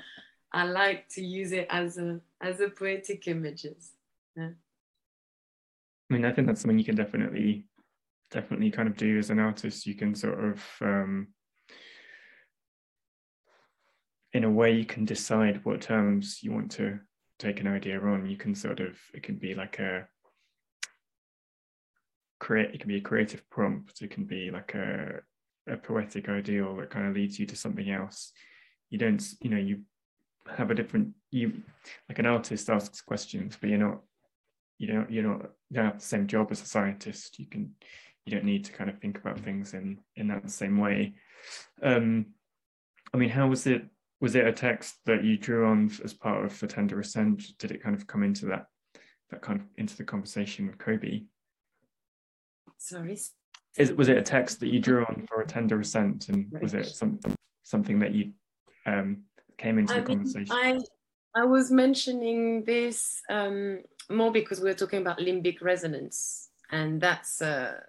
I 0.52 0.64
like 0.64 1.08
to 1.10 1.24
use 1.24 1.52
it 1.52 1.66
as 1.70 1.98
a 1.98 2.20
as 2.40 2.60
a 2.60 2.68
poetic 2.68 3.26
images. 3.26 3.92
Yeah. 4.36 4.50
I 6.10 6.14
mean, 6.14 6.24
I 6.24 6.32
think 6.32 6.46
that's 6.46 6.60
something 6.60 6.78
you 6.78 6.84
can 6.84 6.96
definitely 6.96 7.66
definitely 8.30 8.70
kind 8.70 8.88
of 8.88 8.96
do 8.96 9.18
as 9.18 9.30
an 9.30 9.38
artist. 9.38 9.86
You 9.86 9.94
can 9.94 10.14
sort 10.14 10.42
of 10.44 10.62
um, 10.80 11.28
in 14.32 14.44
a 14.44 14.50
way 14.50 14.72
you 14.72 14.84
can 14.84 15.04
decide 15.04 15.64
what 15.64 15.80
terms 15.80 16.42
you 16.42 16.52
want 16.52 16.70
to 16.72 16.98
take 17.38 17.60
an 17.60 17.66
idea 17.66 18.00
on. 18.00 18.26
You 18.26 18.36
can 18.36 18.54
sort 18.54 18.80
of 18.80 18.96
it 19.14 19.22
can 19.22 19.36
be 19.36 19.54
like 19.54 19.78
a 19.78 20.06
create 22.44 22.74
it 22.74 22.78
can 22.78 22.88
be 22.88 22.98
a 22.98 23.00
creative 23.00 23.48
prompt 23.48 24.02
it 24.02 24.10
can 24.10 24.24
be 24.24 24.50
like 24.50 24.74
a, 24.74 25.20
a 25.66 25.78
poetic 25.78 26.28
ideal 26.28 26.76
that 26.76 26.90
kind 26.90 27.06
of 27.06 27.14
leads 27.14 27.38
you 27.38 27.46
to 27.46 27.56
something 27.56 27.90
else. 27.90 28.32
You 28.90 28.98
don't 28.98 29.24
you 29.40 29.48
know 29.48 29.56
you 29.56 29.80
have 30.54 30.70
a 30.70 30.74
different 30.74 31.14
you 31.30 31.62
like 32.06 32.18
an 32.18 32.26
artist 32.26 32.68
asks 32.68 33.00
questions 33.00 33.56
but 33.58 33.70
you're 33.70 33.78
not 33.78 34.00
you 34.78 34.88
don't 34.88 35.10
you're 35.10 35.22
not 35.22 35.40
you 35.70 35.76
don't 35.76 35.86
have 35.86 36.00
the 36.00 36.04
same 36.04 36.26
job 36.26 36.48
as 36.50 36.60
a 36.60 36.66
scientist. 36.66 37.38
You 37.38 37.46
can 37.46 37.74
you 38.26 38.32
don't 38.32 38.44
need 38.44 38.66
to 38.66 38.72
kind 38.72 38.90
of 38.90 38.98
think 38.98 39.16
about 39.16 39.40
things 39.40 39.72
in 39.72 40.00
in 40.14 40.28
that 40.28 40.50
same 40.50 40.76
way. 40.76 41.14
Um 41.82 42.26
i 43.14 43.16
mean 43.16 43.30
how 43.30 43.48
was 43.48 43.66
it 43.66 43.86
was 44.20 44.34
it 44.34 44.46
a 44.46 44.52
text 44.52 44.96
that 45.06 45.24
you 45.24 45.38
drew 45.38 45.66
on 45.66 45.90
as 46.04 46.12
part 46.12 46.44
of 46.44 46.60
the 46.60 46.66
tender 46.66 47.00
ascent? 47.00 47.42
Did 47.58 47.70
it 47.70 47.82
kind 47.82 47.96
of 47.96 48.06
come 48.06 48.22
into 48.22 48.44
that 48.46 48.66
that 49.30 49.40
kind 49.40 49.60
of 49.60 49.66
into 49.78 49.96
the 49.96 50.04
conversation 50.04 50.66
with 50.66 50.76
coby 50.76 51.24
Sorry. 52.78 53.18
Is, 53.76 53.92
was 53.92 54.08
it 54.08 54.16
a 54.16 54.22
text 54.22 54.60
that 54.60 54.68
you 54.68 54.78
drew 54.78 55.04
on 55.04 55.26
for 55.28 55.40
a 55.40 55.46
tender 55.46 55.80
ascent, 55.80 56.28
and 56.28 56.46
right. 56.50 56.62
was 56.62 56.74
it 56.74 56.86
some, 56.86 57.18
something 57.64 57.98
that 57.98 58.12
you 58.12 58.32
um, 58.86 59.22
came 59.58 59.78
into 59.78 59.94
I 59.94 60.00
the 60.00 60.06
conversation? 60.06 60.54
I 60.54 60.78
I 61.36 61.44
was 61.44 61.72
mentioning 61.72 62.62
this 62.64 63.20
um, 63.28 63.80
more 64.08 64.30
because 64.30 64.60
we 64.60 64.70
are 64.70 64.74
talking 64.74 65.00
about 65.00 65.18
limbic 65.18 65.60
resonance, 65.60 66.50
and 66.70 67.00
that's 67.00 67.42
uh, 67.42 67.80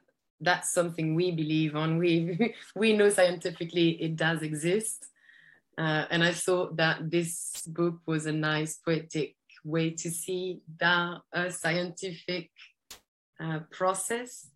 that's 0.41 0.73
something 0.73 1.13
we 1.13 1.31
believe 1.31 1.75
on. 1.75 1.97
We 1.97 2.55
we 2.75 2.97
know 2.97 3.09
scientifically 3.09 4.01
it 4.01 4.15
does 4.15 4.41
exist, 4.41 5.05
uh, 5.77 6.05
and 6.09 6.23
I 6.23 6.33
thought 6.33 6.77
that 6.77 7.11
this 7.11 7.61
book 7.67 7.99
was 8.07 8.25
a 8.25 8.31
nice 8.31 8.77
poetic 8.77 9.35
way 9.63 9.91
to 9.91 10.09
see 10.09 10.61
that 10.79 11.21
a 11.31 11.51
scientific 11.51 12.49
uh, 13.39 13.59
process 13.71 14.49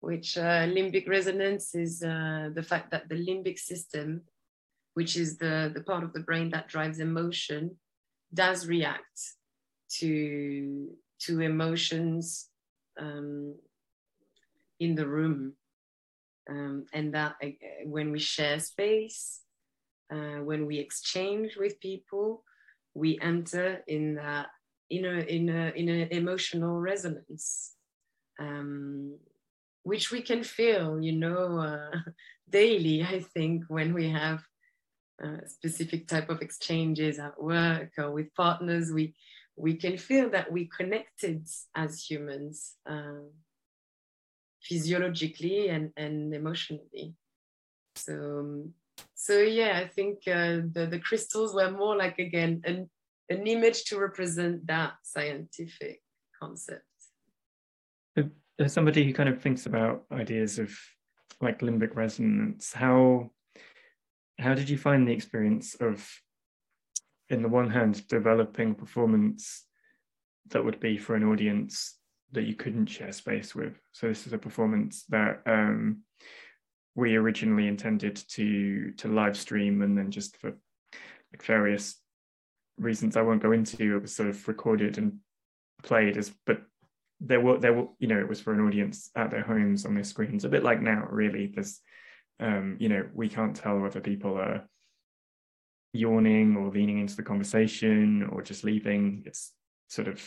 which 0.00 0.36
uh, 0.38 0.66
limbic 0.66 1.08
resonance 1.08 1.74
is 1.74 2.02
uh, 2.02 2.50
the 2.54 2.62
fact 2.62 2.90
that 2.90 3.08
the 3.08 3.14
limbic 3.14 3.58
system, 3.58 4.22
which 4.94 5.16
is 5.16 5.38
the, 5.38 5.70
the 5.74 5.82
part 5.82 6.04
of 6.04 6.12
the 6.12 6.20
brain 6.20 6.50
that 6.50 6.68
drives 6.68 7.00
emotion, 7.00 7.76
does 8.32 8.66
react 8.66 9.20
to, 9.88 10.88
to 11.20 11.40
emotions 11.40 12.48
um, 13.00 13.54
in 14.80 14.94
the 14.94 15.06
room. 15.06 15.54
Um, 16.48 16.86
and 16.92 17.12
that 17.14 17.34
uh, 17.42 17.48
when 17.84 18.12
we 18.12 18.20
share 18.20 18.60
space, 18.60 19.40
uh, 20.12 20.40
when 20.44 20.66
we 20.66 20.78
exchange 20.78 21.56
with 21.56 21.80
people, 21.80 22.44
we 22.94 23.18
enter 23.20 23.82
in 23.88 24.14
that 24.14 24.46
in 24.90 25.04
a 25.04 25.18
in 25.20 25.48
a 25.48 25.72
an 25.76 25.88
emotional 26.10 26.80
resonance. 26.80 27.74
Um, 28.38 29.18
which 29.86 30.10
we 30.10 30.20
can 30.20 30.42
feel, 30.42 31.00
you 31.00 31.12
know, 31.12 31.60
uh, 31.60 31.96
daily, 32.50 33.04
I 33.04 33.20
think, 33.20 33.62
when 33.68 33.94
we 33.94 34.10
have 34.10 34.42
uh, 35.22 35.46
specific 35.46 36.08
type 36.08 36.28
of 36.28 36.42
exchanges 36.42 37.20
at 37.20 37.40
work 37.40 37.92
or 37.96 38.10
with 38.10 38.34
partners, 38.34 38.90
we, 38.90 39.14
we 39.54 39.74
can 39.76 39.96
feel 39.96 40.28
that 40.30 40.50
we 40.50 40.68
connected 40.76 41.46
as 41.76 42.02
humans 42.02 42.74
uh, 42.84 43.26
physiologically 44.60 45.68
and, 45.68 45.92
and 45.96 46.34
emotionally. 46.34 47.14
So, 47.94 48.64
so 49.14 49.38
yeah, 49.38 49.78
I 49.78 49.86
think 49.86 50.18
uh, 50.26 50.66
the, 50.74 50.88
the 50.90 50.98
crystals 50.98 51.54
were 51.54 51.70
more 51.70 51.96
like, 51.96 52.18
again, 52.18 52.60
an, 52.64 52.90
an 53.30 53.46
image 53.46 53.84
to 53.84 54.00
represent 54.00 54.66
that 54.66 54.94
scientific 55.04 56.02
concept. 56.42 56.82
As 58.58 58.72
somebody 58.72 59.04
who 59.04 59.12
kind 59.12 59.28
of 59.28 59.40
thinks 59.40 59.66
about 59.66 60.04
ideas 60.10 60.58
of 60.58 60.72
like 61.40 61.60
limbic 61.60 61.94
resonance, 61.94 62.72
how 62.72 63.30
how 64.38 64.54
did 64.54 64.68
you 64.68 64.78
find 64.78 65.06
the 65.06 65.12
experience 65.12 65.74
of, 65.76 66.06
in 67.30 67.42
the 67.42 67.48
one 67.48 67.70
hand, 67.70 68.06
developing 68.06 68.74
performance 68.74 69.64
that 70.48 70.62
would 70.64 70.78
be 70.78 70.98
for 70.98 71.14
an 71.14 71.24
audience 71.24 71.98
that 72.32 72.44
you 72.44 72.54
couldn't 72.54 72.86
share 72.86 73.12
space 73.12 73.54
with? 73.54 73.80
So 73.92 74.08
this 74.08 74.26
is 74.26 74.32
a 74.32 74.38
performance 74.38 75.04
that 75.08 75.42
um, 75.46 76.02
we 76.94 77.16
originally 77.16 77.68
intended 77.68 78.16
to 78.30 78.92
to 78.92 79.08
live 79.08 79.36
stream, 79.36 79.82
and 79.82 79.96
then 79.96 80.10
just 80.10 80.36
for 80.38 80.52
various 81.42 82.00
reasons 82.78 83.16
I 83.16 83.22
won't 83.22 83.42
go 83.42 83.52
into, 83.52 83.96
it 83.96 84.02
was 84.02 84.14
sort 84.14 84.30
of 84.30 84.48
recorded 84.48 84.98
and 84.98 85.18
played 85.82 86.16
as, 86.16 86.30
but 86.46 86.62
there 87.20 87.40
were 87.40 87.58
there 87.58 87.72
were 87.72 87.88
you 87.98 88.08
know 88.08 88.18
it 88.18 88.28
was 88.28 88.40
for 88.40 88.52
an 88.52 88.66
audience 88.66 89.10
at 89.16 89.30
their 89.30 89.42
homes 89.42 89.84
on 89.86 89.94
their 89.94 90.04
screens, 90.04 90.44
a 90.44 90.48
bit 90.48 90.64
like 90.64 90.80
now 90.80 91.06
really. 91.10 91.52
There's 91.54 91.80
um, 92.40 92.76
you 92.78 92.88
know 92.88 93.08
we 93.14 93.28
can't 93.28 93.56
tell 93.56 93.78
whether 93.78 94.00
people 94.00 94.38
are 94.38 94.68
yawning 95.92 96.56
or 96.56 96.70
leaning 96.70 96.98
into 96.98 97.16
the 97.16 97.22
conversation 97.22 98.28
or 98.30 98.42
just 98.42 98.64
leaving. 98.64 99.22
It's 99.26 99.52
sort 99.88 100.08
of 100.08 100.20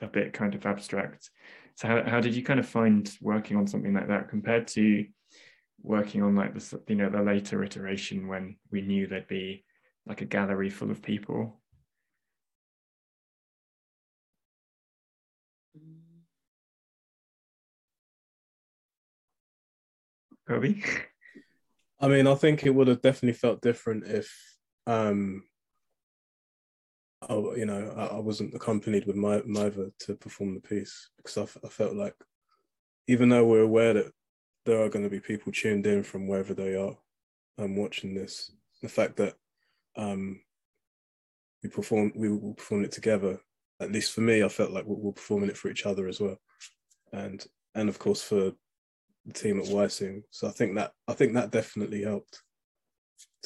a 0.00 0.06
bit 0.06 0.32
kind 0.32 0.54
of 0.54 0.66
abstract. 0.66 1.30
So 1.74 1.88
how, 1.88 2.02
how 2.04 2.20
did 2.20 2.34
you 2.34 2.42
kind 2.42 2.60
of 2.60 2.68
find 2.68 3.10
working 3.20 3.56
on 3.56 3.66
something 3.66 3.94
like 3.94 4.08
that 4.08 4.28
compared 4.28 4.68
to 4.68 5.06
working 5.82 6.22
on 6.22 6.34
like 6.34 6.54
the 6.54 6.80
you 6.88 6.94
know 6.94 7.10
the 7.10 7.22
later 7.22 7.62
iteration 7.62 8.28
when 8.28 8.56
we 8.70 8.80
knew 8.80 9.06
there'd 9.06 9.26
be 9.28 9.64
like 10.06 10.20
a 10.20 10.26
gallery 10.26 10.70
full 10.70 10.90
of 10.90 11.02
people 11.02 11.60
Coby? 20.48 20.84
I 22.00 22.08
mean, 22.08 22.26
I 22.26 22.34
think 22.34 22.64
it 22.64 22.74
would 22.74 22.88
have 22.88 23.00
definitely 23.00 23.34
felt 23.34 23.62
different 23.62 24.04
if, 24.06 24.34
um, 24.86 25.44
I, 27.28 27.34
you 27.34 27.66
know, 27.66 27.94
I, 27.96 28.16
I 28.16 28.18
wasn't 28.18 28.54
accompanied 28.54 29.06
with 29.06 29.14
my 29.14 29.40
Maeva 29.40 29.92
to 30.00 30.16
perform 30.16 30.54
the 30.54 30.60
piece 30.60 31.10
because 31.16 31.38
I, 31.38 31.68
felt 31.68 31.94
like, 31.94 32.16
even 33.06 33.28
though 33.28 33.44
we're 33.44 33.62
aware 33.62 33.94
that 33.94 34.10
there 34.66 34.82
are 34.82 34.88
going 34.88 35.04
to 35.04 35.10
be 35.10 35.20
people 35.20 35.52
tuned 35.52 35.86
in 35.86 36.02
from 36.02 36.26
wherever 36.26 36.54
they 36.54 36.74
are 36.74 36.96
and 37.58 37.76
watching 37.76 38.14
this, 38.14 38.50
the 38.82 38.88
fact 38.88 39.16
that 39.18 39.34
um, 39.96 40.40
we 41.62 41.68
perform, 41.68 42.12
we 42.16 42.28
will 42.28 42.54
perform 42.54 42.84
it 42.84 42.92
together. 42.92 43.38
At 43.80 43.92
least 43.92 44.12
for 44.12 44.20
me, 44.20 44.42
I 44.42 44.48
felt 44.48 44.72
like 44.72 44.84
we're, 44.84 44.96
we're 44.96 45.12
performing 45.12 45.50
it 45.50 45.56
for 45.56 45.68
each 45.68 45.86
other 45.86 46.08
as 46.08 46.20
well, 46.20 46.38
and 47.12 47.44
and 47.74 47.88
of 47.88 47.98
course 47.98 48.22
for 48.22 48.52
the 49.26 49.32
team 49.32 49.60
at 49.60 49.66
Wysing. 49.66 50.22
So 50.30 50.48
I 50.48 50.50
think 50.50 50.74
that 50.76 50.92
I 51.08 51.12
think 51.14 51.34
that 51.34 51.50
definitely 51.50 52.02
helped. 52.02 52.40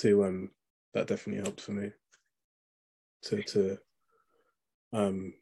To 0.01 0.25
um, 0.25 0.51
that 0.95 1.07
definitely 1.07 1.43
helped 1.43 1.61
for 1.61 1.73
me. 1.73 1.91
To 3.25 3.43
to 3.43 3.79
um, 4.93 5.35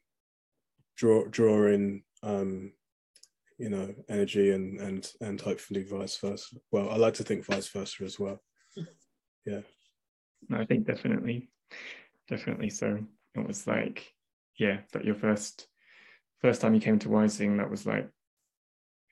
draw 0.97 1.26
draw 1.26 1.66
in 1.66 2.03
um, 2.22 2.72
you 3.59 3.68
know, 3.68 3.95
energy 4.09 4.51
and 4.51 4.80
and 4.80 5.11
and 5.20 5.41
hopefully 5.41 5.85
vice 5.85 6.16
versa. 6.18 6.57
Well, 6.70 6.91
I 6.91 6.97
like 6.97 7.14
to 7.14 7.24
think 7.24 7.45
vice 7.45 7.68
versa 7.68 8.05
as 8.05 8.18
well. 8.18 8.41
Yeah. 9.47 9.61
No, 10.49 10.59
I 10.59 10.66
think 10.66 10.87
definitely, 10.87 11.51
definitely 12.28 12.70
so. 12.70 12.99
It 13.35 13.47
was 13.47 13.66
like, 13.66 14.12
yeah, 14.59 14.80
that 14.93 15.05
your 15.05 15.14
first 15.14 15.66
first 16.43 16.61
time 16.61 16.74
you 16.74 16.80
came 16.80 16.99
to 17.01 17.09
Wysing, 17.09 17.59
that 17.59 17.70
was 17.70 17.87
like 17.87 18.09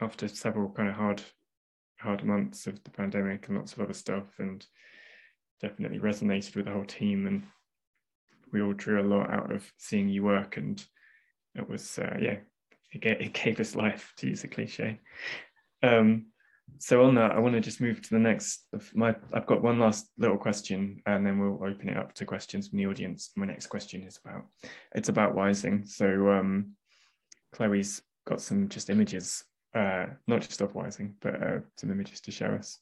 after 0.00 0.28
several 0.28 0.70
kind 0.70 0.88
of 0.88 0.94
hard 0.94 1.22
hard 1.98 2.24
months 2.24 2.66
of 2.66 2.82
the 2.82 2.90
pandemic 2.90 3.46
and 3.46 3.56
lots 3.56 3.72
of 3.72 3.80
other 3.80 3.92
stuff 3.92 4.24
and 4.38 4.66
definitely 5.60 6.00
resonated 6.00 6.56
with 6.56 6.64
the 6.64 6.72
whole 6.72 6.84
team 6.84 7.26
and 7.26 7.44
we 8.52 8.60
all 8.60 8.72
drew 8.72 9.00
a 9.00 9.06
lot 9.06 9.30
out 9.30 9.52
of 9.52 9.70
seeing 9.78 10.08
you 10.08 10.24
work 10.24 10.56
and 10.56 10.84
it 11.54 11.68
was 11.68 11.98
uh, 11.98 12.16
yeah 12.20 12.36
it 12.90 13.00
gave, 13.00 13.20
it 13.20 13.32
gave 13.32 13.60
us 13.60 13.76
life 13.76 14.12
to 14.18 14.26
use 14.28 14.44
a 14.44 14.48
cliche. 14.48 15.00
Um, 15.82 16.26
so 16.78 17.04
on 17.04 17.14
that 17.16 17.32
i 17.32 17.38
want 17.38 17.54
to 17.54 17.60
just 17.60 17.80
move 17.80 18.00
to 18.00 18.10
the 18.10 18.18
next 18.18 18.66
my 18.94 19.14
i've 19.34 19.46
got 19.46 19.62
one 19.62 19.78
last 19.78 20.06
little 20.16 20.38
question 20.38 21.02
and 21.06 21.26
then 21.26 21.38
we'll 21.38 21.68
open 21.68 21.88
it 21.88 21.96
up 21.96 22.14
to 22.14 22.24
questions 22.24 22.68
from 22.68 22.78
the 22.78 22.86
audience. 22.86 23.30
My 23.36 23.46
next 23.46 23.66
question 23.66 24.02
is 24.02 24.18
about 24.24 24.46
it's 24.94 25.08
about 25.08 25.34
Wysing 25.34 25.86
so 25.86 26.30
um, 26.30 26.72
chloe's 27.52 28.02
got 28.26 28.40
some 28.40 28.68
just 28.68 28.90
images 28.90 29.44
uh, 29.74 30.06
not 30.26 30.42
just 30.42 30.60
of 30.60 30.72
Wysing, 30.74 31.14
but 31.20 31.34
uh, 31.42 31.58
some 31.76 31.90
images 31.90 32.20
to 32.20 32.30
show 32.30 32.46
us. 32.46 32.78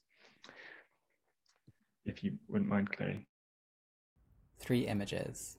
If 2.05 2.23
you 2.23 2.33
wouldn't 2.49 2.69
mind, 2.69 2.91
Chloe. 2.91 3.25
Three 4.59 4.87
images. 4.87 5.57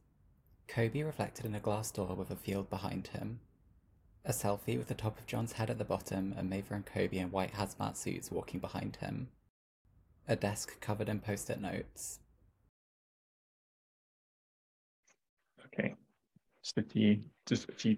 Coby 0.68 1.05
reflected 1.05 1.45
in 1.45 1.55
a 1.55 1.61
glass 1.61 1.91
door 1.91 2.14
with 2.14 2.30
a 2.30 2.37
field 2.37 2.70
behind 2.70 3.09
him. 3.09 3.41
A 4.24 4.33
selfie 4.33 4.78
with 4.78 4.89
the 4.89 4.95
top 4.95 5.18
of 5.18 5.26
John's 5.26 5.53
head 5.53 5.70
at 5.70 5.78
the 5.78 5.85
bottom 5.85 6.35
and 6.37 6.51
Maeva 6.51 6.72
and 6.72 6.87
Coby 6.87 7.14
in 7.14 7.30
white 7.30 7.55
hazmat 7.55 7.97
suits 7.97 8.30
walking 8.30 8.61
behind 8.61 8.97
him. 8.97 9.28
A 10.28 10.37
desk 10.37 10.80
covered 10.80 11.09
in 11.09 11.18
post-it 11.18 11.61
notes. 11.61 12.20
Okay. 15.66 15.95
Just 16.62 16.78
a 16.78 16.83
few, 16.83 17.22
just 17.47 17.68
a 17.68 17.72
few 17.72 17.97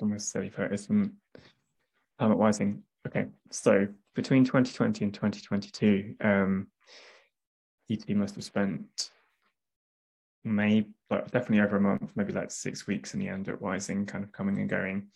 almost 0.00 0.30
silly 0.30 0.50
photos 0.50 0.86
from 0.86 1.12
Helmut 2.18 2.38
Wysing. 2.38 2.80
Okay, 3.06 3.26
so 3.50 3.86
between 4.14 4.44
2020 4.44 5.04
and 5.04 5.14
2022, 5.14 6.16
um, 6.20 6.66
must 8.08 8.34
have 8.34 8.44
spent 8.44 9.10
maybe 10.44 10.88
like 11.10 11.30
definitely 11.30 11.60
over 11.60 11.76
a 11.76 11.80
month, 11.80 12.10
maybe 12.16 12.32
like 12.32 12.50
six 12.50 12.86
weeks 12.86 13.14
in 13.14 13.20
the 13.20 13.28
end 13.28 13.48
at 13.48 13.60
Wysing, 13.60 14.06
kind 14.06 14.24
of 14.24 14.32
coming 14.32 14.58
and 14.58 14.68
going. 14.68 15.08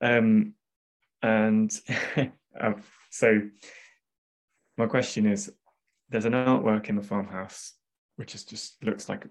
Um, 0.00 0.54
and 1.22 1.70
um, 2.60 2.82
so 3.10 3.40
my 4.78 4.86
question 4.86 5.26
is, 5.26 5.52
there's 6.08 6.24
an 6.24 6.32
artwork 6.32 6.88
in 6.88 6.96
the 6.96 7.02
farmhouse 7.02 7.74
which 8.20 8.34
is 8.34 8.44
just 8.44 8.84
looks 8.84 9.08
like 9.08 9.26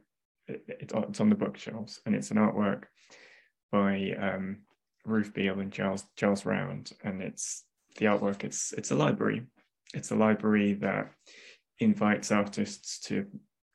it, 0.47 0.63
it's 0.67 1.19
on 1.19 1.29
the 1.29 1.35
bookshelves, 1.35 2.01
and 2.07 2.15
it's 2.15 2.31
an 2.31 2.37
artwork 2.37 2.85
by 3.71 4.15
um, 4.19 4.57
Ruth 5.05 5.33
Beale 5.33 5.59
and 5.59 5.71
Giles 5.71 6.05
Giles 6.15 6.45
Round, 6.45 6.91
and 7.03 7.21
it's 7.21 7.63
the 7.97 8.05
artwork. 8.05 8.43
It's 8.43 8.73
it's 8.73 8.91
a 8.91 8.95
library. 8.95 9.43
It's 9.93 10.11
a 10.11 10.15
library 10.15 10.73
that 10.75 11.11
invites 11.79 12.31
artists 12.31 12.99
to 13.07 13.25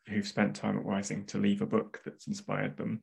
who've 0.09 0.27
spent 0.27 0.55
time 0.55 0.79
at 0.79 0.85
Wysing 0.85 1.27
to 1.29 1.39
leave 1.39 1.62
a 1.62 1.66
book 1.66 2.03
that's 2.05 2.27
inspired 2.27 2.77
them, 2.77 3.03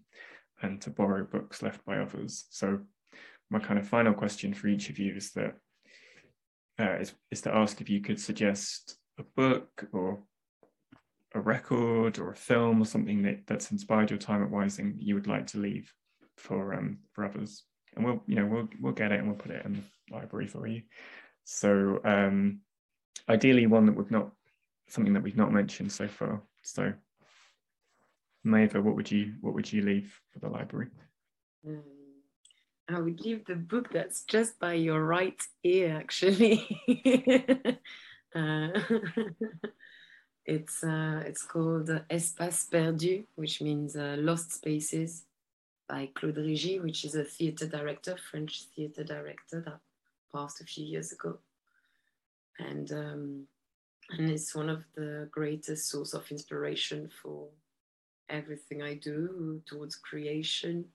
and 0.62 0.80
to 0.82 0.90
borrow 0.90 1.24
books 1.24 1.62
left 1.62 1.84
by 1.86 1.98
others. 1.98 2.46
So, 2.50 2.80
my 3.50 3.60
kind 3.60 3.80
of 3.80 3.88
final 3.88 4.14
question 4.14 4.54
for 4.54 4.68
each 4.68 4.90
of 4.90 5.00
you 5.00 5.16
is 5.16 5.32
that 5.34 5.56
uh, 6.80 6.98
is, 7.00 7.14
is 7.32 7.42
to 7.42 7.54
ask 7.54 7.82
if 7.82 7.90
you 7.90 8.02
could 8.02 8.20
suggest 8.20 8.98
a 9.20 9.24
book 9.36 9.88
or 9.92 10.24
a 11.34 11.40
record 11.40 12.20
or 12.20 12.32
a 12.32 12.36
film 12.36 12.82
or 12.82 12.86
something 12.86 13.22
that, 13.24 13.40
that's 13.48 13.72
inspired 13.72 14.10
your 14.10 14.20
time 14.20 14.44
at 14.44 14.50
Wysing 14.50 14.94
that 14.94 15.02
you 15.02 15.16
would 15.16 15.28
like 15.28 15.48
to 15.48 15.60
leave 15.60 15.92
for 16.38 16.74
um, 16.74 17.00
for 17.14 17.26
others 17.26 17.64
and 17.96 18.06
we'll 18.06 18.22
you 18.28 18.36
know 18.36 18.46
we'll 18.46 18.70
we'll 18.80 18.94
get 18.94 19.12
it 19.12 19.20
and 19.20 19.28
we'll 19.28 19.38
put 19.38 19.52
it 19.52 19.66
in 19.66 19.74
the 19.74 20.16
library 20.16 20.48
for 20.48 20.68
you. 20.68 20.82
So 21.44 22.00
um, 22.04 22.60
ideally, 23.28 23.68
one 23.68 23.86
that 23.86 23.96
we've 23.96 24.12
not 24.12 24.32
something 24.88 25.14
that 25.14 25.24
we've 25.24 25.38
not 25.38 25.52
mentioned 25.52 25.92
so 25.92 26.08
far. 26.08 26.42
So 26.62 26.94
Maeva, 28.46 28.82
what 28.82 28.96
would 28.96 29.12
you 29.12 29.34
what 29.42 29.54
would 29.54 29.72
you 29.72 29.82
leave 29.82 30.20
for 30.32 30.40
the 30.40 30.50
library? 30.50 30.88
Um, 31.68 31.84
I 32.90 33.00
would 33.00 33.22
leave 33.22 33.46
the 33.46 33.56
book 33.56 33.92
that's 33.92 34.24
just 34.24 34.60
by 34.60 34.74
your 34.74 35.04
right 35.04 35.42
ear, 35.64 35.96
actually. 35.98 36.68
uh, 38.36 38.68
it's 40.46 40.84
uh, 40.84 41.24
it's 41.26 41.44
called 41.44 41.90
Espace 42.10 42.70
Perdu, 42.70 43.26
which 43.36 43.62
means 43.62 43.96
uh, 43.96 44.16
lost 44.20 44.52
spaces 44.52 45.26
by 45.92 46.10
Claude 46.16 46.38
Régy, 46.38 46.82
which 46.82 47.04
is 47.04 47.16
a 47.16 47.24
theater 47.26 47.68
director, 47.68 48.16
French 48.16 48.64
theater 48.74 49.04
director 49.04 49.62
that 49.66 49.82
passed 50.34 50.62
a 50.62 50.64
few 50.64 50.86
years 50.86 51.12
ago. 51.12 51.38
And, 52.60 52.90
um, 52.94 53.48
and 54.12 54.32
it's 54.32 54.56
one 54.56 54.70
of 54.70 54.86
the 54.96 55.28
greatest 55.32 55.90
source 55.90 56.14
of 56.14 56.32
inspiration 56.32 57.10
for 57.22 57.50
everything 58.30 58.82
I 58.82 58.94
do 58.94 59.62
towards 59.66 59.98
creation. 59.98 60.86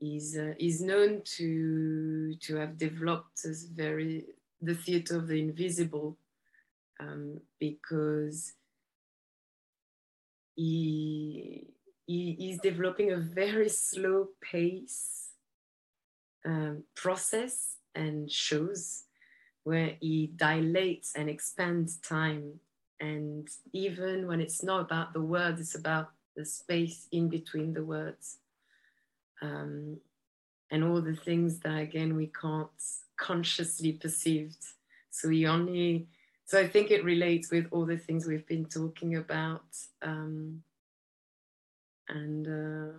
He's, 0.00 0.38
uh, 0.38 0.54
he's 0.56 0.80
known 0.80 1.20
to, 1.36 2.34
to 2.34 2.56
have 2.56 2.78
developed 2.78 3.42
this 3.44 3.64
very, 3.64 4.24
the 4.62 4.74
theater 4.74 5.18
of 5.18 5.28
the 5.28 5.38
invisible 5.38 6.16
um, 6.98 7.40
because 7.60 8.54
he 10.56 11.74
he, 12.08 12.34
he's 12.38 12.58
developing 12.58 13.12
a 13.12 13.18
very 13.18 13.68
slow 13.68 14.28
pace 14.40 15.28
um, 16.44 16.82
process 16.96 17.76
and 17.94 18.30
shows 18.30 19.04
where 19.64 19.92
he 20.00 20.32
dilates 20.34 21.12
and 21.14 21.28
expands 21.28 21.98
time. 21.98 22.60
And 22.98 23.46
even 23.74 24.26
when 24.26 24.40
it's 24.40 24.62
not 24.62 24.80
about 24.80 25.12
the 25.12 25.20
words, 25.20 25.60
it's 25.60 25.74
about 25.74 26.10
the 26.34 26.46
space 26.46 27.06
in 27.12 27.28
between 27.28 27.74
the 27.74 27.84
words. 27.84 28.38
Um, 29.42 29.98
and 30.70 30.82
all 30.82 31.02
the 31.02 31.14
things 31.14 31.58
that, 31.60 31.78
again, 31.78 32.16
we 32.16 32.28
can't 32.28 32.68
consciously 33.18 33.92
perceive. 33.92 34.56
So 35.10 35.28
he 35.28 35.46
only, 35.46 36.08
so 36.46 36.58
I 36.58 36.66
think 36.66 36.90
it 36.90 37.04
relates 37.04 37.50
with 37.50 37.66
all 37.70 37.84
the 37.84 37.98
things 37.98 38.26
we've 38.26 38.46
been 38.46 38.64
talking 38.64 39.16
about. 39.16 39.66
Um, 40.00 40.62
and 42.08 42.46
uh, 42.46 42.98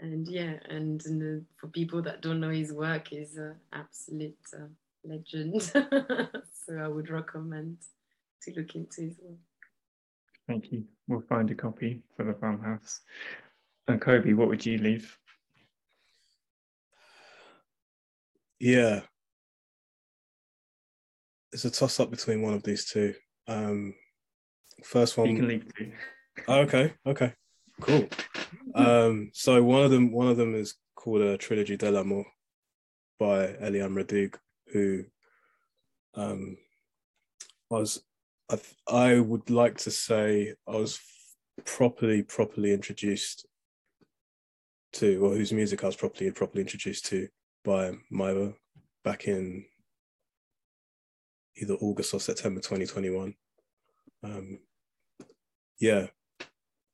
and 0.00 0.28
yeah, 0.28 0.54
and, 0.68 1.04
and 1.06 1.40
uh, 1.40 1.44
for 1.56 1.68
people 1.68 2.02
that 2.02 2.20
don't 2.20 2.40
know 2.40 2.50
his 2.50 2.72
work, 2.72 3.08
he's 3.08 3.36
an 3.36 3.56
absolute 3.72 4.36
uh, 4.54 4.66
legend. 5.04 5.62
so 5.62 6.76
I 6.78 6.88
would 6.88 7.10
recommend 7.10 7.78
to 8.42 8.52
look 8.52 8.74
into 8.74 9.02
his 9.02 9.18
work. 9.22 9.38
Thank 10.46 10.72
you. 10.72 10.84
We'll 11.08 11.22
find 11.22 11.50
a 11.50 11.54
copy 11.54 12.02
for 12.16 12.24
the 12.24 12.34
farmhouse. 12.34 13.00
And 13.88 14.00
Coby, 14.00 14.34
what 14.34 14.48
would 14.48 14.64
you 14.64 14.78
leave? 14.78 15.16
Yeah. 18.58 19.00
It's 21.52 21.64
a 21.64 21.70
toss 21.70 22.00
up 22.00 22.10
between 22.10 22.42
one 22.42 22.54
of 22.54 22.62
these 22.62 22.84
two. 22.84 23.14
Um, 23.46 23.94
first 24.82 25.16
one. 25.16 25.28
You 25.30 25.36
can 25.36 25.48
leave 25.48 25.66
two. 25.76 25.92
Oh, 26.48 26.60
okay, 26.60 26.92
okay, 27.06 27.32
cool. 27.80 28.08
Um, 28.74 29.30
so 29.32 29.62
one 29.62 29.84
of 29.84 29.90
them, 29.90 30.10
one 30.10 30.28
of 30.28 30.36
them 30.36 30.54
is 30.54 30.74
called 30.96 31.20
a 31.20 31.38
Trilogie 31.38 31.78
de 31.78 31.90
la 31.90 32.02
Mort 32.02 32.26
by 33.18 33.48
Eliane 33.62 33.94
Radigue, 33.94 34.36
who 34.72 35.04
um, 36.14 36.56
I 37.70 37.74
was 37.74 38.02
I, 38.50 38.58
I 38.88 39.20
would 39.20 39.50
like 39.50 39.78
to 39.78 39.90
say 39.90 40.54
I 40.68 40.72
was 40.72 41.00
properly 41.64 42.22
properly 42.22 42.72
introduced 42.72 43.46
to, 44.94 45.24
or 45.24 45.34
whose 45.34 45.52
music 45.52 45.82
I 45.82 45.88
was 45.88 45.96
properly 45.96 46.30
properly 46.30 46.62
introduced 46.62 47.06
to 47.06 47.28
by 47.64 47.92
Maeva 48.12 48.54
back 49.02 49.26
in 49.26 49.64
either 51.56 51.74
August 51.74 52.14
or 52.14 52.20
September 52.20 52.60
2021. 52.60 53.34
Um, 54.22 54.58
yeah, 55.80 56.06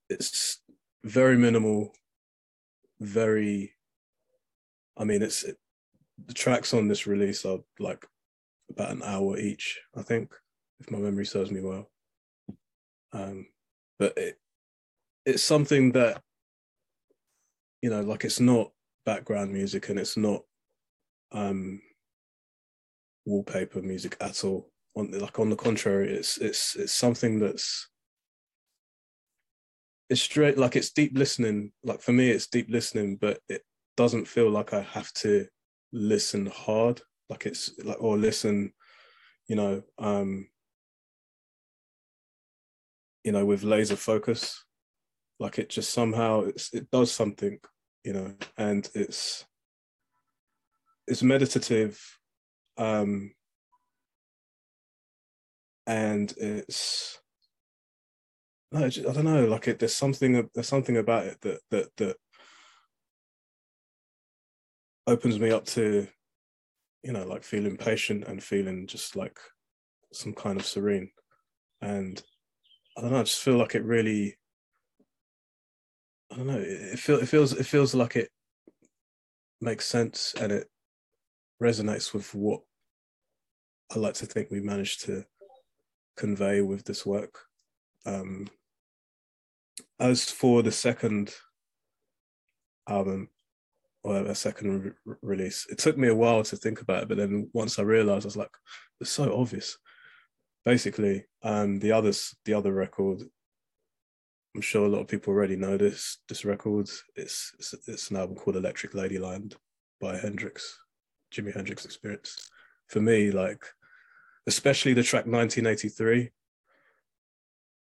it's 0.08 0.59
very 1.04 1.36
minimal, 1.36 1.92
very. 3.00 3.72
I 4.96 5.04
mean, 5.04 5.22
it's 5.22 5.44
it, 5.44 5.56
the 6.26 6.34
tracks 6.34 6.74
on 6.74 6.88
this 6.88 7.06
release 7.06 7.44
are 7.44 7.60
like 7.78 8.06
about 8.70 8.90
an 8.90 9.02
hour 9.02 9.38
each, 9.38 9.80
I 9.96 10.02
think, 10.02 10.32
if 10.80 10.90
my 10.90 10.98
memory 10.98 11.26
serves 11.26 11.50
me 11.50 11.60
well. 11.60 11.90
Um, 13.12 13.46
but 13.98 14.16
it 14.16 14.38
it's 15.26 15.42
something 15.42 15.92
that 15.92 16.22
you 17.82 17.90
know, 17.90 18.02
like 18.02 18.24
it's 18.24 18.40
not 18.40 18.70
background 19.06 19.52
music 19.52 19.88
and 19.88 19.98
it's 19.98 20.16
not 20.16 20.42
um 21.32 21.80
wallpaper 23.24 23.80
music 23.82 24.16
at 24.20 24.44
all. 24.44 24.70
On 24.96 25.10
like 25.12 25.38
on 25.38 25.50
the 25.50 25.56
contrary, 25.56 26.12
it's 26.12 26.38
it's 26.38 26.76
it's 26.76 26.92
something 26.92 27.38
that's 27.38 27.88
it's 30.10 30.20
straight 30.20 30.58
like 30.58 30.74
it's 30.74 30.90
deep 30.90 31.16
listening. 31.16 31.72
Like 31.84 32.02
for 32.02 32.12
me, 32.12 32.30
it's 32.30 32.48
deep 32.48 32.66
listening, 32.68 33.16
but 33.16 33.38
it 33.48 33.62
doesn't 33.96 34.26
feel 34.26 34.50
like 34.50 34.74
I 34.74 34.82
have 34.82 35.12
to 35.14 35.46
listen 35.92 36.46
hard. 36.46 37.00
Like 37.28 37.46
it's 37.46 37.70
like 37.84 38.02
or 38.02 38.18
listen, 38.18 38.72
you 39.46 39.54
know, 39.54 39.82
um, 39.98 40.48
you 43.22 43.30
know, 43.30 43.46
with 43.46 43.62
laser 43.62 43.96
focus. 43.96 44.64
Like 45.38 45.58
it 45.60 45.70
just 45.70 45.90
somehow 45.92 46.40
it's 46.42 46.74
it 46.74 46.90
does 46.90 47.12
something, 47.12 47.60
you 48.02 48.12
know, 48.12 48.34
and 48.58 48.90
it's 48.94 49.46
it's 51.06 51.22
meditative, 51.22 52.00
um, 52.78 53.32
and 55.86 56.34
it's 56.36 57.19
no, 58.72 58.84
I 58.84 58.88
don't 58.88 59.24
know. 59.24 59.46
Like 59.46 59.68
it, 59.68 59.78
there's 59.78 59.94
something 59.94 60.48
there's 60.54 60.68
something 60.68 60.96
about 60.96 61.26
it 61.26 61.40
that 61.40 61.60
that 61.70 61.96
that 61.96 62.16
opens 65.06 65.38
me 65.40 65.50
up 65.50 65.64
to, 65.66 66.06
you 67.02 67.12
know, 67.12 67.26
like 67.26 67.42
feeling 67.42 67.76
patient 67.76 68.24
and 68.24 68.42
feeling 68.42 68.86
just 68.86 69.16
like 69.16 69.38
some 70.12 70.32
kind 70.34 70.58
of 70.58 70.66
serene, 70.66 71.10
and 71.80 72.22
I 72.96 73.02
don't 73.02 73.12
know. 73.12 73.20
I 73.20 73.24
just 73.24 73.42
feel 73.42 73.56
like 73.56 73.74
it 73.74 73.84
really. 73.84 74.36
I 76.32 76.36
don't 76.36 76.46
know. 76.46 76.58
It, 76.58 76.92
it 76.92 76.98
feels 76.98 77.22
it 77.22 77.26
feels 77.26 77.52
it 77.54 77.66
feels 77.66 77.94
like 77.94 78.16
it 78.16 78.30
makes 79.60 79.84
sense 79.86 80.34
and 80.40 80.52
it 80.52 80.68
resonates 81.62 82.14
with 82.14 82.34
what 82.34 82.60
I 83.94 83.98
like 83.98 84.14
to 84.14 84.26
think 84.26 84.50
we 84.50 84.60
managed 84.60 85.04
to 85.06 85.24
convey 86.16 86.60
with 86.60 86.84
this 86.84 87.04
work. 87.04 87.40
Um, 88.06 88.46
as 90.00 90.30
for 90.30 90.62
the 90.62 90.72
second 90.72 91.32
album 92.88 93.28
or 94.02 94.16
a 94.16 94.34
second 94.34 94.94
re- 95.04 95.14
release, 95.20 95.66
it 95.68 95.78
took 95.78 95.98
me 95.98 96.08
a 96.08 96.14
while 96.14 96.42
to 96.42 96.56
think 96.56 96.80
about 96.80 97.02
it, 97.02 97.08
but 97.08 97.18
then 97.18 97.50
once 97.52 97.78
I 97.78 97.82
realized, 97.82 98.24
I 98.24 98.28
was 98.28 98.36
like, 98.36 98.56
it's 99.00 99.10
so 99.10 99.38
obvious. 99.38 99.76
Basically, 100.64 101.24
um, 101.42 101.78
the 101.78 101.92
others, 101.92 102.34
the 102.44 102.54
other 102.54 102.72
record, 102.72 103.22
I'm 104.54 104.62
sure 104.62 104.86
a 104.86 104.88
lot 104.88 105.00
of 105.00 105.08
people 105.08 105.32
already 105.32 105.56
know 105.56 105.76
this. 105.76 106.18
This 106.28 106.44
record, 106.44 106.88
it's 107.14 107.52
it's, 107.58 107.74
it's 107.86 108.10
an 108.10 108.16
album 108.16 108.36
called 108.36 108.56
Electric 108.56 108.92
Ladyland 108.92 109.54
by 110.00 110.16
Hendrix, 110.16 110.78
Jimi 111.32 111.54
Hendrix 111.54 111.84
Experience. 111.84 112.50
For 112.88 113.00
me, 113.00 113.30
like, 113.30 113.64
especially 114.46 114.92
the 114.92 115.04
track 115.04 115.26
1983 115.26 116.30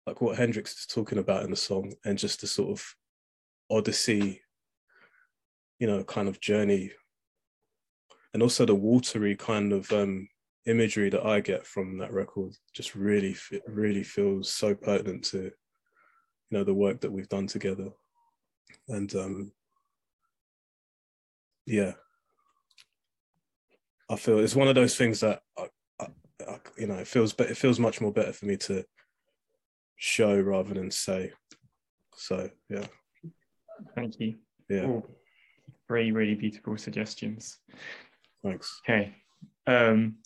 like 0.09 0.23
what 0.23 0.39
Hendrix 0.39 0.73
is 0.79 0.87
talking 0.87 1.19
about 1.19 1.45
in 1.45 1.51
the 1.51 1.57
song, 1.57 1.93
and 2.05 2.19
just 2.19 2.41
the 2.41 2.47
sort 2.47 2.71
of 2.71 2.95
odyssey, 3.71 4.41
you 5.79 5.87
know, 5.87 6.03
kind 6.03 6.29
of 6.29 6.41
journey, 6.41 6.93
and 8.33 8.43
also 8.43 8.65
the 8.65 8.75
watery 8.75 9.37
kind 9.37 9.73
of 9.73 9.93
um, 9.93 10.27
imagery 10.65 11.11
that 11.11 11.27
I 11.27 11.41
get 11.41 11.67
from 11.67 11.99
that 11.99 12.13
record 12.13 12.55
just 12.73 12.95
really, 12.95 13.37
it 13.51 13.63
really 13.67 14.03
feels 14.03 14.51
so 14.51 14.75
pertinent 14.75 15.25
to, 15.25 15.43
you 15.43 15.53
know, 16.51 16.65
the 16.65 16.73
work 16.73 17.03
that 17.03 17.13
we've 17.13 17.29
done 17.29 17.47
together, 17.47 17.91
and 18.89 19.15
um, 19.15 19.53
yeah, 21.67 21.93
I 24.09 24.17
feel 24.17 24.39
it's 24.39 24.57
one 24.57 24.69
of 24.69 24.75
those 24.75 24.97
things 24.97 25.21
that 25.21 25.43
I, 25.59 25.67
I, 26.01 26.07
I, 26.49 26.59
you 26.79 26.87
know, 26.87 26.95
it 26.95 27.07
feels, 27.07 27.35
but 27.35 27.51
it 27.51 27.59
feels 27.59 27.79
much 27.79 28.01
more 28.01 28.13
better 28.13 28.33
for 28.33 28.47
me 28.47 28.57
to 28.57 28.87
show 29.99 30.41
rather 30.41 30.75
than 30.75 30.91
say. 30.91 31.33
So 32.17 32.49
yeah. 32.71 32.87
Thank 33.95 34.19
you. 34.19 34.37
Yeah. 34.69 34.87
All 34.87 35.07
three 35.87 36.13
really 36.13 36.35
beautiful 36.35 36.77
suggestions. 36.77 37.59
Thanks. 38.43 38.81
Okay. 38.85 39.15
Um, 39.67 40.17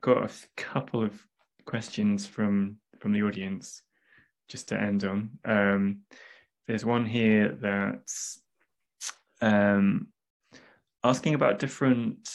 got 0.00 0.24
a 0.24 0.30
couple 0.56 1.02
of 1.02 1.20
questions 1.66 2.26
from 2.26 2.78
from 2.98 3.12
the 3.12 3.22
audience 3.22 3.82
just 4.48 4.68
to 4.68 4.80
end 4.80 5.04
on. 5.04 5.30
Um, 5.44 6.00
there's 6.66 6.84
one 6.84 7.06
here 7.06 7.56
that's 7.60 8.40
um, 9.40 10.08
asking 11.02 11.34
about 11.34 11.58
different 11.58 12.28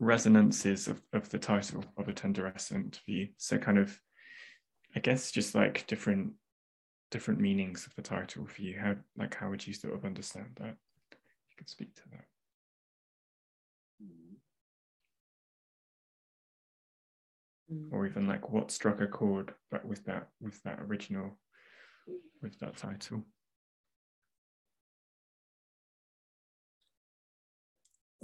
resonances 0.00 0.88
of, 0.88 1.00
of 1.12 1.28
the 1.28 1.38
title 1.38 1.84
of 1.96 2.08
a 2.08 2.12
tenderescent 2.12 2.96
for 2.96 3.10
you. 3.10 3.28
So 3.36 3.58
kind 3.58 3.78
of 3.78 3.98
I 4.94 5.00
guess 5.00 5.30
just 5.30 5.54
like 5.54 5.86
different 5.86 6.32
different 7.10 7.40
meanings 7.40 7.86
of 7.86 7.94
the 7.94 8.02
title 8.02 8.46
for 8.46 8.62
you. 8.62 8.78
How 8.78 8.96
like 9.16 9.34
how 9.34 9.50
would 9.50 9.66
you 9.66 9.74
sort 9.74 9.94
of 9.94 10.04
understand 10.04 10.50
that? 10.56 10.76
You 11.12 11.56
could 11.56 11.68
speak 11.68 11.94
to 11.96 12.02
that. 12.12 12.24
Mm. 17.72 17.92
Or 17.92 18.06
even 18.06 18.26
like 18.26 18.50
what 18.50 18.70
struck 18.70 19.00
a 19.00 19.06
chord 19.06 19.54
but 19.70 19.84
with 19.84 20.04
that 20.06 20.28
with 20.40 20.60
that 20.64 20.80
original 20.80 21.38
with 22.42 22.58
that 22.58 22.76
title. 22.76 23.24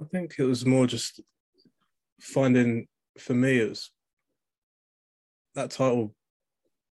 I 0.00 0.04
think 0.04 0.34
it 0.38 0.44
was 0.44 0.66
more 0.66 0.86
just 0.86 1.20
finding 2.20 2.88
for 3.18 3.34
me 3.34 3.60
it 3.60 3.68
was 3.68 3.90
that 5.54 5.70
title 5.70 6.15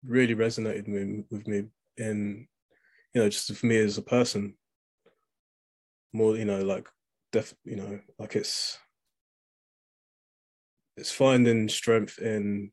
really 0.06 0.36
resonated 0.36 0.88
with, 0.88 1.26
with 1.30 1.48
me. 1.48 1.66
In 1.98 2.48
you 3.14 3.22
know, 3.22 3.30
just 3.30 3.54
for 3.54 3.66
me 3.66 3.78
as 3.78 3.98
a 3.98 4.02
person, 4.02 4.56
more, 6.14 6.36
you 6.36 6.46
know, 6.46 6.62
like 6.64 6.88
def, 7.32 7.54
you 7.66 7.76
know, 7.76 8.00
like 8.18 8.36
it's 8.36 8.78
it's 10.98 11.12
finding 11.12 11.70
strength 11.70 12.20
in 12.20 12.72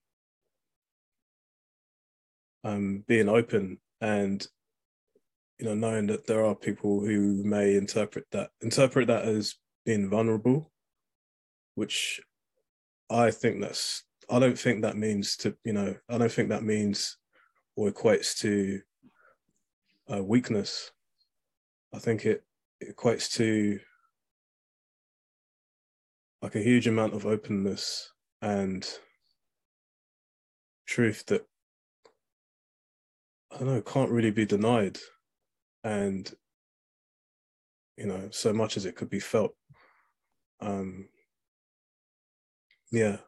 um 2.65 3.05
being 3.07 3.29
open 3.29 3.79
and 4.01 4.47
you 5.59 5.67
know 5.67 5.75
knowing 5.75 6.07
that 6.09 6.27
there 6.27 6.45
are 6.45 6.55
people 6.55 7.01
who 7.01 7.43
may 7.45 7.77
interpret 7.77 8.25
that 8.33 8.51
interpret 8.61 9.07
that 9.07 9.25
as 9.25 9.55
being 9.85 10.11
vulnerable 10.11 10.71
which 11.77 12.21
i 13.09 13.31
think 13.31 13.61
that's 13.61 14.03
i 14.31 14.39
don't 14.39 14.59
think 14.59 14.83
that 14.83 14.97
means 14.97 15.37
to 15.37 15.57
you 15.65 15.73
know 15.73 15.95
i 16.09 16.19
don't 16.19 16.33
think 16.33 16.49
that 16.49 16.65
means 16.65 17.17
or 17.77 17.91
equates 17.91 18.39
to 18.39 18.81
uh, 20.13 20.23
weakness. 20.23 20.91
I 21.95 21.99
think 21.99 22.25
it, 22.25 22.45
it 22.81 22.97
equates 22.97 23.31
to 23.35 23.79
like 26.43 26.55
a 26.55 26.63
huge 26.63 26.87
amount 26.87 27.15
of 27.15 27.27
openness 27.27 28.13
and 28.43 28.87
truth 30.87 31.25
that 31.27 31.47
I 33.53 33.59
don't 33.59 33.69
know 33.69 33.81
can't 33.81 34.11
really 34.11 34.31
be 34.31 34.45
denied, 34.45 34.99
and 35.83 36.31
you 37.97 38.07
know 38.07 38.29
so 38.31 38.53
much 38.53 38.77
as 38.77 38.85
it 38.85 38.97
could 38.97 39.09
be 39.09 39.21
felt. 39.21 39.55
Um, 40.61 41.09
yeah, 42.93 43.19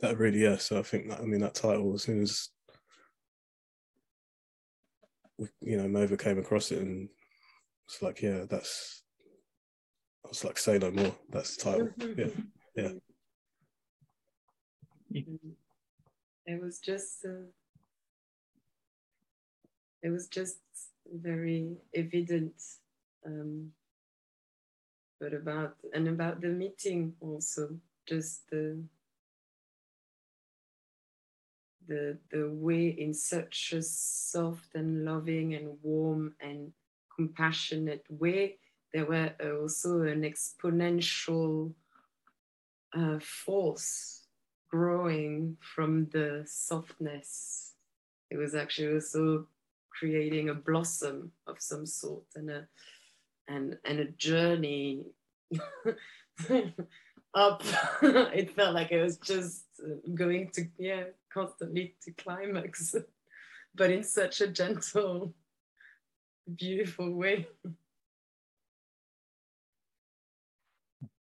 that 0.00 0.18
really 0.18 0.42
yeah. 0.42 0.56
So 0.56 0.78
I 0.78 0.82
think 0.82 1.08
that 1.08 1.20
I 1.20 1.24
mean 1.24 1.40
that 1.40 1.54
title 1.54 1.94
as 1.94 2.02
soon 2.02 2.22
as 2.22 2.48
we, 5.38 5.48
you 5.60 5.76
know 5.76 5.88
Maeva 5.88 6.18
came 6.18 6.38
across 6.38 6.70
it 6.70 6.80
and 6.80 7.08
it's 7.86 8.02
like 8.02 8.22
yeah 8.22 8.44
that's 8.48 9.02
I 10.24 10.28
was 10.28 10.44
like 10.44 10.58
say 10.58 10.78
no 10.78 10.90
more. 10.90 11.14
That's 11.30 11.56
the 11.56 11.62
title. 11.62 11.90
Yeah, 12.16 12.26
yeah. 12.76 12.90
It 16.46 16.60
was 16.60 16.80
just. 16.80 17.24
Uh, 17.24 17.46
it 20.02 20.10
was 20.10 20.28
just 20.28 20.58
very 21.12 21.76
evident. 21.94 22.54
Um, 23.24 23.72
but 25.20 25.32
about 25.32 25.76
and 25.94 26.08
about 26.08 26.40
the 26.40 26.48
meeting 26.48 27.14
also, 27.20 27.76
just 28.06 28.50
the 28.50 28.82
the 31.88 32.18
the 32.30 32.50
way 32.50 32.88
in 32.88 33.12
such 33.14 33.72
a 33.72 33.82
soft 33.82 34.74
and 34.74 35.04
loving 35.04 35.54
and 35.54 35.76
warm 35.82 36.34
and 36.40 36.72
compassionate 37.14 38.04
way. 38.08 38.58
There 38.92 39.06
were 39.06 39.32
also 39.40 40.02
an 40.02 40.22
exponential 40.22 41.72
uh, 42.96 43.18
force 43.20 44.26
growing 44.70 45.56
from 45.60 46.08
the 46.10 46.44
softness. 46.46 47.74
It 48.30 48.36
was 48.36 48.54
actually 48.54 48.94
also 48.94 49.46
creating 49.90 50.48
a 50.48 50.54
blossom 50.54 51.32
of 51.46 51.60
some 51.60 51.86
sort 51.86 52.24
and 52.36 52.50
a 52.50 52.68
and 53.48 53.78
and 53.84 54.00
a 54.00 54.04
journey 54.12 55.04
up. 57.34 57.62
It 58.02 58.54
felt 58.54 58.74
like 58.74 58.92
it 58.92 59.02
was 59.02 59.16
just 59.18 59.64
going 60.14 60.50
to 60.50 60.66
yeah 60.78 61.04
constantly 61.32 61.94
to 62.02 62.12
climax 62.12 62.94
but 63.74 63.90
in 63.90 64.02
such 64.02 64.40
a 64.40 64.46
gentle 64.48 65.34
beautiful 66.56 67.14
way 67.14 67.46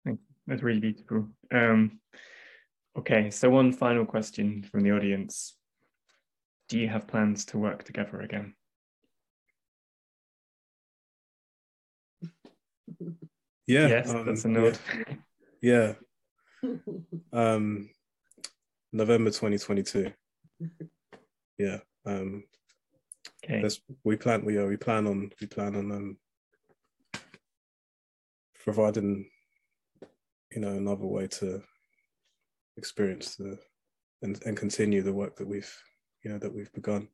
Thank 0.05 0.21
you. 0.21 0.35
that's 0.47 0.63
really 0.63 0.81
beautiful 0.81 1.29
um 1.53 2.01
okay 2.99 3.31
so 3.31 3.51
one 3.51 3.73
final 3.73 4.05
question 4.05 4.63
from 4.63 4.83
the 4.83 4.93
audience 4.93 5.57
do 6.71 6.79
you 6.79 6.89
have 6.89 7.09
plans 7.09 7.45
to 7.47 7.59
work 7.59 7.83
together 7.83 8.21
again? 8.21 8.55
Yeah. 13.67 13.89
Yes, 13.89 14.11
um, 14.11 14.25
that's 14.25 14.45
a 14.45 14.49
nod. 14.49 14.79
Yeah. 15.61 15.95
yeah. 16.63 16.71
um, 17.33 17.91
November 18.93 19.31
2022. 19.31 20.13
Yeah. 21.59 21.81
Um, 22.07 22.45
okay. 23.45 23.63
we 24.03 24.17
plan. 24.17 24.47
We 24.47 24.59
uh, 24.59 24.65
we 24.65 24.79
plan 24.79 25.07
on 25.07 25.31
we 25.43 25.47
plan 25.47 25.77
on 25.77 25.93
um, 25.93 26.17
providing, 28.65 29.29
you 30.55 30.63
know, 30.63 30.71
another 30.71 31.05
way 31.05 31.27
to 31.27 31.63
experience 32.79 33.37
the 33.37 33.59
and, 34.23 34.41
and 34.47 34.57
continue 34.57 35.03
the 35.03 35.13
work 35.13 35.37
that 35.37 35.47
we've 35.47 35.71
you 36.25 36.31
know 36.31 36.39
that 36.39 36.55
we've 36.55 36.73
begun. 36.73 37.09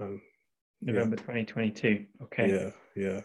Um, 0.00 0.22
November 0.80 1.16
yeah. 1.16 1.22
2022. 1.22 2.06
Okay. 2.22 2.72
Yeah, 2.96 3.02
yeah. 3.02 3.20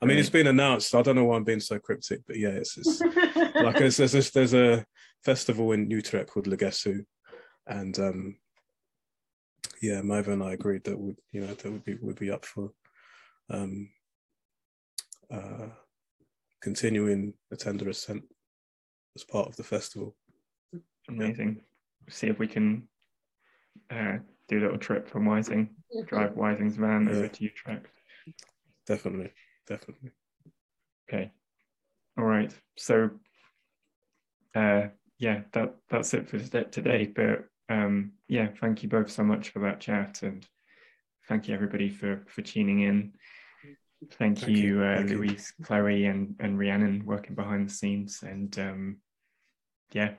I 0.00 0.06
mean, 0.06 0.18
it's 0.18 0.30
been 0.30 0.46
announced. 0.46 0.94
I 0.94 1.02
don't 1.02 1.16
know 1.16 1.24
why 1.24 1.36
I'm 1.36 1.44
being 1.44 1.60
so 1.60 1.78
cryptic, 1.78 2.20
but 2.26 2.36
yeah, 2.36 2.50
it's, 2.50 2.76
it's 2.76 3.00
like 3.54 3.76
there's, 3.76 3.96
there's, 3.96 4.30
there's 4.30 4.54
a 4.54 4.84
festival 5.24 5.72
in 5.72 5.90
Utrecht 5.90 6.30
called 6.30 6.46
Le 6.46 6.56
Guess 6.56 6.82
Who, 6.82 7.04
and 7.66 7.98
um, 7.98 8.36
yeah, 9.80 10.00
Maeva 10.00 10.28
and 10.28 10.42
I 10.42 10.52
agreed 10.52 10.84
that 10.84 10.98
would 10.98 11.16
you 11.32 11.40
know 11.40 11.54
that 11.54 11.64
would 11.64 11.84
be 11.84 11.96
would 12.00 12.18
be 12.18 12.30
up 12.30 12.44
for 12.44 12.70
um, 13.50 13.90
uh, 15.30 15.68
continuing 16.60 17.34
the 17.50 17.56
tender 17.56 17.88
ascent 17.88 18.22
as 19.16 19.24
part 19.24 19.48
of 19.48 19.56
the 19.56 19.64
festival. 19.64 20.16
Amazing. 21.08 21.56
Yeah 21.56 21.62
see 22.08 22.28
if 22.28 22.38
we 22.38 22.46
can 22.46 22.86
uh, 23.90 24.18
do 24.48 24.58
a 24.58 24.62
little 24.62 24.78
trip 24.78 25.08
from 25.08 25.24
Wysing, 25.24 25.68
drive 26.06 26.32
Wysing's 26.32 26.76
van 26.76 27.06
yeah. 27.06 27.16
over 27.16 27.28
to 27.28 27.44
Utrecht. 27.44 27.86
Definitely, 28.86 29.32
definitely. 29.66 30.10
Okay. 31.08 31.30
All 32.18 32.24
right. 32.24 32.52
So, 32.76 33.10
uh, 34.54 34.84
yeah, 35.18 35.42
that 35.52 35.76
that's 35.90 36.14
it 36.14 36.28
for 36.28 36.38
today. 36.38 37.06
But 37.06 37.46
um, 37.68 38.12
yeah, 38.28 38.48
thank 38.60 38.82
you 38.82 38.88
both 38.88 39.10
so 39.10 39.22
much 39.22 39.50
for 39.50 39.60
that 39.60 39.80
chat, 39.80 40.22
and 40.22 40.46
thank 41.28 41.48
you 41.48 41.54
everybody 41.54 41.88
for 41.88 42.24
for 42.28 42.42
tuning 42.42 42.80
in. 42.80 43.12
Thank, 44.18 44.38
thank 44.38 44.48
you, 44.48 44.56
you. 44.56 44.82
Uh, 44.82 44.96
thank 44.96 45.10
Louise, 45.10 45.52
you. 45.58 45.64
Chloe, 45.64 46.06
and 46.06 46.34
and 46.40 46.58
Rhiannon 46.58 47.04
working 47.06 47.34
behind 47.34 47.68
the 47.68 47.72
scenes, 47.72 48.22
and 48.22 48.58
um, 48.58 48.96
yeah, 49.92 50.14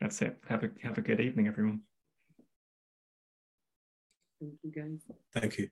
that's 0.00 0.22
it. 0.22 0.36
Have 0.48 0.64
a 0.64 0.70
have 0.82 0.98
a 0.98 1.02
good 1.02 1.20
evening, 1.20 1.48
everyone. 1.48 1.80
Thank 4.40 4.54
you, 4.62 4.70
guys. 4.70 5.02
Thank 5.34 5.58
you. 5.58 5.68